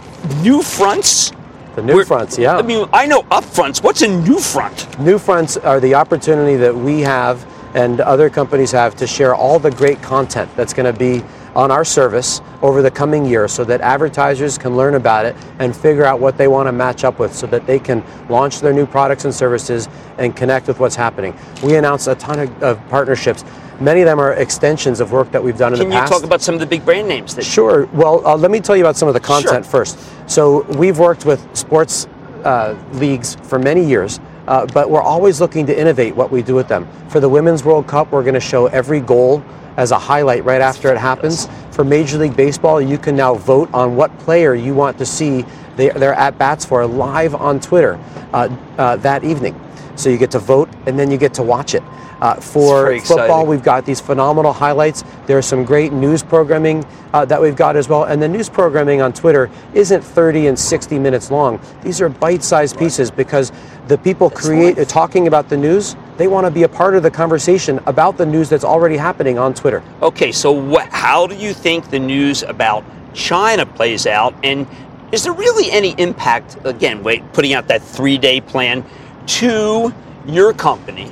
new 0.42 0.62
fronts. 0.64 1.32
The 1.76 1.84
new 1.84 2.04
fronts, 2.04 2.38
yeah. 2.38 2.58
I 2.58 2.62
mean, 2.62 2.90
I 2.92 3.06
know 3.06 3.26
up 3.32 3.46
fronts. 3.46 3.82
What's 3.82 4.02
a 4.02 4.08
new 4.08 4.40
front? 4.40 5.00
New 5.00 5.18
fronts 5.18 5.56
are 5.58 5.80
the 5.80 5.96
opportunity 5.96 6.56
that 6.58 6.76
we 6.76 7.02
have 7.02 7.46
and 7.74 8.02
other 8.02 8.30
companies 8.30 8.72
have 8.72 8.96
to 8.96 9.08
share 9.08 9.36
all 9.36 9.60
the 9.60 9.72
great 9.72 10.02
content 10.02 10.50
that's 10.56 10.74
going 10.74 10.92
to 10.92 10.98
be 10.98 11.24
on 11.56 11.72
our 11.72 11.84
service 11.86 12.42
over 12.62 12.82
the 12.82 12.92
coming 12.92 13.26
year 13.26 13.48
so 13.48 13.64
that 13.64 13.82
advertisers 13.82 14.58
can 14.58 14.76
learn 14.78 14.96
about 14.96 15.26
it 15.26 15.36
and 15.60 15.76
figure 15.76 16.06
out 16.06 16.20
what 16.20 16.38
they 16.38 16.48
want 16.48 16.68
to 16.68 16.72
match 16.72 17.04
up 17.04 17.20
with 17.20 17.34
so 17.36 17.48
that 17.48 17.66
they 17.66 17.80
can 17.80 18.04
launch 18.30 18.60
their 18.60 18.74
new 18.74 18.86
products 18.86 19.26
and 19.26 19.34
services 19.34 19.88
and 20.18 20.36
connect 20.36 20.68
with 20.68 20.80
what's 20.80 20.96
happening. 20.96 21.38
We 21.64 21.76
announced 21.76 22.08
a 22.08 22.16
ton 22.16 22.40
of, 22.40 22.64
of 22.64 22.90
partnerships. 22.90 23.44
Many 23.80 24.02
of 24.02 24.08
them 24.08 24.20
are 24.20 24.34
extensions 24.34 25.00
of 25.00 25.12
work 25.14 25.32
that 25.32 25.42
we've 25.42 25.58
done 25.58 25.74
in 25.74 25.80
Can 25.80 25.90
the 25.90 25.96
you 25.96 26.02
past. 26.02 26.12
talk 26.12 26.24
about 26.24 26.42
some 26.42 26.54
of 26.54 26.60
the 26.60 26.66
big 26.68 26.84
brand 26.84 27.08
names? 27.08 27.36
That 27.36 27.46
Sure. 27.46 27.86
Well, 27.94 28.26
uh, 28.28 28.36
let 28.36 28.52
me 28.52 28.60
tell 28.60 28.76
you 28.76 28.84
about 28.84 28.98
some 28.98 29.08
of 29.08 29.14
the 29.14 29.22
Sure. 29.26 29.42
content 29.42 29.66
first. 29.66 29.98
So 30.28 30.64
we've 30.78 31.00
worked 31.00 31.26
with 31.26 31.40
sports 31.56 32.08
uh, 32.44 32.76
leagues 32.94 33.36
for 33.44 33.58
many 33.58 33.84
years, 33.84 34.20
uh, 34.48 34.66
but 34.74 34.90
we're 34.90 35.02
always 35.02 35.40
looking 35.40 35.66
to 35.68 35.78
innovate 35.80 36.14
what 36.16 36.30
we 36.30 36.42
do 36.42 36.56
with 36.56 36.68
them. 36.68 36.88
For 37.08 37.20
the 37.22 37.30
Women's 37.30 37.64
World 37.64 37.88
Cup, 37.88 38.12
we're 38.12 38.24
going 38.24 38.34
to 38.34 38.40
show 38.42 38.68
every 38.68 39.00
goal 39.00 39.44
as 39.80 39.92
a 39.92 39.98
highlight 39.98 40.44
right 40.44 40.60
after 40.62 40.92
it 40.92 40.98
happens. 40.98 41.48
For 41.72 41.86
Major 41.86 42.18
League 42.18 42.36
Baseball, 42.36 42.82
you 42.82 42.98
can 42.98 43.16
now 43.16 43.36
vote 43.36 43.74
on 43.74 43.96
what 43.96 44.16
player 44.20 44.54
you 44.54 44.74
want 44.74 44.98
to 44.98 45.06
see 45.06 45.46
their 45.78 46.14
at 46.14 46.38
bats 46.38 46.66
for 46.66 46.86
live 46.86 47.34
on 47.34 47.62
Twitter 47.62 47.98
uh, 48.34 48.54
uh, 48.78 48.98
that 48.98 49.24
evening. 49.24 49.56
So 50.00 50.10
you 50.10 50.18
get 50.18 50.32
to 50.32 50.40
vote 50.40 50.70
and 50.86 50.98
then 50.98 51.12
you 51.12 51.18
get 51.18 51.34
to 51.36 51.44
watch 51.44 51.76
it. 51.76 51.84
Uh, 52.22 52.36
for 52.36 53.00
football, 53.02 53.46
we've 53.46 53.64
got 53.64 53.86
these 53.86 54.00
phenomenal 54.00 54.54
highlights. 54.54 55.04
There's 55.26 55.46
some 55.46 55.66
great 55.66 55.92
news 55.92 56.24
programming 56.24 56.86
uh, 57.14 57.26
that 57.26 57.42
we've 57.42 57.56
got 57.56 57.76
as 57.76 57.90
well. 57.90 58.06
And 58.06 58.22
the 58.22 58.28
news 58.28 58.50
programming 58.50 59.02
on 59.02 59.12
Twitter 59.12 59.50
isn't 59.74 60.02
30 60.02 60.48
and 60.48 60.58
60 60.58 61.00
minutes 61.00 61.32
long. 61.32 61.60
These 61.84 62.00
are 62.00 62.08
bite-sized 62.08 62.78
pieces 62.78 63.12
because 63.12 63.52
the 63.88 63.98
people 63.98 64.30
create 64.30 64.80
uh, 64.80 64.86
talking 64.86 65.28
about 65.28 65.50
the 65.50 65.58
news. 65.58 65.98
They 66.16 66.28
want 66.28 66.46
to 66.46 66.52
be 66.52 66.64
a 66.64 66.70
part 66.70 66.96
of 66.96 67.04
the 67.04 67.12
conversation 67.12 67.80
about 67.86 68.18
the 68.18 68.26
news 68.26 68.48
that's 68.48 68.64
already 68.64 68.96
happening 68.96 69.38
on 69.38 69.54
Twitter. 69.54 69.84
Okay, 70.02 70.32
so 70.32 70.52
what, 70.52 70.88
how 70.90 71.28
do 71.28 71.36
you 71.36 71.54
think 71.54 71.90
the 71.90 72.00
news 72.00 72.44
about 72.44 72.86
China 73.14 73.66
plays 73.66 74.08
out? 74.08 74.34
And 74.44 74.66
is 75.12 75.24
there 75.24 75.34
really 75.34 75.72
any 75.72 75.92
impact, 75.98 76.58
again, 76.64 77.04
wait, 77.04 77.34
putting 77.34 77.54
out 77.54 77.68
that 77.68 77.82
three 77.82 78.18
day 78.18 78.40
plan 78.40 78.86
to 79.30 79.94
your 80.26 80.54
company 80.54 81.12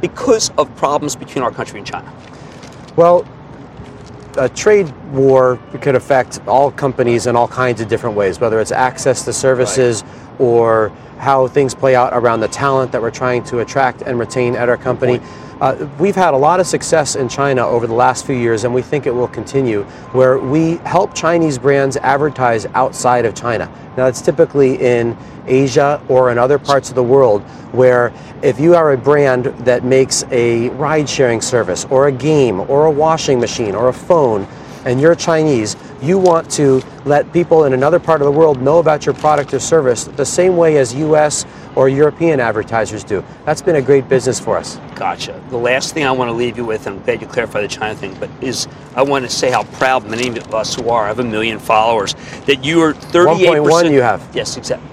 because 0.00 0.50
of 0.56 0.74
problems 0.76 1.14
between 1.14 1.44
our 1.44 1.50
country 1.50 1.78
and 1.78 1.86
China? 1.86 2.12
Well, 2.96 3.26
a 4.38 4.48
trade 4.48 4.90
war 5.12 5.58
could 5.82 5.94
affect 5.94 6.40
all 6.46 6.70
companies 6.70 7.26
in 7.26 7.36
all 7.36 7.48
kinds 7.48 7.80
of 7.80 7.88
different 7.88 8.16
ways, 8.16 8.40
whether 8.40 8.58
it's 8.60 8.72
access 8.72 9.24
to 9.26 9.32
services 9.32 10.02
or 10.38 10.88
how 11.18 11.46
things 11.46 11.74
play 11.74 11.94
out 11.94 12.12
around 12.14 12.40
the 12.40 12.48
talent 12.48 12.90
that 12.92 13.02
we're 13.02 13.10
trying 13.10 13.44
to 13.44 13.60
attract 13.60 14.02
and 14.02 14.18
retain 14.18 14.56
at 14.56 14.68
our 14.68 14.78
company. 14.78 15.20
Uh, 15.62 15.88
we've 16.00 16.16
had 16.16 16.34
a 16.34 16.36
lot 16.36 16.58
of 16.58 16.66
success 16.66 17.14
in 17.14 17.28
China 17.28 17.64
over 17.64 17.86
the 17.86 17.94
last 17.94 18.26
few 18.26 18.34
years, 18.34 18.64
and 18.64 18.74
we 18.74 18.82
think 18.82 19.06
it 19.06 19.14
will 19.14 19.28
continue, 19.28 19.84
where 20.10 20.40
we 20.40 20.78
help 20.78 21.14
Chinese 21.14 21.56
brands 21.56 21.96
advertise 21.98 22.66
outside 22.74 23.24
of 23.24 23.32
China. 23.32 23.70
Now, 23.96 24.06
it's 24.06 24.20
typically 24.20 24.74
in 24.80 25.16
Asia 25.46 26.02
or 26.08 26.32
in 26.32 26.38
other 26.38 26.58
parts 26.58 26.88
of 26.88 26.96
the 26.96 27.02
world 27.04 27.42
where 27.70 28.12
if 28.42 28.58
you 28.58 28.74
are 28.74 28.90
a 28.90 28.98
brand 28.98 29.44
that 29.64 29.84
makes 29.84 30.24
a 30.32 30.70
ride 30.70 31.08
sharing 31.08 31.40
service 31.40 31.84
or 31.90 32.08
a 32.08 32.12
game 32.12 32.62
or 32.62 32.86
a 32.86 32.90
washing 32.90 33.38
machine 33.38 33.76
or 33.76 33.88
a 33.88 33.92
phone 33.92 34.48
and 34.84 35.00
you're 35.00 35.14
Chinese, 35.14 35.76
you 36.02 36.18
want 36.18 36.50
to 36.52 36.82
let 37.04 37.32
people 37.32 37.64
in 37.64 37.72
another 37.72 37.98
part 37.98 38.20
of 38.20 38.26
the 38.26 38.32
world 38.32 38.60
know 38.60 38.78
about 38.78 39.06
your 39.06 39.14
product 39.14 39.54
or 39.54 39.60
service 39.60 40.04
the 40.04 40.24
same 40.24 40.56
way 40.56 40.78
as 40.78 40.94
US 40.94 41.46
or 41.76 41.88
European 41.88 42.40
advertisers 42.40 43.04
do. 43.04 43.24
That's 43.44 43.62
been 43.62 43.76
a 43.76 43.82
great 43.82 44.08
business 44.08 44.38
for 44.40 44.56
us. 44.56 44.78
Gotcha. 44.94 45.40
The 45.50 45.56
last 45.56 45.94
thing 45.94 46.04
I 46.04 46.10
want 46.10 46.28
to 46.28 46.32
leave 46.32 46.56
you 46.56 46.64
with, 46.64 46.86
and 46.86 46.98
I'm 46.98 47.04
glad 47.04 47.20
you 47.20 47.26
clarified 47.26 47.64
the 47.64 47.68
China 47.68 47.94
thing, 47.94 48.14
but 48.18 48.28
is 48.40 48.68
I 48.94 49.02
want 49.02 49.24
to 49.24 49.30
say 49.30 49.50
how 49.50 49.64
proud 49.64 50.08
many 50.08 50.28
of 50.28 50.54
us 50.54 50.74
who 50.74 50.88
are, 50.88 51.04
I 51.04 51.08
have 51.08 51.18
a 51.18 51.24
million 51.24 51.58
followers, 51.58 52.14
that 52.46 52.64
you 52.64 52.80
are 52.82 52.94
38%. 52.94 53.64
1.1 53.64 53.90
you 53.90 54.02
have. 54.02 54.28
Yes, 54.34 54.56
exactly. 54.56 54.88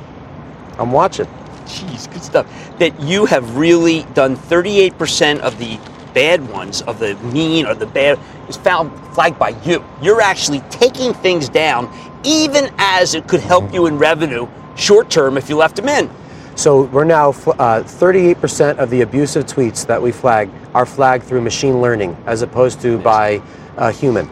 I'm 0.77 0.91
watching. 0.91 1.27
Jeez, 1.65 2.11
good 2.11 2.23
stuff. 2.23 2.79
That 2.79 2.99
you 3.01 3.25
have 3.25 3.57
really 3.57 4.03
done 4.13 4.35
38% 4.35 5.39
of 5.39 5.57
the 5.59 5.77
bad 6.13 6.47
ones, 6.49 6.81
of 6.83 6.99
the 6.99 7.15
mean 7.15 7.65
or 7.65 7.73
the 7.73 7.85
bad, 7.85 8.19
is 8.47 8.57
found 8.57 8.91
flagged 9.13 9.39
by 9.39 9.49
you. 9.63 9.83
You're 10.01 10.21
actually 10.21 10.61
taking 10.69 11.13
things 11.13 11.49
down, 11.49 11.91
even 12.23 12.71
as 12.77 13.13
it 13.13 13.27
could 13.27 13.41
help 13.41 13.73
you 13.73 13.85
in 13.85 13.97
revenue 13.97 14.47
short 14.75 15.09
term 15.09 15.37
if 15.37 15.49
you 15.49 15.57
left 15.57 15.75
them 15.75 15.89
in. 15.89 16.09
So 16.55 16.83
we're 16.83 17.05
now 17.05 17.29
uh, 17.29 17.83
38% 17.83 18.77
of 18.79 18.89
the 18.89 19.01
abusive 19.01 19.45
tweets 19.45 19.85
that 19.87 20.01
we 20.01 20.11
flag 20.11 20.49
are 20.73 20.85
flagged 20.85 21.23
through 21.23 21.41
machine 21.41 21.81
learning 21.81 22.17
as 22.25 22.41
opposed 22.41 22.81
to 22.81 22.97
by 22.97 23.41
a 23.77 23.91
human. 23.91 24.27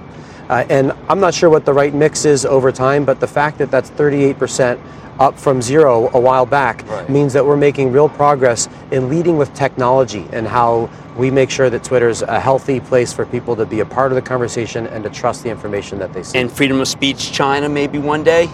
Uh, 0.49 0.65
and 0.69 0.93
I'm 1.09 1.19
not 1.19 1.33
sure 1.33 1.49
what 1.49 1.65
the 1.65 1.73
right 1.73 1.93
mix 1.93 2.25
is 2.25 2.45
over 2.45 2.71
time, 2.71 3.05
but 3.05 3.19
the 3.19 3.27
fact 3.27 3.57
that 3.59 3.71
that's 3.71 3.89
38% 3.91 4.79
up 5.19 5.37
from 5.37 5.61
zero 5.61 6.09
a 6.13 6.19
while 6.19 6.45
back 6.45 6.85
means 7.09 7.33
that 7.33 7.45
we're 7.45 7.57
making 7.57 7.91
real 7.91 8.09
progress 8.09 8.67
in 8.91 9.09
leading 9.09 9.37
with 9.37 9.53
technology 9.53 10.25
and 10.31 10.47
how 10.47 10.89
we 11.17 11.31
make 11.31 11.49
sure 11.49 11.69
that 11.69 11.83
Twitter's 11.83 12.21
a 12.21 12.39
healthy 12.39 12.79
place 12.79 13.11
for 13.11 13.25
people 13.25 13.55
to 13.55 13.65
be 13.65 13.79
a 13.79 13.85
part 13.85 14.11
of 14.11 14.15
the 14.15 14.21
conversation 14.21 14.85
and 14.87 15.03
to 15.03 15.09
trust 15.09 15.43
the 15.43 15.49
information 15.49 15.97
that 15.99 16.13
they 16.13 16.23
see. 16.23 16.37
And 16.37 16.51
freedom 16.51 16.79
of 16.79 16.87
speech, 16.87 17.31
China, 17.31 17.67
maybe 17.67 17.97
one 17.97 18.23
day? 18.23 18.49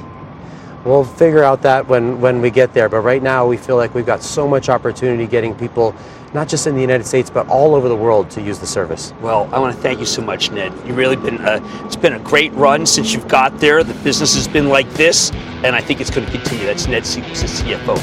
We'll 0.86 1.06
figure 1.06 1.44
out 1.44 1.62
that 1.62 1.88
when, 1.88 2.20
when 2.20 2.42
we 2.42 2.50
get 2.50 2.74
there. 2.74 2.90
But 2.90 3.02
right 3.02 3.24
now, 3.24 3.48
we 3.48 3.56
feel 3.56 3.78
like 3.78 3.96
we've 3.96 4.06
got 4.06 4.22
so 4.22 4.48
much 4.48 4.68
opportunity 4.68 5.26
getting 5.28 5.56
people, 5.56 5.96
not 6.34 6.50
just 6.50 6.68
in 6.68 6.76
the 6.76 6.82
United 6.82 7.06
States, 7.06 7.30
but 7.30 7.48
all 7.48 7.74
over 7.74 7.88
the 7.88 7.96
world 7.96 8.30
to 8.32 8.42
use 8.42 8.60
the 8.60 8.68
service. 8.68 9.14
Well, 9.22 9.50
I 9.54 9.60
want 9.60 9.76
to 9.76 9.82
thank 9.82 10.00
you 10.00 10.06
so 10.06 10.22
much, 10.22 10.52
Ned. 10.52 10.74
You've 10.86 10.98
really 10.98 11.16
been 11.16 11.40
a, 11.42 11.62
it's 11.86 11.96
been 11.96 12.14
a 12.14 12.20
great 12.20 12.52
run 12.54 12.86
since 12.86 13.14
you've 13.14 13.28
got 13.30 13.60
there. 13.60 13.84
The 13.84 13.94
business 14.04 14.36
has 14.36 14.48
been 14.48 14.68
like 14.68 14.90
this, 14.94 15.32
and 15.64 15.76
I 15.76 15.82
think 15.82 16.02
it's 16.02 16.12
going 16.12 16.26
to 16.26 16.32
continue. 16.32 16.66
That's 16.66 16.88
Ned 16.88 17.04
the 17.04 17.22
CFO. 17.22 17.98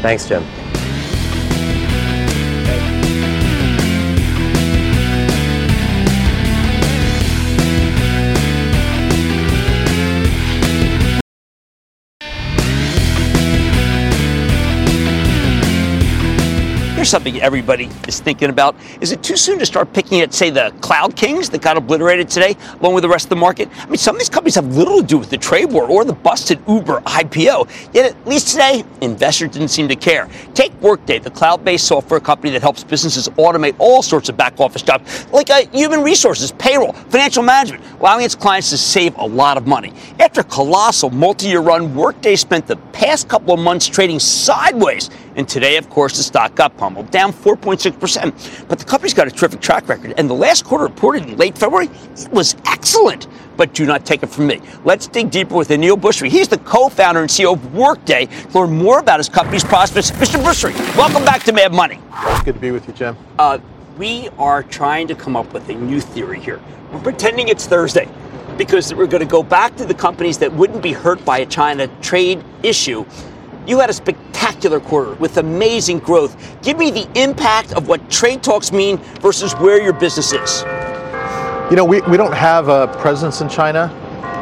Thanks, 0.00 0.26
Jim. 0.26 0.44
Here's 17.08 17.12
something 17.12 17.40
everybody 17.40 17.88
is 18.06 18.20
thinking 18.20 18.50
about. 18.50 18.76
Is 19.00 19.12
it 19.12 19.22
too 19.22 19.38
soon 19.38 19.58
to 19.60 19.64
start 19.64 19.94
picking 19.94 20.20
at, 20.20 20.34
say, 20.34 20.50
the 20.50 20.74
cloud 20.82 21.16
kings 21.16 21.48
that 21.48 21.62
got 21.62 21.78
obliterated 21.78 22.28
today, 22.28 22.54
along 22.80 22.92
with 22.92 23.00
the 23.00 23.08
rest 23.08 23.24
of 23.24 23.30
the 23.30 23.36
market? 23.36 23.70
I 23.78 23.86
mean, 23.86 23.96
some 23.96 24.14
of 24.14 24.18
these 24.18 24.28
companies 24.28 24.56
have 24.56 24.76
little 24.76 25.00
to 25.00 25.06
do 25.06 25.16
with 25.16 25.30
the 25.30 25.38
trade 25.38 25.72
war 25.72 25.84
or 25.88 26.04
the 26.04 26.12
busted 26.12 26.60
Uber 26.68 27.00
IPO. 27.00 27.94
Yet 27.94 28.14
at 28.14 28.26
least 28.26 28.48
today, 28.48 28.84
investors 29.00 29.52
didn't 29.52 29.68
seem 29.68 29.88
to 29.88 29.96
care. 29.96 30.28
Take 30.52 30.70
Workday, 30.82 31.18
the 31.18 31.30
cloud-based 31.30 31.86
software 31.86 32.20
company 32.20 32.52
that 32.52 32.60
helps 32.60 32.84
businesses 32.84 33.26
automate 33.38 33.74
all 33.78 34.02
sorts 34.02 34.28
of 34.28 34.36
back 34.36 34.60
office 34.60 34.82
jobs, 34.82 35.26
like 35.32 35.48
uh, 35.48 35.64
human 35.72 36.02
resources, 36.02 36.52
payroll, 36.52 36.92
financial 36.92 37.42
management, 37.42 37.82
allowing 38.00 38.22
its 38.22 38.34
clients 38.34 38.68
to 38.68 38.76
save 38.76 39.16
a 39.16 39.24
lot 39.24 39.56
of 39.56 39.66
money. 39.66 39.94
After 40.20 40.42
a 40.42 40.44
colossal 40.44 41.08
multi-year 41.08 41.60
run, 41.60 41.94
Workday 41.94 42.36
spent 42.36 42.66
the 42.66 42.76
past 42.92 43.30
couple 43.30 43.54
of 43.54 43.60
months 43.60 43.86
trading 43.86 44.18
sideways. 44.18 45.08
And 45.38 45.48
today, 45.48 45.76
of 45.76 45.88
course, 45.88 46.16
the 46.16 46.24
stock 46.24 46.56
got 46.56 46.76
pummeled, 46.76 47.12
down 47.12 47.32
4.6%. 47.32 48.68
But 48.68 48.80
the 48.80 48.84
company's 48.84 49.14
got 49.14 49.28
a 49.28 49.30
terrific 49.30 49.60
track 49.60 49.88
record. 49.88 50.14
And 50.16 50.28
the 50.28 50.34
last 50.34 50.64
quarter 50.64 50.82
reported 50.82 51.28
in 51.28 51.36
late 51.36 51.56
February, 51.56 51.88
it 52.16 52.28
was 52.32 52.56
excellent. 52.66 53.28
But 53.56 53.72
do 53.72 53.86
not 53.86 54.04
take 54.04 54.24
it 54.24 54.30
from 54.30 54.48
me. 54.48 54.60
Let's 54.84 55.06
dig 55.06 55.30
deeper 55.30 55.54
with 55.54 55.68
Aneel 55.68 55.96
Bhusri. 55.96 56.28
He's 56.28 56.48
the 56.48 56.58
co-founder 56.58 57.20
and 57.20 57.30
CEO 57.30 57.52
of 57.52 57.72
Workday 57.72 58.26
to 58.26 58.58
learn 58.58 58.76
more 58.76 58.98
about 58.98 59.20
his 59.20 59.28
company's 59.28 59.62
prospects. 59.62 60.10
Mr. 60.10 60.42
Bhusri, 60.42 60.74
welcome 60.96 61.24
back 61.24 61.44
to 61.44 61.52
Mad 61.52 61.72
Money. 61.72 62.00
It's 62.12 62.42
good 62.42 62.56
to 62.56 62.60
be 62.60 62.72
with 62.72 62.88
you, 62.88 62.94
Jim. 62.94 63.16
Uh, 63.38 63.60
we 63.96 64.30
are 64.38 64.64
trying 64.64 65.06
to 65.06 65.14
come 65.14 65.36
up 65.36 65.52
with 65.52 65.68
a 65.68 65.74
new 65.74 66.00
theory 66.00 66.40
here. 66.40 66.60
We're 66.92 67.00
pretending 67.00 67.46
it's 67.46 67.64
Thursday 67.64 68.08
because 68.56 68.92
we're 68.92 69.06
going 69.06 69.22
to 69.22 69.30
go 69.30 69.44
back 69.44 69.76
to 69.76 69.84
the 69.84 69.94
companies 69.94 70.38
that 70.38 70.52
wouldn't 70.52 70.82
be 70.82 70.92
hurt 70.92 71.24
by 71.24 71.38
a 71.38 71.46
China 71.46 71.86
trade 72.02 72.42
issue. 72.64 73.06
You 73.68 73.78
had 73.78 73.90
a 73.90 73.92
spectacular 73.92 74.80
quarter 74.80 75.12
with 75.16 75.36
amazing 75.36 75.98
growth. 75.98 76.36
Give 76.62 76.78
me 76.78 76.90
the 76.90 77.06
impact 77.14 77.74
of 77.74 77.86
what 77.86 78.10
trade 78.10 78.42
talks 78.42 78.72
mean 78.72 78.96
versus 79.20 79.52
where 79.56 79.80
your 79.80 79.92
business 79.92 80.32
is. 80.32 80.62
You 81.70 81.76
know, 81.76 81.84
we, 81.84 82.00
we 82.02 82.16
don't 82.16 82.32
have 82.32 82.68
a 82.68 82.88
presence 82.98 83.42
in 83.42 83.48
China. 83.50 83.92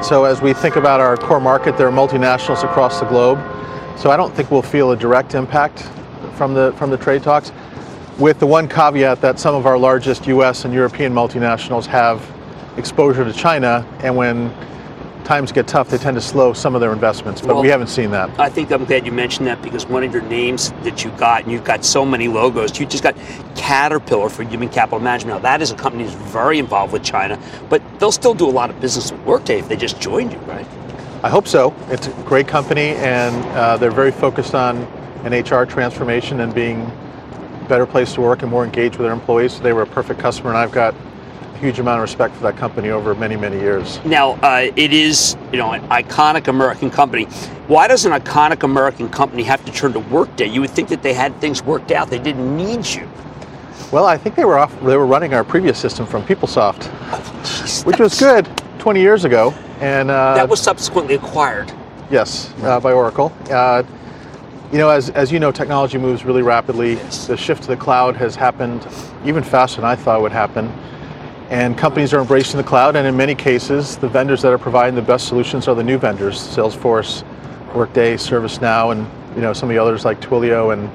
So 0.00 0.24
as 0.24 0.40
we 0.40 0.52
think 0.52 0.76
about 0.76 1.00
our 1.00 1.16
core 1.16 1.40
market, 1.40 1.76
there 1.76 1.88
are 1.88 1.92
multinationals 1.92 2.62
across 2.62 3.00
the 3.00 3.06
globe. 3.06 3.38
So 3.98 4.12
I 4.12 4.16
don't 4.16 4.32
think 4.32 4.52
we'll 4.52 4.62
feel 4.62 4.92
a 4.92 4.96
direct 4.96 5.34
impact 5.34 5.88
from 6.36 6.54
the 6.54 6.72
from 6.76 6.90
the 6.90 6.96
trade 6.96 7.24
talks, 7.24 7.50
with 8.18 8.38
the 8.38 8.46
one 8.46 8.68
caveat 8.68 9.20
that 9.22 9.40
some 9.40 9.56
of 9.56 9.66
our 9.66 9.76
largest 9.76 10.28
U.S. 10.28 10.64
and 10.64 10.72
European 10.72 11.12
multinationals 11.12 11.86
have 11.86 12.24
exposure 12.76 13.24
to 13.24 13.32
China, 13.32 13.84
and 14.04 14.14
when 14.14 14.54
times 15.26 15.50
get 15.50 15.66
tough, 15.66 15.90
they 15.90 15.98
tend 15.98 16.14
to 16.14 16.20
slow 16.20 16.52
some 16.52 16.74
of 16.74 16.80
their 16.80 16.92
investments. 16.92 17.40
But 17.40 17.54
Well, 17.54 17.62
we 17.62 17.68
haven't 17.68 17.88
seen 17.88 18.12
that. 18.12 18.30
I 18.38 18.48
think 18.48 18.70
I'm 18.70 18.84
glad 18.84 19.04
you 19.04 19.12
mentioned 19.12 19.46
that 19.48 19.60
because 19.60 19.84
one 19.86 20.04
of 20.04 20.12
your 20.12 20.22
names 20.22 20.70
that 20.84 21.04
you 21.04 21.10
got, 21.12 21.42
and 21.42 21.52
you've 21.52 21.64
got 21.64 21.84
so 21.84 22.06
many 22.06 22.28
logos, 22.28 22.78
you 22.78 22.86
just 22.86 23.02
got 23.02 23.16
Caterpillar 23.56 24.30
for 24.30 24.44
human 24.44 24.68
capital 24.68 25.00
management. 25.00 25.42
Now, 25.42 25.50
that 25.50 25.60
is 25.60 25.72
a 25.72 25.74
company 25.74 26.04
that's 26.04 26.14
very 26.30 26.58
involved 26.58 26.92
with 26.92 27.02
China, 27.02 27.38
but 27.68 27.82
they'll 27.98 28.12
still 28.12 28.34
do 28.34 28.48
a 28.48 28.50
lot 28.50 28.70
of 28.70 28.80
business 28.80 29.10
with 29.10 29.20
Workday 29.22 29.58
if 29.58 29.68
they 29.68 29.76
just 29.76 30.00
joined 30.00 30.32
you, 30.32 30.38
right? 30.40 30.66
I 31.24 31.28
hope 31.28 31.48
so. 31.48 31.74
It's 31.88 32.06
a 32.06 32.12
great 32.22 32.46
company, 32.46 32.94
and 32.96 33.34
uh, 33.56 33.76
they're 33.78 33.90
very 33.90 34.12
focused 34.12 34.54
on 34.54 34.76
an 35.24 35.32
HR 35.32 35.66
transformation 35.66 36.40
and 36.40 36.54
being 36.54 36.82
a 36.82 37.66
better 37.68 37.86
place 37.86 38.14
to 38.14 38.20
work 38.20 38.42
and 38.42 38.50
more 38.50 38.64
engaged 38.64 38.96
with 38.96 39.06
their 39.06 39.12
employees. 39.12 39.54
So 39.54 39.62
they 39.64 39.72
were 39.72 39.82
a 39.82 39.86
perfect 39.86 40.20
customer, 40.20 40.50
and 40.50 40.58
I've 40.58 40.70
got 40.70 40.94
huge 41.56 41.78
amount 41.78 41.98
of 41.98 42.02
respect 42.02 42.34
for 42.34 42.42
that 42.42 42.56
company 42.56 42.90
over 42.90 43.14
many, 43.14 43.36
many 43.36 43.58
years. 43.58 43.98
Now, 44.04 44.32
uh, 44.42 44.70
it 44.76 44.92
is, 44.92 45.36
you 45.52 45.58
know, 45.58 45.72
an 45.72 45.82
iconic 45.88 46.48
American 46.48 46.90
company. 46.90 47.24
Why 47.66 47.88
does 47.88 48.06
an 48.06 48.12
iconic 48.12 48.62
American 48.62 49.08
company 49.08 49.42
have 49.44 49.64
to 49.64 49.72
turn 49.72 49.92
to 49.94 50.00
Workday? 50.00 50.46
You 50.46 50.60
would 50.60 50.70
think 50.70 50.88
that 50.90 51.02
they 51.02 51.14
had 51.14 51.38
things 51.40 51.62
worked 51.62 51.90
out. 51.90 52.10
They 52.10 52.18
didn't 52.18 52.56
need 52.56 52.86
you. 52.86 53.08
Well, 53.92 54.06
I 54.06 54.16
think 54.16 54.34
they 54.34 54.44
were 54.44 54.58
off. 54.58 54.78
They 54.82 54.96
were 54.96 55.06
running 55.06 55.34
our 55.34 55.44
previous 55.44 55.78
system 55.78 56.06
from 56.06 56.24
PeopleSoft, 56.24 56.84
which 57.84 57.98
was 57.98 58.18
good 58.18 58.48
20 58.78 59.00
years 59.00 59.24
ago, 59.24 59.52
and 59.80 60.10
uh, 60.10 60.34
that 60.34 60.48
was 60.48 60.60
subsequently 60.60 61.14
acquired. 61.14 61.72
Yes, 62.10 62.52
uh, 62.62 62.80
by 62.80 62.92
Oracle. 62.92 63.32
Uh, 63.50 63.82
you 64.72 64.78
know, 64.78 64.90
as, 64.90 65.10
as 65.10 65.30
you 65.30 65.38
know, 65.38 65.52
technology 65.52 65.98
moves 65.98 66.24
really 66.24 66.42
rapidly. 66.42 66.96
The 67.26 67.36
shift 67.36 67.62
to 67.62 67.68
the 67.68 67.76
cloud 67.76 68.16
has 68.16 68.34
happened 68.34 68.86
even 69.24 69.44
faster 69.44 69.80
than 69.80 69.88
I 69.88 69.94
thought 69.94 70.18
it 70.18 70.22
would 70.22 70.32
happen. 70.32 70.72
And 71.50 71.78
companies 71.78 72.12
are 72.12 72.20
embracing 72.20 72.58
the 72.58 72.64
cloud, 72.64 72.96
and 72.96 73.06
in 73.06 73.16
many 73.16 73.34
cases, 73.34 73.96
the 73.96 74.08
vendors 74.08 74.42
that 74.42 74.52
are 74.52 74.58
providing 74.58 74.96
the 74.96 75.02
best 75.02 75.28
solutions 75.28 75.68
are 75.68 75.76
the 75.76 75.84
new 75.84 75.96
vendors: 75.96 76.36
Salesforce, 76.38 77.24
Workday, 77.72 78.16
ServiceNow, 78.16 78.90
and 78.90 79.06
you 79.36 79.42
know 79.42 79.52
some 79.52 79.68
of 79.68 79.74
the 79.74 79.80
others 79.80 80.04
like 80.04 80.20
Twilio. 80.20 80.72
And 80.72 80.90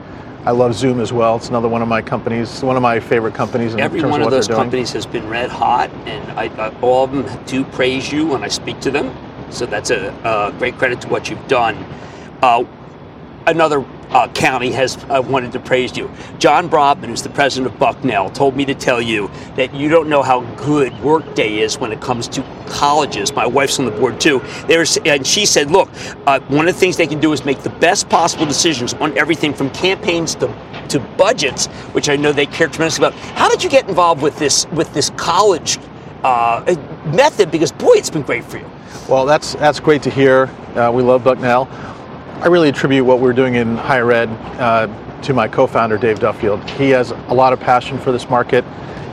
I 0.46 0.52
love 0.52 0.74
Zoom 0.74 1.00
as 1.00 1.14
well. 1.14 1.38
It's 1.38 1.48
another 1.48 1.70
one 1.70 1.82
of 1.82 1.88
my 1.88 2.02
companies, 2.02 2.64
one 2.64 2.76
of 2.76 2.82
my 2.82 3.00
favorite 3.00 3.34
companies 3.34 3.76
in 3.76 3.80
Every 3.80 4.02
terms 4.02 4.12
one 4.12 4.22
of 4.22 4.28
of 4.28 4.32
those 4.32 4.48
companies 4.48 4.92
has 4.92 5.06
been 5.06 5.30
red 5.30 5.50
hot, 5.50 5.90
and 6.06 6.32
I, 6.38 6.46
I, 6.62 6.70
all 6.82 7.06
of 7.06 7.12
them 7.12 7.46
do 7.46 7.64
praise 7.64 8.12
you 8.12 8.26
when 8.26 8.44
I 8.44 8.50
speak 8.50 8.82
to 8.82 8.92
them. 8.92 9.16
So 9.52 9.66
that's 9.66 9.90
a, 9.90 10.10
a 10.24 10.58
great 10.58 10.78
credit 10.78 11.00
to 11.02 11.08
what 11.08 11.30
you've 11.30 11.48
done. 11.48 11.78
Uh, 12.42 12.66
another 13.48 13.86
uh, 14.12 14.28
county 14.30 14.72
has 14.72 14.98
uh, 15.06 15.22
wanted 15.26 15.52
to 15.54 15.60
praise 15.60 15.98
you. 15.98 16.12
John 16.38 16.70
Bravman, 16.70 17.06
who's 17.06 17.24
the 17.24 17.30
president 17.30 17.74
of 17.74 17.80
Bucknell, 17.80 18.30
told 18.30 18.56
me 18.56 18.66
to 18.66 18.76
tell 18.76 19.02
you 19.02 19.30
that 19.56 19.74
you 19.74 19.90
don't 19.90 20.10
know 20.10 20.22
how 20.22 20.42
good 20.56 20.98
Workday 21.02 21.60
is 21.60 21.78
when 21.78 21.92
it 21.92 22.02
comes 22.02 22.28
to 22.30 22.44
colleges. 22.68 23.34
My 23.34 23.46
wife's 23.46 23.80
on 23.80 23.86
the 23.86 23.92
board 23.92 24.20
too. 24.20 24.42
There's, 24.68 24.98
and 24.98 25.26
she 25.26 25.46
said, 25.46 25.72
look, 25.72 25.90
uh, 26.28 26.40
one 26.42 26.68
of 26.68 26.74
the 26.74 26.80
things 26.80 26.98
they 26.98 27.08
can 27.08 27.20
do 27.20 27.32
is 27.34 27.46
make 27.46 27.62
the 27.64 27.70
best 27.70 28.10
possible 28.10 28.46
decisions 28.46 28.94
on 28.96 29.18
everything 29.18 29.54
from 29.54 29.70
campaigns 29.72 30.36
to 30.36 30.48
to 30.90 31.00
budgets, 31.18 31.68
which 31.94 32.10
I 32.10 32.18
know 32.18 32.34
they 32.34 32.46
care 32.46 32.68
tremendously 32.68 33.08
about. 33.08 33.18
How 33.38 33.50
did 33.50 33.64
you 33.64 33.70
get 33.70 33.88
involved 33.88 34.22
with 34.22 34.38
this 34.38 34.68
with 34.68 34.94
this 34.94 35.10
college 35.12 35.80
uh, 36.24 36.64
method? 37.06 37.50
Because 37.50 37.72
boy, 37.72 37.94
it's 37.94 38.10
been 38.10 38.24
great 38.24 38.44
for 38.44 38.58
you. 38.58 38.70
Well, 39.08 39.26
that's 39.26 39.54
that's 39.56 39.80
great 39.80 40.04
to 40.04 40.10
hear. 40.10 40.50
Uh, 40.76 40.92
we 40.92 41.02
love 41.02 41.24
Bucknell. 41.24 41.66
I 42.42 42.48
really 42.48 42.70
attribute 42.70 43.06
what 43.06 43.20
we're 43.20 43.34
doing 43.34 43.54
in 43.54 43.78
higher 43.78 44.12
ed 44.12 44.28
uh, 44.60 44.88
to 45.22 45.32
my 45.32 45.48
co-founder 45.48 46.00
Dave 46.00 46.18
Duffield. 46.18 46.68
He 46.72 46.90
has 46.90 47.12
a 47.12 47.34
lot 47.36 47.54
of 47.54 47.60
passion 47.60 48.00
for 48.00 48.12
this 48.12 48.32
market. 48.32 48.66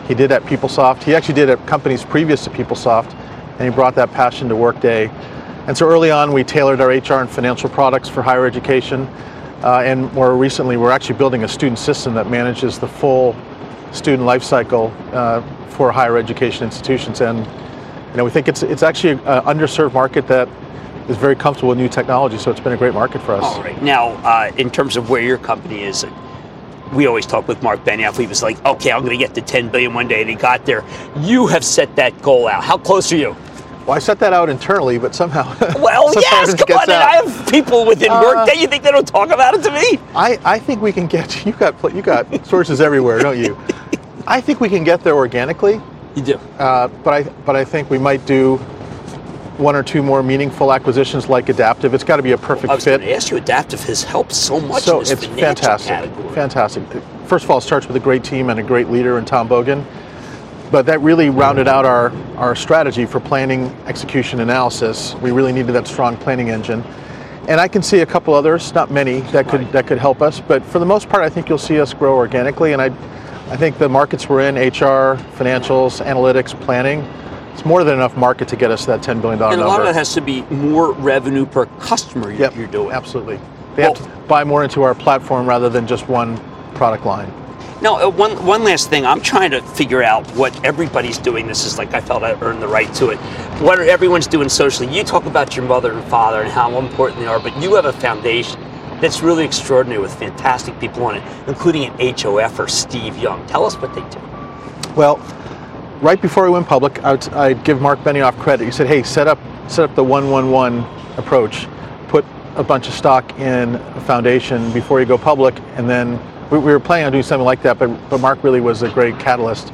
He 0.07 0.15
did 0.15 0.33
at 0.33 0.45
PeopleSoft. 0.45 1.03
He 1.03 1.15
actually 1.15 1.35
did 1.35 1.51
at 1.51 1.67
companies 1.67 2.03
previous 2.03 2.45
to 2.45 2.51
PeopleSoft, 2.51 3.13
and 3.59 3.69
he 3.69 3.71
brought 3.71 3.95
that 3.97 4.11
passion 4.13 4.49
to 4.49 4.57
Workday. 4.57 5.09
And 5.67 5.77
so 5.77 5.87
early 5.87 6.11
on, 6.11 6.33
we 6.33 6.43
tailored 6.43 6.81
our 6.81 6.89
HR 6.89 7.21
and 7.21 7.29
financial 7.29 7.69
products 7.69 8.09
for 8.09 8.23
higher 8.23 8.47
education. 8.47 9.03
Uh, 9.63 9.83
and 9.85 10.11
more 10.15 10.35
recently, 10.35 10.79
we're 10.79 10.91
actually 10.91 11.19
building 11.19 11.45
a 11.45 11.49
student 11.49 11.79
system 11.79 12.15
that 12.15 12.31
manages 12.31 12.79
the 12.79 12.89
full 12.89 13.37
student 13.93 14.23
life 14.23 14.43
cycle 14.43 14.91
uh, 15.13 15.43
for 15.69 15.93
higher 15.93 16.17
education 16.17 16.65
institutions. 16.65 17.21
And 17.21 17.41
you 17.41 18.17
know, 18.17 18.25
we 18.25 18.31
think 18.31 18.49
it's 18.49 18.63
it's 18.63 18.83
actually 18.83 19.13
an 19.13 19.45
underserved 19.45 19.93
market 19.93 20.27
that 20.29 20.49
is 21.09 21.17
very 21.17 21.35
comfortable 21.37 21.71
with 21.71 21.79
new 21.79 21.89
technology. 21.89 22.39
So 22.39 22.51
it's 22.51 22.61
been 22.61 22.73
a 22.73 22.77
great 22.77 22.95
market 22.95 23.23
for 23.23 23.33
us. 23.33 23.43
All 23.45 23.63
right. 23.63 23.81
Now, 23.83 24.09
uh, 24.25 24.53
in 24.57 24.71
terms 24.71 24.97
of 24.97 25.11
where 25.11 25.23
your 25.23 25.39
company 25.39 25.83
is, 25.83 26.07
we 26.93 27.07
always 27.07 27.27
talk 27.27 27.49
with 27.49 27.63
Mark 27.63 27.85
Benioff. 27.85 28.19
He 28.19 28.27
was 28.27 28.43
like, 28.43 28.65
"Okay, 28.65 28.91
I'm 28.93 29.05
going 29.05 29.19
to 29.19 29.25
get 29.25 29.35
to 29.35 29.43
10 29.43 29.69
billion 29.69 29.93
one 29.95 30.09
day," 30.09 30.21
and 30.21 30.31
he 30.31 30.37
got 30.37 30.65
there. 30.65 30.85
You 31.21 31.47
have 31.47 31.65
set 31.65 31.95
that 31.97 32.21
goal 32.23 32.49
out. 32.49 32.65
How 32.65 32.79
close 32.79 33.13
are 33.13 33.17
you? 33.17 33.37
Well, 33.87 33.97
I 33.97 34.01
set 34.01 34.19
that 34.21 34.35
out 34.35 34.51
internally, 34.51 34.99
but 34.99 35.15
somehow. 35.15 35.45
Well, 35.79 36.13
yes. 36.15 36.55
Come 36.55 36.77
on, 36.77 36.91
I 36.91 37.23
have 37.23 37.49
people 37.51 37.87
within 37.87 38.11
Uh, 38.11 38.21
Workday. 38.23 38.61
You 38.61 38.67
think 38.69 38.83
they 38.83 38.91
don't 38.91 39.09
talk 39.09 39.31
about 39.31 39.55
it 39.55 39.63
to 39.63 39.71
me? 39.71 39.99
I, 40.15 40.39
I 40.45 40.59
think 40.59 40.83
we 40.83 40.93
can 40.93 41.07
get 41.07 41.47
you 41.47 41.53
got 41.53 41.75
you 41.95 42.03
got 42.03 42.47
sources 42.47 42.81
everywhere, 42.81 43.19
don't 43.21 43.39
you? 43.39 43.57
I 44.27 44.41
think 44.43 44.61
we 44.61 44.69
can 44.69 44.85
get 44.85 45.03
there 45.05 45.15
organically. 45.15 45.81
You 46.15 46.23
do. 46.23 46.35
Uh, 46.59 46.89
but 47.03 47.15
I 47.15 47.23
but 47.47 47.57
I 47.57 47.65
think 47.65 47.89
we 47.91 47.99
might 47.99 48.25
do 48.27 48.59
one 49.59 49.75
or 49.75 49.83
two 49.83 50.03
more 50.03 50.23
meaningful 50.23 50.73
acquisitions 50.73 51.29
like 51.29 51.49
Adaptive. 51.49 51.95
It's 51.95 52.05
got 52.05 52.17
to 52.17 52.23
be 52.23 52.33
a 52.33 52.39
perfect 52.39 52.71
I 52.71 52.75
was 52.75 52.85
fit. 52.85 52.99
going 53.01 53.09
to 53.11 53.15
ask 53.15 53.31
you. 53.31 53.37
Adaptive 53.37 53.83
has 53.85 54.03
helped 54.03 54.33
so 54.33 54.61
much 54.61 54.85
so 54.85 55.01
it's 55.01 55.25
fantastic. 55.25 55.89
category. 55.89 56.35
Fantastic. 56.35 56.85
First 57.27 57.45
of 57.45 57.51
all, 57.51 57.59
it 57.59 57.63
starts 57.63 57.87
with 57.87 57.97
a 57.97 58.01
great 58.01 58.25
team 58.25 58.51
and 58.51 58.61
a 58.61 58.63
great 58.63 58.89
leader 58.89 59.19
in 59.19 59.25
Tom 59.25 59.49
Bogan. 59.49 59.85
But 60.71 60.87
that 60.87 61.01
really 61.01 61.31
rounded 61.31 61.67
out 61.67 61.85
our, 61.85 62.13
our 62.37 62.55
strategy 62.55 63.07
for 63.07 63.21
planning, 63.21 63.67
execution, 63.87 64.41
analysis. 64.41 65.15
We 65.17 65.31
really 65.31 65.53
needed 65.53 65.73
that 65.73 65.87
strong 65.87 66.17
planning 66.17 66.51
engine. 66.51 66.83
And 67.49 67.59
I 67.59 67.69
can 67.69 67.83
see 67.83 68.01
a 68.01 68.07
couple 68.07 68.35
others, 68.35 68.75
not 68.75 68.91
many, 68.91 69.21
that 69.33 69.49
could 69.49 69.73
that 69.73 69.87
could 69.87 69.97
help 69.97 70.21
us. 70.21 70.39
But 70.39 70.63
for 70.63 70.79
the 70.79 70.85
most 70.85 71.09
part, 71.09 71.25
I 71.25 71.31
think 71.31 71.49
you'll 71.49 71.57
see 71.57 71.81
us 71.81 71.95
grow 71.95 72.15
organically. 72.15 72.75
And 72.75 72.83
I, 72.83 72.87
I 73.51 73.57
think 73.57 73.79
the 73.79 73.89
markets 73.89 74.29
we're 74.29 74.43
in, 74.43 74.57
HR, 74.57 75.17
financials, 75.39 76.05
analytics, 76.05 76.59
planning, 76.61 77.01
it's 77.59 77.67
more 77.67 77.83
than 77.83 77.95
enough 77.95 78.17
market 78.17 78.47
to 78.47 78.55
get 78.55 78.71
us 78.71 78.87
that 78.87 79.01
$10 79.01 79.21
billion 79.21 79.33
And 79.33 79.41
number. 79.41 79.65
a 79.65 79.67
lot 79.67 79.81
of 79.81 79.87
that 79.87 79.95
has 79.97 80.15
to 80.15 80.21
be 80.21 80.43
more 80.43 80.93
revenue 80.93 81.45
per 81.45 81.67
customer 81.81 82.31
you're, 82.31 82.43
Yep, 82.43 82.55
you're 82.57 82.69
doing. 82.69 82.93
Absolutely. 82.93 83.41
They 83.75 83.83
have 83.83 83.95
to 83.95 84.09
buy 84.29 84.45
more 84.45 84.63
into 84.63 84.83
our 84.83 84.95
platform 84.95 85.45
rather 85.45 85.69
than 85.69 85.85
just 85.85 86.09
one 86.09 86.37
product 86.75 87.05
line. 87.05 87.33
Now, 87.83 88.01
uh, 88.01 88.11
one 88.11 88.45
one 88.47 88.63
last 88.63 88.91
thing. 88.91 89.05
I'm 89.05 89.21
trying 89.21 89.51
to 89.53 89.61
figure 89.63 90.05
out 90.05 90.25
what 90.37 90.65
everybody's 90.65 91.19
doing. 91.19 91.47
This 91.49 91.65
is 91.65 91.79
like 91.79 91.95
I 91.95 92.01
felt 92.01 92.23
I 92.23 92.33
earned 92.41 92.63
the 92.63 92.69
right 92.69 92.93
to 92.95 93.11
it. 93.11 93.19
What 93.61 93.79
are 93.79 93.85
everyone's 93.85 94.27
doing 94.29 94.49
socially? 94.49 94.93
You 94.93 95.03
talk 95.05 95.27
about 95.27 95.57
your 95.57 95.65
mother 95.65 95.93
and 95.93 96.05
father 96.09 96.43
and 96.43 96.51
how 96.51 96.77
important 96.79 97.21
they 97.21 97.27
are, 97.27 97.39
but 97.41 97.57
you 97.61 97.75
have 97.75 97.85
a 97.87 97.93
foundation 97.93 98.61
that's 99.01 99.21
really 99.23 99.45
extraordinary 99.45 100.01
with 100.01 100.13
fantastic 100.15 100.79
people 100.81 101.05
on 101.07 101.17
it, 101.17 101.49
including 101.49 101.85
an 101.85 102.15
HOF 102.17 102.59
or 102.59 102.69
Steve 102.69 103.17
Young. 103.17 103.45
Tell 103.47 103.65
us 103.65 103.77
what 103.77 103.95
they 103.95 104.03
do. 104.11 104.21
Well, 104.97 105.19
right 106.01 106.21
before 106.21 106.45
we 106.45 106.51
went 106.51 106.67
public, 106.67 107.03
I 107.05 107.13
would, 107.13 107.29
I'd 107.31 107.65
give 107.65 107.81
Mark 107.81 107.99
Benioff 108.01 108.39
credit. 108.39 108.65
He 108.65 108.71
said, 108.71 108.87
"Hey, 108.87 109.03
set 109.03 109.27
up 109.27 109.39
set 109.69 109.89
up 109.89 109.95
the 109.95 110.05
one-one-one 110.05 110.79
approach. 111.19 111.67
Put 112.09 112.25
a 112.57 112.63
bunch 112.63 112.89
of 112.89 112.95
stock 112.95 113.39
in 113.39 113.75
a 113.75 114.01
foundation 114.01 114.73
before 114.73 115.01
you 115.01 115.07
go 115.07 115.19
public, 115.19 115.55
and 115.77 115.89
then 115.89 116.19
we, 116.51 116.59
we 116.59 116.73
were 116.73 116.81
planning 116.81 117.07
on 117.07 117.13
doing 117.13 117.25
something 117.25 117.45
like 117.45 117.63
that. 117.63 117.79
But 117.79 117.89
but 118.11 118.21
Mark 118.21 118.43
really 118.43 118.61
was 118.61 118.83
a 118.83 118.91
great 118.91 119.19
catalyst. 119.19 119.73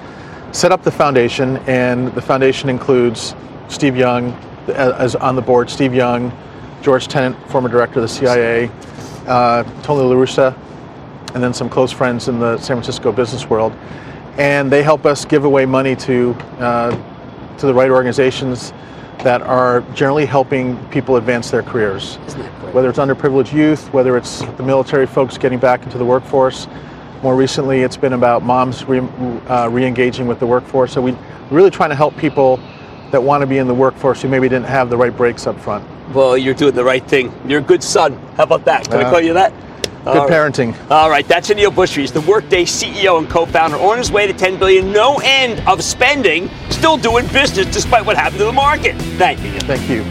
Set 0.53 0.73
up 0.73 0.83
the 0.83 0.91
foundation, 0.91 1.59
and 1.67 2.09
the 2.15 2.23
foundation 2.23 2.69
includes 2.69 3.35
Steve 3.69 3.97
Young 3.97 4.33
as 4.69 5.15
on 5.17 5.37
the 5.37 5.43
board. 5.43 5.69
Steve 5.69 5.95
Young, 5.95 6.33
George 6.83 7.09
Tenet, 7.09 7.37
former 7.51 7.69
director 7.69 8.01
of 8.01 8.03
the 8.03 8.09
CIA, 8.09 8.71
uh, 9.27 9.63
Tony 9.83 10.03
LaRussa, 10.03 10.57
and 11.35 11.43
then 11.43 11.53
some 11.53 11.69
close 11.69 11.93
friends 11.93 12.29
in 12.29 12.39
the 12.39 12.57
San 12.59 12.77
Francisco 12.77 13.13
business 13.13 13.51
world 13.51 13.77
and 14.39 14.71
they 14.71 14.83
help 14.83 15.07
us 15.07 15.25
give 15.25 15.45
away 15.45 15.67
money 15.67 15.95
to 15.97 16.35
uh, 16.59 16.91
to 17.59 17.67
the 17.67 17.75
right 17.75 17.91
organizations 17.91 18.73
that 19.19 19.41
are 19.43 19.81
generally 19.95 20.27
helping 20.27 20.77
people 20.89 21.17
advance 21.17 21.51
their 21.51 21.63
careers. 21.63 22.17
Whether 22.73 22.89
it's 22.91 22.99
underprivileged 22.99 23.53
youth, 23.53 23.93
whether 23.93 24.17
it's 24.17 24.41
the 24.57 24.63
military 24.63 25.07
folks 25.07 25.39
getting 25.39 25.59
back 25.59 25.85
into 25.85 25.97
the 25.99 26.05
workforce. 26.05 26.67
More 27.23 27.37
recently, 27.37 27.81
it's 27.81 27.97
been 27.97 28.13
about 28.13 28.43
moms 28.43 28.85
re, 28.85 28.99
uh, 29.49 29.69
re-engaging 29.71 30.27
with 30.27 30.41
the 30.41 30.47
workforce. 30.47 30.93
So 30.93 31.01
we're 31.01 31.17
really 31.51 31.71
trying 31.71 31.89
to 31.89 31.97
help 31.97 32.15
people 32.19 32.59
that 33.13 33.23
want 33.23 33.41
to 33.41 33.47
be 33.47 33.57
in 33.59 33.67
the 33.67 33.73
workforce 33.73 34.21
who 34.21 34.29
maybe 34.29 34.47
didn't 34.49 34.67
have 34.67 34.91
the 34.91 34.97
right 34.97 35.17
breaks 35.17 35.47
up 35.47 35.59
front. 35.59 35.87
Well, 36.13 36.37
you're 36.37 36.53
doing 36.53 36.75
the 36.75 36.85
right 36.85 37.07
thing. 37.07 37.33
You're 37.47 37.61
a 37.61 37.63
good 37.63 37.83
son. 37.83 38.19
How 38.37 38.43
about 38.43 38.67
that? 38.67 38.91
Can 38.91 38.99
I 38.99 39.05
Uh, 39.05 39.11
call 39.11 39.21
you 39.21 39.33
that? 39.35 39.55
Good 40.05 40.17
All 40.19 40.29
right. 40.29 40.31
parenting. 40.31 40.91
All 40.91 41.09
right, 41.09 41.27
that's 41.27 41.49
Aneel 41.49 41.71
Bhusri. 41.71 42.03
He's 42.03 42.13
the 42.13 42.21
Workday 42.21 42.65
CEO 42.65 43.19
and 43.19 43.29
co-founder, 43.29 43.79
on 43.79 43.97
his 43.97 44.13
way 44.13 44.27
to 44.27 44.35
10 44.35 44.59
billion, 44.59 44.93
no 44.93 45.19
end 45.25 45.67
of 45.67 45.83
spending, 45.83 46.51
still 46.69 46.99
doing 46.99 47.27
business 47.29 47.67
despite 47.73 48.05
what 48.05 48.15
happened 48.15 48.41
to 48.41 48.45
the 48.45 48.53
market. 48.53 48.95
Thank 49.17 49.43
you. 49.43 49.59
Thank 49.61 49.89
you. 49.89 50.05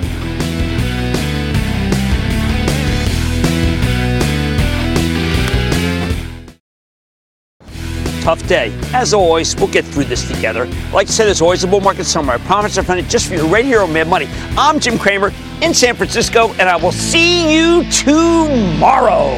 Tough 8.24 8.48
day. 8.48 8.74
As 8.94 9.14
always, 9.14 9.56
we'll 9.58 9.68
get 9.68 9.86
through 9.86 10.06
this 10.06 10.28
together. 10.28 10.66
Like 10.92 11.08
I 11.08 11.12
said, 11.12 11.26
there's 11.26 11.42
always 11.42 11.64
a 11.66 11.68
bull 11.68 11.82
market 11.82 12.06
somewhere. 12.06 12.38
I 12.38 12.40
promise 12.40 12.78
I'll 12.78 12.84
find 12.84 13.00
it 13.00 13.10
just 13.10 13.28
for 13.28 13.36
you 13.36 13.46
right 13.46 13.66
here 13.66 13.82
on 13.82 13.94
Mad 13.94 14.08
Money. 14.08 14.28
I'm 14.58 14.80
Jim 14.80 14.98
Cramer 14.98 15.32
in 15.62 15.74
San 15.74 15.94
Francisco, 15.96 16.50
and 16.54 16.62
I 16.62 16.78
will 16.78 16.94
see 16.94 17.54
you 17.54 17.84
tomorrow. 17.92 19.38